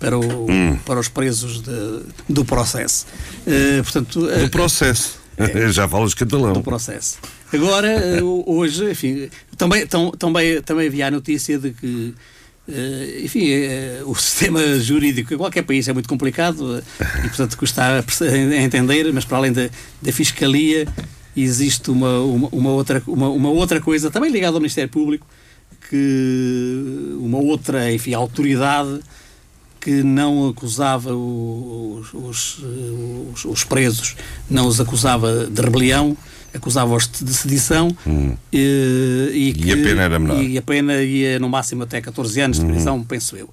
para, 0.00 0.16
o- 0.16 0.48
Hum. 0.48 0.76
para 0.86 1.00
os 1.00 1.08
presos 1.08 1.60
de- 1.60 2.02
do 2.28 2.44
processo. 2.44 3.04
Eh, 3.44 3.82
portanto, 3.82 4.20
Do 4.20 4.48
processo. 4.50 5.18
Já 5.72 5.88
falas 5.88 6.14
catalão. 6.14 6.50
É. 6.50 6.52
do 6.52 6.62
processo. 6.62 7.18
Agora, 7.52 7.88
eh, 7.88 8.20
hoje, 8.46 8.90
enfim, 8.92 9.28
também, 9.56 9.86
tam- 9.88 10.12
também, 10.12 10.62
também 10.62 10.86
havia 10.86 11.08
a 11.08 11.10
notícia 11.10 11.58
de 11.58 11.72
que, 11.72 12.14
eh, 12.16 12.20
enfim, 13.24 13.48
eh, 13.50 14.02
o 14.04 14.14
sistema 14.14 14.78
jurídico 14.78 15.32
em 15.32 15.36
qualquer 15.38 15.62
país 15.62 15.88
é 15.88 15.92
muito 15.92 16.08
complicado 16.08 16.78
eh, 16.78 16.82
e, 17.24 17.28
portanto, 17.28 17.56
custa 17.56 17.82
a 17.82 18.62
entender, 18.62 19.10
mas 19.12 19.24
para 19.24 19.38
além 19.38 19.52
da, 19.52 19.70
da 20.02 20.12
fiscalia, 20.12 20.86
existe 21.36 21.90
uma, 21.90 22.20
uma, 22.20 22.48
uma 22.52 22.70
outra, 22.70 23.02
uma, 23.06 23.28
uma 23.30 23.48
outra 23.50 23.80
coisa, 23.80 24.10
também 24.10 24.30
ligada 24.30 24.56
ao 24.56 24.60
Ministério 24.60 24.90
Público, 24.90 25.26
que 25.88 27.14
uma 27.20 27.38
outra, 27.38 27.90
enfim, 27.92 28.12
autoridade 28.12 29.00
que 29.80 30.02
não 30.02 30.48
acusava 30.48 31.14
os, 31.14 32.12
os, 32.12 32.58
os- 33.32 33.44
os 33.44 33.64
presos, 33.64 34.16
não 34.50 34.66
os 34.66 34.80
acusava 34.80 35.46
de 35.46 35.62
rebelião, 35.62 36.16
acusava-os 36.54 37.08
de 37.08 37.32
sedição 37.34 37.88
e, 38.52 38.60
e, 39.32 39.54
Hum. 39.58 39.60
E 39.64 39.72
a 39.72 39.76
pena 39.76 40.02
era 40.02 40.18
menor. 40.18 40.36
Hum. 40.38 40.42
E 40.42 40.58
a 40.58 40.62
pena 40.62 41.02
ia 41.02 41.38
no 41.38 41.48
máximo 41.48 41.82
até 41.82 42.00
14 42.00 42.40
anos 42.40 42.58
de 42.58 42.64
prisão, 42.66 43.02
penso 43.04 43.36
eu. 43.36 43.48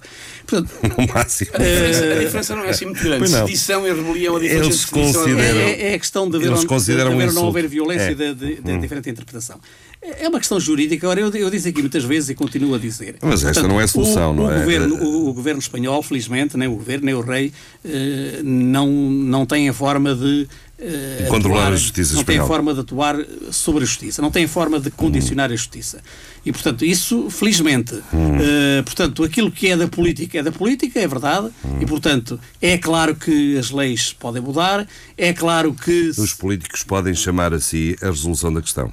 Portanto, 0.46 0.70
No 0.96 1.06
máximo. 1.14 1.50
A 1.54 1.58
diferença, 1.58 2.04
a 2.04 2.18
diferença 2.18 2.56
não 2.56 2.64
é 2.64 2.70
assim 2.70 2.84
muito 2.86 3.02
grande. 3.02 3.28
Sedição 3.28 3.86
e 3.86 3.92
rebelião, 3.92 4.36
a 4.36 4.40
diferença 4.40 4.64
Eles 4.66 4.84
consideram- 4.86 5.36
rebelião. 5.36 5.58
é, 5.68 5.92
é 5.92 5.94
a 5.94 5.98
questão 5.98 6.28
de 6.30 6.36
haver, 6.36 6.46
Eles 6.46 6.58
ou, 6.58 6.62
de 6.62 6.68
consideram 6.68 7.12
haver 7.12 7.24
um 7.24 7.28
ou 7.28 7.34
não 7.34 7.48
haver 7.48 7.68
violência 7.68 8.10
É. 8.10 8.14
de, 8.14 8.34
de- 8.34 8.60
de 8.60 8.78
diferente 8.78 9.10
interpretação. 9.10 9.58
É 10.02 10.28
uma 10.28 10.38
questão 10.38 10.60
jurídica. 10.60 11.04
Agora, 11.06 11.20
eu, 11.20 11.30
eu 11.34 11.50
disse 11.50 11.68
aqui 11.68 11.80
muitas 11.80 12.04
vezes 12.04 12.28
e 12.30 12.34
continuo 12.34 12.74
a 12.74 12.78
dizer. 12.78 13.16
Mas 13.22 13.42
esta 13.42 13.66
não 13.66 13.80
é 13.80 13.84
a 13.84 13.88
solução, 13.88 14.30
o, 14.30 14.34
não 14.34 14.44
o 14.44 14.50
é? 14.52 14.60
Governo, 14.60 14.94
o, 15.02 15.28
o 15.30 15.32
governo 15.32 15.58
espanhol, 15.58 16.02
felizmente, 16.02 16.56
nem 16.56 16.68
o 16.68 16.72
governo, 16.76 17.06
nem 17.06 17.14
o 17.14 17.20
rei, 17.20 17.52
eh, 17.84 18.40
não, 18.44 18.86
não 18.88 19.44
têm 19.46 19.68
a 19.68 19.72
forma 19.72 20.14
de. 20.14 20.46
Eh, 20.78 21.22
De 21.22 21.28
controlar 21.28 21.60
atuar- 21.60 21.72
a 21.72 21.76
justiça 21.76 22.14
Não 22.14 22.22
têm 22.24 22.34
espanhola. 22.36 22.48
forma 22.48 22.74
de 22.74 22.80
atuar 22.80 23.16
sobre 23.50 23.82
a 23.84 23.86
justiça, 23.86 24.20
não 24.20 24.30
têm 24.30 24.46
forma 24.46 24.78
de 24.78 24.90
condicionar 24.90 25.50
a 25.50 25.56
justiça. 25.56 26.02
E, 26.44 26.52
portanto, 26.52 26.84
isso, 26.84 27.30
felizmente. 27.30 27.94
Hum. 28.12 28.36
eh, 28.40 28.82
portanto, 28.82 29.24
aquilo 29.24 29.50
que 29.50 29.68
é 29.68 29.76
da 29.76 29.88
política 29.88 30.38
é 30.38 30.42
da 30.42 30.52
política, 30.52 31.00
é 31.00 31.06
verdade. 31.08 31.48
Hum. 31.64 31.78
E, 31.80 31.86
portanto, 31.86 32.38
é 32.60 32.76
claro 32.78 33.14
que 33.14 33.56
as 33.56 33.70
leis 33.70 34.12
podem 34.12 34.42
mudar, 34.42 34.86
é 35.16 35.32
claro 35.32 35.72
que. 35.74 36.10
Os 36.16 36.34
políticos 36.34 36.82
podem 36.82 37.14
chamar 37.14 37.54
a 37.54 37.60
si 37.60 37.96
a 38.02 38.06
resolução 38.06 38.52
da 38.52 38.60
questão. 38.60 38.92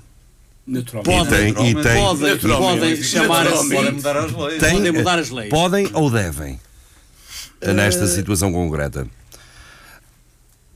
Podem, 1.03 1.49
E 1.49 1.53
tem- 1.53 1.69
e 1.71 1.73
tem- 1.75 1.83
podem, 1.83 2.37
podem 2.37 3.03
chamar 3.03 3.41
a 3.41 3.43
Naturalmente. 3.43 3.75
Podem 3.75 3.89
si. 3.89 3.91
mudar 3.97 4.17
as 4.17 4.31
leis. 4.31 4.59
Tem- 4.61 4.71
Podem 4.77 4.91
mudar 4.93 5.19
as 5.19 5.29
leis. 5.29 5.49
Podem 5.49 5.89
ou 5.93 6.09
devem? 6.09 6.59
Nesta 7.61 8.07
situação 8.07 8.51
concreta. 8.53 9.05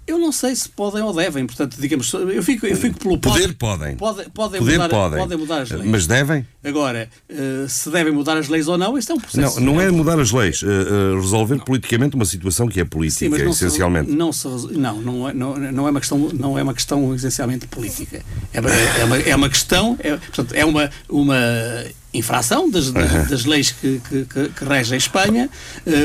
Eu 0.08 0.18
não 0.18 0.32
sei 0.32 0.56
se 0.56 0.70
podem 0.70 1.04
ou 1.04 1.14
devem, 1.14 1.46
portanto, 1.46 1.76
digamos, 1.78 2.12
eu 2.14 2.42
fico, 2.42 2.66
eu 2.66 2.78
fico 2.78 2.98
pelo 2.98 3.20
Poder 3.20 3.54
podem. 3.56 3.98
Pode, 3.98 4.30
podem, 4.30 4.60
Poder 4.60 4.78
mudar, 4.80 4.90
podem. 4.90 5.20
podem 5.20 5.38
mudar 5.38 5.62
as 5.64 5.70
leis. 5.72 5.86
Mas 5.86 6.08
devem? 6.08 6.48
Agora, 6.68 7.10
eh, 7.30 7.66
se 7.70 7.90
devem 7.90 8.12
mudar 8.14 8.38
as 8.38 8.48
leis 8.50 8.68
ou 8.68 8.78
não, 8.78 8.98
isso 8.98 9.12
é 9.12 9.16
um 9.16 9.20
processo. 9.20 9.60
Não, 9.62 9.74
não 9.74 9.82
é 9.82 9.90
mudar 9.90 10.20
as 10.20 10.32
leis, 10.32 10.62
eh, 10.64 10.68
eh, 10.68 11.16
resolver 11.16 11.58
politicamente 11.64 12.16
uma 12.16 12.26
situação 12.26 12.68
que 12.68 12.80
é 12.80 12.86
política, 12.86 13.38
Sim, 13.38 13.44
não 13.44 13.54
se- 13.54 13.66
essencialmente. 13.66 14.12
não, 14.12 14.34
se 14.34 14.48
não, 14.72 15.02
não, 15.02 15.30
é, 15.30 15.34
não, 15.34 15.56
não 15.58 15.88
é 15.88 15.92
uma 15.92 16.00
questão, 16.00 16.18
não 16.34 16.60
é 16.60 16.64
uma 16.64 16.74
questão 16.74 17.16
essencialmente 17.16 17.68
política. 17.68 18.22
É, 18.54 18.60
uma- 18.60 18.70
é 18.72 19.04
uma, 19.06 19.18
é 19.18 19.36
uma 19.36 19.50
questão, 19.50 19.98
é, 20.00 20.18
portanto, 20.18 20.54
é 20.54 20.66
uma, 20.66 20.90
uma 21.10 21.36
infração 22.14 22.70
das, 22.70 22.92
das, 22.92 23.30
das 23.30 23.46
leis 23.46 23.72
que, 23.72 24.02
que, 24.10 24.26
que, 24.50 24.66
regem 24.66 24.96
a 24.96 24.98
Espanha. 24.98 25.50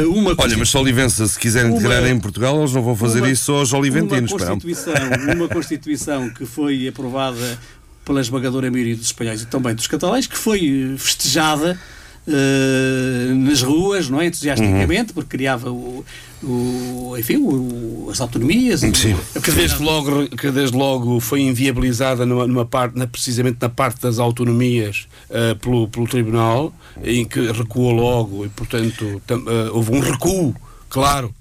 Uma 0.09 0.35
Olha, 0.37 0.57
mas 0.59 0.69
se 0.71 0.77
Olivença, 0.77 1.27
se 1.27 1.39
quiserem 1.39 1.77
tirar 1.79 2.07
em 2.07 2.19
Portugal, 2.21 2.59
eles 2.59 2.73
não 2.73 2.83
vão 2.83 2.95
fazer 2.95 3.21
uma- 3.21 3.31
isso 3.31 3.45
só 3.45 3.57
aos 3.59 3.73
oliventinos. 3.73 4.31
Uma 4.33 4.39
constituição, 4.47 4.95
uma 5.35 5.49
constituição 5.49 6.31
que 6.31 6.45
foi 6.45 6.87
aprovada 6.89 7.59
pela 8.05 8.21
esmagadora 8.21 8.71
maioria 8.71 8.97
dos 8.97 9.07
espanhóis 9.07 9.43
e 9.43 9.47
também 9.47 9.75
dos 9.75 9.87
catalães, 9.87 10.27
que 10.27 10.37
foi 10.37 10.93
eh, 10.95 10.99
festejada 10.99 11.79
eh, 12.27 13.33
nas 13.35 13.63
ruas, 13.63 14.09
não 14.09 14.21
é? 14.21 14.27
Entusiasticamente, 14.27 15.09
Uhum. 15.11 15.15
porque 15.15 15.31
criava 15.31 15.71
o, 15.71 16.05
o- 16.43 17.17
enfim, 17.19 17.37
o- 17.39 18.09
as 18.11 18.21
autonomias. 18.21 18.83
o- 18.83 18.95
Sim. 18.95 19.17
a 19.35 19.41
que 19.41 19.51
desde 19.51 19.83
logo, 19.83 20.29
que 20.29 20.51
desde 20.51 20.77
logo 20.77 21.19
foi 21.21 21.41
inviabilizada 21.43 22.25
numa, 22.25 22.47
numa 22.47 22.65
parte, 22.65 22.97
na- 22.97 23.07
precisamente 23.07 23.59
na 23.61 23.69
parte 23.69 24.01
das 24.03 24.19
autonomias 24.19 25.07
eh, 25.31 25.55
pelo, 25.57 25.89
pelo 25.89 26.07
Tribunal, 26.07 26.73
em 27.03 27.25
que 27.25 27.41
recuou 27.53 27.91
logo 27.93 28.45
e, 28.45 28.49
portanto, 28.49 29.21
tam- 29.27 29.45
eh, 29.49 29.71
houve 29.73 29.93
um 29.93 30.01
recuo, 30.01 30.55
claro. 30.89 31.35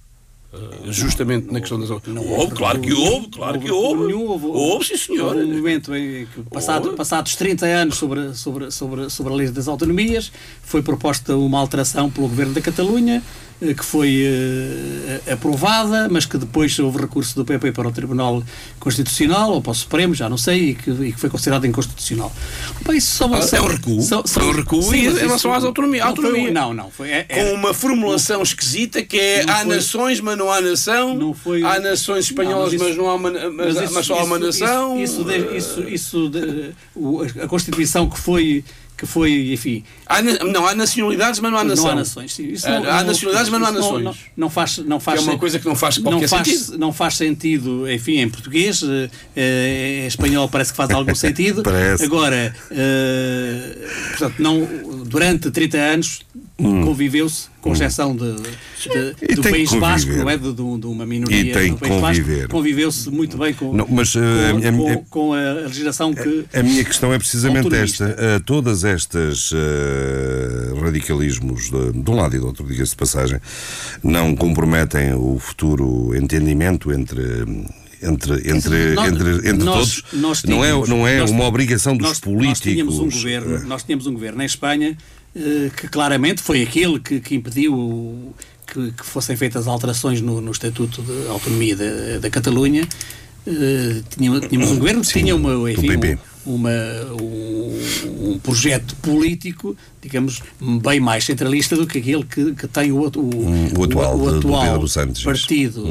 Eh, 0.53 0.91
justamente 0.91 1.51
na 1.51 1.61
questão 1.61 1.79
das 1.79 1.89
autonomias. 1.89 2.39
Houve, 2.39 2.55
claro 2.55 2.79
que 2.79 2.91
houve, 2.91 3.27
claro 3.29 3.59
que 3.59 3.71
houve. 3.71 4.07
Nenhum, 4.07 4.27
houve, 4.27 4.45
Houve, 4.47 4.85
sim, 4.85 4.97
senhor. 4.97 5.35
Um 5.35 5.47
momento 5.47 5.95
em 5.95 6.25
que, 6.25 6.41
passado, 6.49 6.93
passados 6.93 7.35
30 7.37 7.65
anos 7.65 7.95
sobre, 7.95 8.33
sobre, 8.33 8.69
sobre, 8.69 9.09
sobre 9.09 9.31
a 9.31 9.35
lei 9.35 9.49
das 9.49 9.69
autonomias, 9.69 10.31
foi 10.61 10.81
proposta 10.81 11.37
uma 11.37 11.57
alteração 11.57 12.09
pelo 12.09 12.27
Governo 12.27 12.53
da 12.53 12.61
Catalunha, 12.61 13.23
que 13.61 13.85
foi 13.85 14.23
eh, 14.25 15.33
aprovada, 15.33 16.07
mas 16.09 16.25
que 16.25 16.35
depois 16.35 16.77
houve 16.79 16.97
recurso 16.99 17.35
do 17.35 17.45
PP 17.45 17.71
para 17.73 17.87
o 17.87 17.91
Tribunal 17.91 18.43
Constitucional, 18.79 19.51
ou 19.51 19.61
para 19.61 19.71
o 19.71 19.75
Supremo, 19.75 20.15
já 20.15 20.27
não 20.27 20.37
sei, 20.37 20.69
e 20.71 20.75
que, 20.75 20.89
e 20.89 21.11
que 21.13 21.19
foi 21.19 21.29
considerado 21.29 21.65
inconstitucional. 21.67 22.33
Isso 22.91 23.15
só, 23.17 23.31
Ah, 23.31 23.41
só- 23.43 23.57
é 23.57 23.61
um 23.61 23.67
recuo. 23.67 24.01
só- 24.01 24.23
Foi 24.25 24.43
um 24.45 24.51
recuo 24.51 24.81
Sim, 24.81 24.95
em 24.97 25.05
mas 25.05 25.17
relação 25.19 25.35
isso- 25.35 25.51
às 25.59 25.63
autonomia- 25.63 26.03
Não, 26.05 26.15
foi- 26.15 26.25
autonomia. 26.25 26.51
não, 26.51 26.73
não. 26.73 26.89
Foi, 26.89 27.09
é- 27.11 27.23
Com 27.23 27.39
é- 27.39 27.53
uma 27.53 27.73
formulação 27.73 28.41
esquisita 28.41 29.03
que 29.03 29.19
é 29.19 29.45
Não 29.45 29.53
há 29.53 29.57
foi- 29.57 29.75
nações, 29.75 30.19
mas 30.19 30.37
não 30.37 30.51
há 30.51 30.59
nação. 30.59 31.15
Não 31.15 31.33
foi- 31.33 31.63
Há 31.63 31.79
nações 31.79 32.25
espanholas, 32.25 32.73
Não, 32.73 32.79
mas, 32.79 32.81
mas 32.81 32.89
isso- 32.89 32.97
não 33.01 33.09
há 33.09 33.15
uma, 33.15 33.29
mas, 33.51 33.75
isso- 33.77 33.93
mas 33.93 34.05
só 34.07 34.15
há 34.19 34.23
uma 34.23 34.37
isso- 34.39 34.59
nação. 34.61 34.99
Isso, 34.99 35.21
isso, 35.21 35.23
de- 35.23 35.57
isso, 35.57 35.81
isso 35.87 36.29
de- 36.29 36.71
o- 36.95 37.21
a 37.43 37.47
Constituição 37.47 38.09
que 38.09 38.19
foi, 38.19 38.63
que 39.01 39.07
foi 39.07 39.51
enfim. 39.51 39.83
Há 40.05 40.21
não, 40.21 40.67
há 40.67 40.75
nacionalidades, 40.75 41.39
mas 41.39 41.51
não 41.51 41.57
há 41.57 41.63
nação. 41.63 41.85
Não 41.85 41.91
há 41.91 41.95
nações. 41.95 42.33
sim. 42.35 42.49
Isso 42.49 42.67
Há- 42.67 42.79
não- 42.79 42.87
há 42.91 42.99
não- 42.99 43.07
nacionalidades, 43.07 43.49
mas 43.49 43.59
não 43.59 43.67
há 43.67 43.71
nações. 43.71 44.03
Não, 44.03 44.15
não 44.37 44.49
faz, 44.51 44.77
não 44.77 44.99
faz, 44.99 45.19
Que 45.19 45.27
é 45.27 45.31
uma 45.31 45.39
coisa 45.39 45.57
que 45.57 45.65
não 45.65 45.75
faz 45.75 45.97
qualquer 45.97 46.21
não 46.21 46.27
faz, 46.29 46.47
sentido. 46.47 46.77
Não 46.77 46.93
faz 46.93 47.15
sentido, 47.17 47.91
enfim, 47.91 48.19
em 48.19 48.29
português. 48.29 48.83
eh, 48.83 49.09
eh, 49.35 50.01
em 50.03 50.05
espanhol 50.07 50.47
parece 50.47 50.69
que 50.69 50.77
faz 50.77 50.91
algum 50.91 51.15
sentido. 51.15 51.63
Parece. 51.71 52.03
Agora, 52.03 52.55
eh, 52.69 53.87
portanto, 54.11 54.35
não, 54.37 54.67
durante 55.05 55.49
30 55.49 55.77
anos 55.79 56.19
conviveu-se, 56.61 57.49
com 57.61 57.73
exceção 57.73 58.15
de, 58.15 58.33
de- 58.33 58.71
Hum. 58.81 59.35
Do 59.35 59.41
País 59.43 59.69
conviver. 59.69 60.17
não 60.17 60.29
é? 60.29 60.37
De, 60.37 60.51
de- 60.53 60.61
uma 60.87 61.05
minoria 61.05 61.39
E 61.39 61.51
tem 61.51 61.71
do 61.73 61.77
País 61.77 61.93
conviver. 62.01 62.47
conviveu-se 62.47 63.09
muito 63.11 63.37
bem 63.37 63.53
com, 63.53 63.71
Não, 63.73 63.85
mas, 63.89 64.15
eh, 64.15 64.19
com, 64.51 64.67
a 64.67 64.71
minha- 64.71 64.95
com- 64.97 65.05
com 65.05 65.33
a 65.33 65.53
legislação 65.67 66.13
que. 66.13 66.45
A 66.53 66.63
minha 66.63 66.83
questão 66.83 67.13
é 67.13 67.17
precisamente 67.19 67.73
esta. 67.75 68.05
Uh, 68.05 68.43
todas 68.43 68.83
estas 68.83 69.51
uh, 69.51 69.55
radicalismos 70.83 71.69
de, 71.69 71.91
de 72.01 72.09
um 72.11 72.15
lado 72.15 72.35
e 72.35 72.39
do 72.39 72.47
outro, 72.47 72.65
diga-se 72.65 72.91
de 72.91 72.97
passagem, 72.97 73.39
não 74.03 74.35
comprometem 74.35 75.13
o 75.13 75.37
futuro 75.39 76.15
entendimento 76.15 76.91
entre. 76.91 77.23
Entre, 78.03 78.33
entre, 78.51 78.95
Nós- 78.95 79.09
entre, 79.11 79.29
entre 79.47 79.53
nós- 79.63 80.01
todos, 80.01 80.03
nós 80.23 80.43
não 80.45 80.63
é, 80.65 80.69
tínhamos- 80.69 80.89
não 80.89 81.07
é 81.07 81.19
nós- 81.19 81.29
uma 81.29 81.43
obrigação 81.45 81.95
dos 81.95 82.07
nós, 82.07 82.19
políticos. 82.19 82.47
Nós 82.47 82.59
tínhamos 82.59 82.97
um 82.99 83.09
governo, 83.11 83.67
nós 83.67 83.83
tínhamos 83.83 84.07
um 84.07 84.13
governo 84.13 84.41
em 84.41 84.45
Espanha 84.47 84.97
eh, 84.97 85.20
que 85.77 85.87
claramente 85.87 86.41
foi 86.41 86.61
aquele 86.63 86.99
que, 86.99 87.19
que 87.19 87.35
impediu 87.35 88.33
que, 88.67 88.91
que 88.91 89.05
fossem 89.05 89.35
feitas 89.35 89.67
alterações 89.67 90.21
no, 90.21 90.41
no 90.41 90.51
Estatuto 90.51 91.01
de 91.01 91.27
Autonomia 91.27 91.75
da, 91.75 92.19
da 92.21 92.29
Catalunha. 92.29 92.87
Eh, 93.47 94.01
tínhamos, 94.15 94.47
tínhamos 94.47 94.71
um 94.71 94.77
governo 94.79 95.01
que 95.01 95.07
tinha 95.13 95.35
uma, 95.35 95.71
enfim, 95.71 95.87
um- 95.97 95.99
uma, 96.43 96.69
um, 97.21 98.31
um 98.33 98.39
projeto 98.39 98.95
político, 98.97 99.75
digamos, 100.01 100.41
bem 100.81 100.99
mais 100.99 101.23
centralista 101.23 101.75
do 101.75 101.85
que 101.87 101.97
aquele 101.99 102.23
que, 102.23 102.53
que 102.53 102.67
tem 102.67 102.91
o, 102.91 102.97
o, 102.99 103.09
Hum, 103.19 103.69
o 103.77 103.83
atual 103.83 104.17
o 104.19 104.29
atual 104.37 104.79
partido 105.23 105.87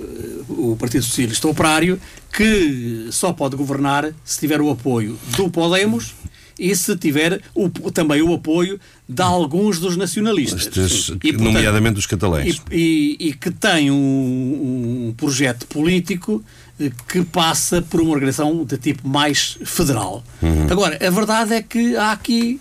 eh, 0.00 0.04
o 0.48 0.76
Partido 0.78 1.02
Socialista 1.04 1.48
Operário, 1.48 2.00
que 2.32 3.08
só 3.10 3.32
pode 3.32 3.56
governar 3.56 4.12
se 4.24 4.38
tiver 4.40 4.60
o 4.60 4.70
apoio 4.70 5.18
do 5.36 5.50
Podemos 5.50 6.14
e 6.58 6.74
se 6.76 6.96
tiver 6.96 7.40
o- 7.54 7.68
também 7.90 8.22
o 8.22 8.32
apoio 8.32 8.78
de 9.08 9.22
alguns 9.22 9.78
dos 9.78 9.96
nacionalistas. 9.96 10.66
Estes, 10.66 11.08
E, 11.08 11.10
portanto, 11.32 11.40
nomeadamente 11.42 11.98
os 11.98 12.06
catalães. 12.06 12.60
e, 12.70 13.16
e- 13.20 13.28
e 13.28 13.32
que 13.34 13.50
tem 13.50 13.90
um, 13.90 15.08
um 15.08 15.14
projeto 15.16 15.66
político 15.66 16.42
eh, 16.80 16.90
que 17.08 17.22
passa 17.24 17.82
por 17.82 18.00
uma 18.00 18.12
organização 18.12 18.64
de 18.64 18.76
tipo 18.78 19.06
mais 19.08 19.58
federal. 19.64 20.24
Agora, 20.70 20.98
a 21.06 21.10
verdade 21.10 21.54
é 21.54 21.62
que 21.62 21.96
há 21.96 22.12
aqui 22.12 22.60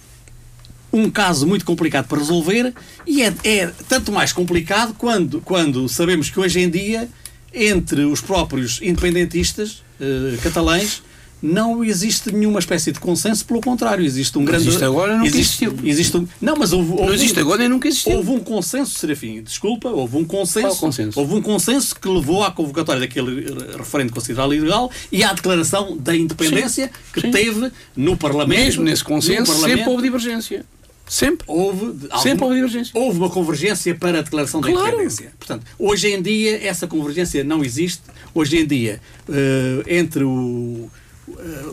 um 0.91 1.10
caso 1.10 1.48
muito 1.48 1.66
complicado 1.66 2.08
para 2.08 2.20
resolver 2.20 2.72
e 3.08 3.24
é, 3.24 3.34
é 3.44 3.68
tanto 3.89 4.12
mais 4.12 4.32
complicado 4.32 4.94
quando, 4.96 5.41
quando 5.41 5.89
sabemos 5.89 6.30
que 6.30 6.39
hoje 6.39 6.60
em 6.60 6.70
dia, 6.70 7.10
entre 7.54 8.04
os 8.06 8.22
próprios 8.22 8.80
independentistas 8.82 9.84
eh, 10.00 10.38
catalães, 10.44 11.02
não 11.46 11.84
existe 11.84 12.32
nenhuma 12.34 12.58
espécie 12.60 12.94
de 12.94 13.00
consenso, 13.02 13.46
pelo 13.46 13.60
contrário, 13.60 14.04
existe 14.06 14.38
um 14.39 14.46
grande. 14.46 14.66
existe 14.70 14.84
agora, 14.86 15.18
nunca 15.18 15.28
existe, 15.28 15.66
existiu. 15.66 15.88
existe 15.88 16.18
um, 16.18 16.28
Não, 16.41 16.56
mas 16.56 16.72
houve, 16.72 16.91
houve 16.91 17.06
Não 17.08 17.14
existe 17.14 17.38
um- 17.38 17.41
agora 17.41 17.66
e 17.66 17.68
nunca 17.68 17.88
existiu. 17.89 18.14
Houve 18.16 18.32
um 18.32 18.39
consenso, 18.39 18.98
Serafim, 18.98 19.41
desculpa, 19.44 19.89
houve 19.89 20.16
um 20.16 20.24
consenso, 20.24 20.68
Qual 20.70 20.78
consenso? 20.78 21.20
Houve 21.20 21.34
um 21.36 21.41
consenso 21.41 21.94
que 22.00 22.08
levou 22.08 22.41
à 22.44 22.50
convocatória 22.52 23.02
daquele 23.02 23.46
eh, 23.46 23.78
referendo 23.78 24.14
considerado 24.14 24.54
ilegal 24.56 24.89
e 25.12 25.22
à 25.22 25.34
declaração 25.34 25.98
da 25.98 26.16
independência 26.16 26.89
que 27.14 27.20
sim. 27.20 27.32
teve 27.32 27.70
no 27.96 28.16
Parlamento. 28.16 28.58
Mesmo 28.60 28.84
nesse 28.86 29.04
consenso, 29.04 29.54
sempre 29.60 29.89
houve 29.89 30.02
divergência. 30.04 30.66
Sempre. 31.06 31.44
Houve, 31.50 31.91
de- 31.91 32.08
Sempre 32.08 32.30
alguma- 32.30 32.46
houve 32.46 32.56
divergência. 32.56 32.91
houve 32.96 33.18
uma 33.20 33.30
convergência 33.30 33.94
para 33.94 34.20
a 34.20 34.22
declaração 34.22 34.62
da 34.62 34.70
Claro. 34.72 34.88
independência. 34.88 35.34
Portanto, 35.38 35.66
hoje 35.78 36.08
em 36.08 36.22
dia 36.22 36.66
essa 36.66 36.88
convergência 36.88 37.44
não 37.44 37.62
existe. 37.64 38.02
Hoje 38.34 38.58
em 38.60 38.66
dia, 38.66 39.02
eh, 39.30 39.84
entre 40.00 40.24
o, 40.24 40.89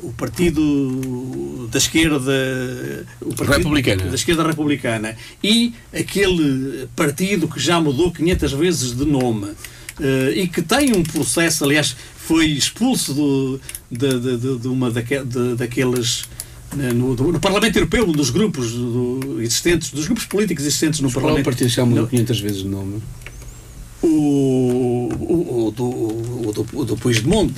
o 0.03 0.13
partido 0.17 1.69
da 1.73 1.79
esquerda 1.79 2.33
o 3.21 3.35
partido 3.35 3.57
Republicana. 3.59 4.05
da 4.05 4.15
esquerda 4.15 4.47
republicana 4.47 5.17
e 5.43 5.75
aquele 5.93 6.89
partido 6.95 7.49
que 7.49 7.59
já 7.59 7.81
mudou 7.81 8.13
500 8.13 8.53
vezes 8.53 8.93
de 8.97 9.05
nome 9.05 9.49
eh, 10.01 10.33
e 10.37 10.49
que 10.49 10.63
tem 10.63 10.93
um 10.95 11.03
processo, 11.03 11.65
aliás, 11.65 11.97
foi 12.17 12.47
expulso 12.47 13.13
do, 13.13 13.61
de, 13.91 14.21
de- 14.21 14.37
de- 14.37 14.59
de 14.59 14.69
uma 14.69 14.89
daque- 14.91 15.25
daqueles 15.57 16.29
né, 16.77 16.93
no, 16.93 17.17
do- 17.17 17.33
no 17.33 17.41
Parlamento 17.41 17.75
Europeu, 17.77 18.05
um 18.09 18.13
dos 18.13 18.31
grupos 18.31 18.71
do- 18.71 19.41
existentes, 19.43 19.91
dos 19.91 20.05
grupos 20.07 20.27
políticos 20.27 20.65
existentes 20.65 21.01
no 21.01 21.09
Qual 21.11 21.17
é 21.17 21.19
o 21.19 21.23
Parlamento. 21.23 21.45
partido 21.45 21.69
que 21.69 21.75
já 21.75 21.85
mudou 21.85 22.05
No- 22.05 22.09
500 22.09 22.41
vezes 22.41 22.59
de 22.63 22.69
nome? 22.69 23.03
o, 24.03 25.09
o, 25.21 25.67
o 25.67 25.71
do, 25.73 25.85
o, 25.85 26.53
do, 26.53 26.67
o 26.73 26.85
do 26.85 26.97
Puigdemont, 26.97 27.53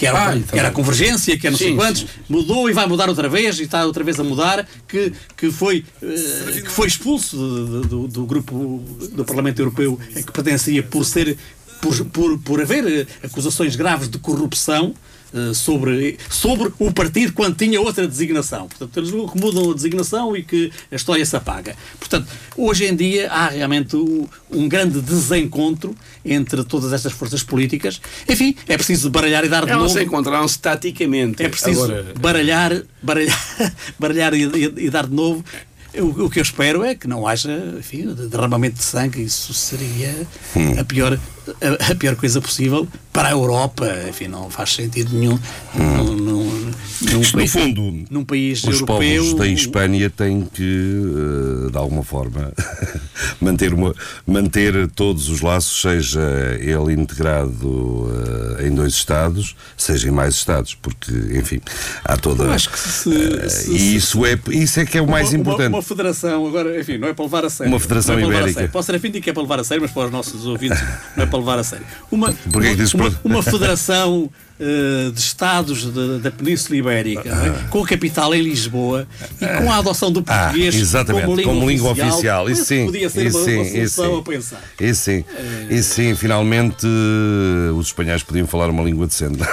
que 0.00 0.06
era, 0.06 0.18
Ah, 0.28 0.32
que 0.32 0.38
então 0.38 0.58
era 0.58 0.68
a 0.68 0.70
bem. 0.70 0.76
convergência, 0.76 1.36
que 1.38 1.46
era 1.46 1.52
não 1.52 1.58
sei 1.58 1.68
Sim, 1.68 1.76
quantos, 1.76 2.00
sim. 2.00 2.06
mudou 2.26 2.70
e 2.70 2.72
vai 2.72 2.86
mudar 2.86 3.10
outra 3.10 3.28
vez, 3.28 3.58
e 3.60 3.64
está 3.64 3.84
outra 3.84 4.02
vez 4.02 4.18
a 4.18 4.24
mudar, 4.24 4.66
que, 4.88 5.12
que, 5.36 5.50
foi, 5.50 5.84
eh, 6.02 6.60
que 6.62 6.70
foi 6.70 6.86
expulso 6.88 7.36
de- 7.36 7.86
do, 7.88 8.08
do 8.08 8.24
grupo 8.24 8.82
do 9.12 9.24
Parlamento 9.26 9.58
Europeu 9.60 9.98
que 10.14 10.32
pertencia 10.32 10.82
por 10.82 11.04
ser 11.04 11.36
por, 11.82 11.94
por, 12.06 12.38
por 12.38 12.60
haver 12.62 12.86
eh, 12.86 13.06
acusações 13.22 13.76
graves 13.76 14.08
de 14.08 14.18
corrupção 14.18 14.94
eh, 15.34 15.54
sobre, 15.54 16.18
sobre 16.28 16.72
o 16.78 16.92
partido 16.92 17.32
quando 17.32 17.56
tinha 17.56 17.80
outra 17.80 18.06
designação. 18.06 18.66
Portanto, 18.68 18.96
eles 18.98 19.10
mudam 19.10 19.70
a 19.70 19.74
designação 19.74 20.36
e 20.36 20.42
que 20.42 20.72
a 20.90 20.96
história 20.96 21.24
se 21.24 21.36
apaga. 21.36 21.76
Portanto, 21.98 22.26
hoje 22.56 22.84
em 22.86 22.94
dia 22.96 23.30
há 23.30 23.48
realmente 23.48 23.96
um 23.96 24.68
grande 24.68 25.00
desencontro 25.00 25.94
entre 26.24 26.64
todas 26.64 26.92
estas 26.92 27.12
forças 27.12 27.42
políticas. 27.42 28.00
Enfim, 28.28 28.54
é 28.68 28.76
preciso 28.76 29.08
baralhar 29.10 29.44
e 29.44 29.48
dar 29.48 29.64
de 29.64 29.70
Elas 29.72 29.94
novo. 29.94 30.04
encontraram-se 30.04 30.58
taticamente. 30.58 31.42
É 31.42 31.48
preciso 31.48 31.84
Agora, 31.84 32.14
baralhar, 32.20 32.82
baralhar, 33.02 33.38
baralhar 33.98 34.34
e, 34.34 34.44
e- 34.44 34.86
e 34.86 34.90
dar 34.90 35.06
de 35.06 35.14
novo. 35.14 35.44
O, 35.98 36.24
o 36.26 36.30
que 36.30 36.38
eu 36.38 36.42
espero 36.42 36.84
é 36.84 36.94
que 36.94 37.08
não 37.08 37.26
haja 37.26 37.50
enfim, 37.78 38.14
de- 38.14 38.28
derramamento 38.28 38.76
de 38.76 38.84
sangue. 38.84 39.22
Isso 39.22 39.52
seria 39.52 40.26
Hum. 40.56 40.78
a 40.78 40.84
pior, 40.84 41.18
a, 41.60 41.92
a 41.92 41.94
pior 41.94 42.14
coisa 42.16 42.40
possível 42.40 42.86
para 43.12 43.28
a 43.28 43.32
Europa. 43.32 43.86
Enfim, 44.08 44.28
não 44.28 44.48
faz 44.50 44.74
sentido 44.74 45.14
nenhum. 45.16 45.38
Isto, 45.74 46.14
no 47.20 47.32
país, 47.38 47.52
fundo, 47.52 48.04
num 48.10 48.24
país 48.24 48.64
os 48.64 48.80
europeu. 48.80 48.96
povos 49.22 49.34
da 49.34 49.46
Espanha 49.46 50.10
têm 50.10 50.42
que, 50.52 50.62
eh, 51.66 51.70
de 51.70 51.76
alguma 51.78 52.02
forma, 52.02 52.52
manter, 53.40 53.72
uma, 53.74 53.94
manter 54.26 54.88
todos 54.88 55.28
os 55.28 55.40
laços, 55.40 55.80
seja 55.82 56.20
ele 56.60 56.92
integrado 56.94 58.08
eh, 58.58 58.66
em 58.66 58.74
dois 58.74 58.92
Estados, 58.94 59.56
seja 59.76 60.08
em 60.08 60.10
mais 60.10 60.34
Estados, 60.34 60.74
porque, 60.74 61.12
enfim, 61.32 61.60
há 62.04 62.16
toda. 62.16 62.44
Eu 62.44 62.52
acho 62.52 62.70
que 62.70 62.78
se- 62.78 63.10
eh, 63.42 63.48
se- 63.48 63.70
e 63.72 63.96
isso 63.96 64.24
é, 64.26 64.38
isso 64.50 64.80
é 64.80 64.86
que 64.86 64.98
é 64.98 65.02
o 65.02 65.06
mais 65.08 65.28
uma, 65.28 65.34
uma- 65.34 65.40
importante. 65.40 65.72
Uma, 65.74 65.82
federação, 65.82 66.46
agora, 66.46 66.78
enfim, 66.80 66.98
não 66.98 67.08
é 67.08 67.12
para 67.14 67.24
levar 67.24 67.44
a 67.44 67.50
sério. 67.50 67.72
Uma 67.72 67.80
federação 67.80 68.14
não 68.16 68.22
é 68.22 68.26
ibérica. 68.26 68.52
sério. 68.54 68.68
Para 68.70 68.80
o 68.80 68.82
Serafim 68.82 69.10
digo 69.10 69.24
que 69.24 69.30
é 69.30 69.32
para 69.32 69.42
levar 69.42 69.60
a 69.60 69.64
sério, 69.64 69.82
mas 69.82 69.90
para 69.92 70.04
os 70.06 70.10
nossos 70.12 70.46
ouvintes 70.46 70.78
não 71.16 71.24
é 71.24 71.26
para 71.26 71.38
levar 71.38 71.58
a 71.58 71.64
sério. 71.64 71.86
Uma, 72.10 72.32
Porquê 72.32 72.70
que 72.70 72.76
dizes 72.76 72.94
uma, 72.94 73.10
para- 73.10 73.20
uma 73.24 73.42
federação 73.42 74.30
de 75.12 75.18
Estados 75.20 75.90
de- 75.92 76.18
da 76.18 76.30
Península 76.30 76.76
Ibérica, 76.76 77.28
é? 77.28 77.68
com 77.68 77.82
a 77.82 77.86
capital 77.86 78.34
em 78.34 78.42
Lisboa 78.42 79.06
e 79.40 79.46
com 79.58 79.72
a 79.72 79.76
adoção 79.78 80.12
do 80.12 80.22
Ah, 80.26 80.44
português 80.44 80.74
exatamente, 80.74 81.24
como 81.24 81.36
língua, 81.36 81.54
como 81.54 81.70
língua 81.70 81.90
oficial. 81.92 82.48
Isso 82.50 82.60
Isso 82.60 82.68
sim, 82.68 82.86
podia 82.86 83.08
ser 83.08 83.26
isso 83.26 83.38
uma, 83.38 83.44
sim, 83.46 83.56
uma 83.56 83.64
solução 83.88 84.12
sim. 84.14 84.18
a 84.18 84.22
pensar. 84.22 84.60
Isso 84.80 85.00
sim, 85.02 85.24
isso 85.70 85.94
sim, 85.94 86.14
finalmente 86.14 86.86
eh, 86.86 87.70
os 87.72 87.86
espanhóis 87.86 88.22
podiam 88.22 88.46
falar 88.46 88.68
uma 88.68 88.82
língua 88.82 89.06
decente. 89.06 89.38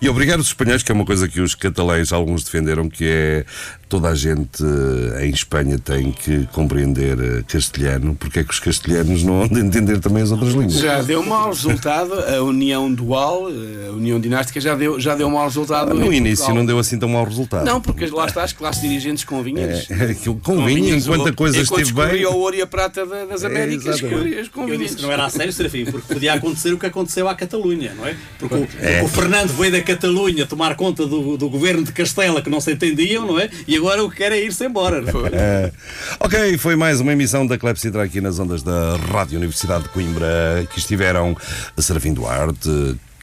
e 0.00 0.08
obrigar 0.08 0.38
os 0.38 0.48
espanhóis, 0.48 0.82
que 0.82 0.92
é 0.92 0.94
uma 0.94 1.04
coisa 1.04 1.28
que 1.28 1.40
os 1.40 1.54
catalães 1.54 2.12
alguns 2.12 2.44
defenderam, 2.44 2.88
que 2.88 3.04
é 3.06 3.44
toda 3.88 4.08
a 4.10 4.14
gente 4.14 4.62
eh, 4.62 5.26
em 5.26 5.30
Espanha 5.30 5.78
tem 5.78 6.12
que 6.12 6.46
compreender 6.52 7.18
eh, 7.18 7.42
castelhano, 7.48 8.14
porque 8.14 8.40
é 8.40 8.44
que 8.44 8.50
os 8.52 8.60
castelhanos 8.60 9.22
não 9.22 9.48
vão 9.48 9.58
entender 9.58 9.98
também 10.00 10.22
as 10.22 10.30
outras 10.30 10.52
línguas? 10.52 10.74
Já 10.74 11.00
deu 11.02 11.22
mau 11.24 11.48
resultado, 11.48 12.12
a 12.14 12.42
união 12.58 12.92
dual, 12.92 13.46
a 13.46 13.92
união 13.92 14.18
dinástica 14.20 14.60
já 14.60 14.74
deu, 14.74 14.98
já 14.98 15.14
deu 15.14 15.30
mau 15.30 15.44
resultado. 15.44 15.94
No 15.94 16.12
em 16.12 16.16
início 16.16 16.38
Portugal. 16.38 16.54
não 16.56 16.66
deu 16.66 16.78
assim 16.78 16.98
tão 16.98 17.08
mau 17.08 17.24
resultado. 17.24 17.64
Não, 17.64 17.80
porque 17.80 18.06
lá 18.06 18.26
está, 18.26 18.42
as 18.42 18.52
classes 18.52 18.82
dirigentes 18.82 19.24
convinhas. 19.24 19.88
É, 19.90 20.04
aquilo 20.12 20.36
convinha, 20.42 20.96
enquanto 20.96 21.28
a 21.28 21.32
coisa 21.32 21.60
enquanto 21.62 21.82
esteve 21.82 22.08
bem. 22.18 22.26
o 22.26 22.34
ouro 22.36 22.56
e 22.56 22.62
a 22.62 22.66
prata 22.66 23.06
da- 23.06 23.24
das 23.26 23.44
É, 23.44 23.46
Américas, 23.46 24.00
exatamente. 24.00 24.38
as 24.38 24.46
Eu 24.46 24.52
convinhas. 24.52 24.96
não 25.00 25.12
era 25.12 25.24
a 25.26 25.30
sério, 25.30 25.52
Serafim, 25.52 25.84
porque 25.86 26.12
podia 26.14 26.34
acontecer 26.34 26.72
o 26.72 26.78
que 26.78 26.86
aconteceu 26.86 27.28
à 27.28 27.34
Catalunha, 27.34 27.92
não 27.96 28.06
é? 28.06 28.16
Porque 28.38 28.54
o, 28.54 28.68
É. 28.80 29.02
o 29.02 29.08
Fernando 29.08 29.50
veio 29.56 29.72
da 29.72 29.80
Catalunha 29.80 30.46
tomar 30.46 30.74
conta 30.76 31.06
do, 31.06 31.36
do 31.36 31.48
governo 31.48 31.84
de 31.84 31.92
Castela 31.92 32.42
que 32.42 32.50
não 32.50 32.60
se 32.60 32.72
entendiam, 32.72 33.26
não 33.26 33.38
é? 33.38 33.48
E 33.66 33.76
agora 33.76 34.02
o 34.04 34.10
que 34.10 34.16
quer 34.16 34.32
é 34.32 34.42
ir-se 34.42 34.64
embora. 34.64 35.00
não 35.00 35.26
é? 35.26 35.30
É. 35.32 35.72
Ok, 36.20 36.58
foi 36.58 36.74
mais 36.76 37.00
uma 37.00 37.12
emissão 37.12 37.46
da 37.46 37.56
Clepsidra 37.56 38.02
aqui 38.02 38.20
nas 38.20 38.38
ondas 38.38 38.62
da 38.62 38.96
Rádio 39.12 39.36
Universidade 39.38 39.84
de 39.84 39.88
Coimbra, 39.90 40.66
que 40.72 40.78
estiveram 40.78 41.36
Serafim 41.78 42.12
Duarte, 42.12 42.47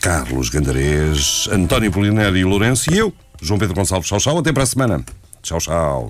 Carlos 0.01 0.49
Gandarês, 0.49 1.47
António 1.51 1.91
Polinário 1.91 2.37
e 2.37 2.43
Lourenço 2.43 2.93
e 2.93 2.97
eu, 2.97 3.13
João 3.41 3.59
Pedro 3.59 3.75
Gonçalves. 3.75 4.07
Tchau, 4.07 4.19
tchau. 4.19 4.37
Até 4.39 4.51
para 4.53 4.63
a 4.63 4.67
semana. 4.67 5.03
Tchau, 5.41 5.59
tchau. 5.59 6.03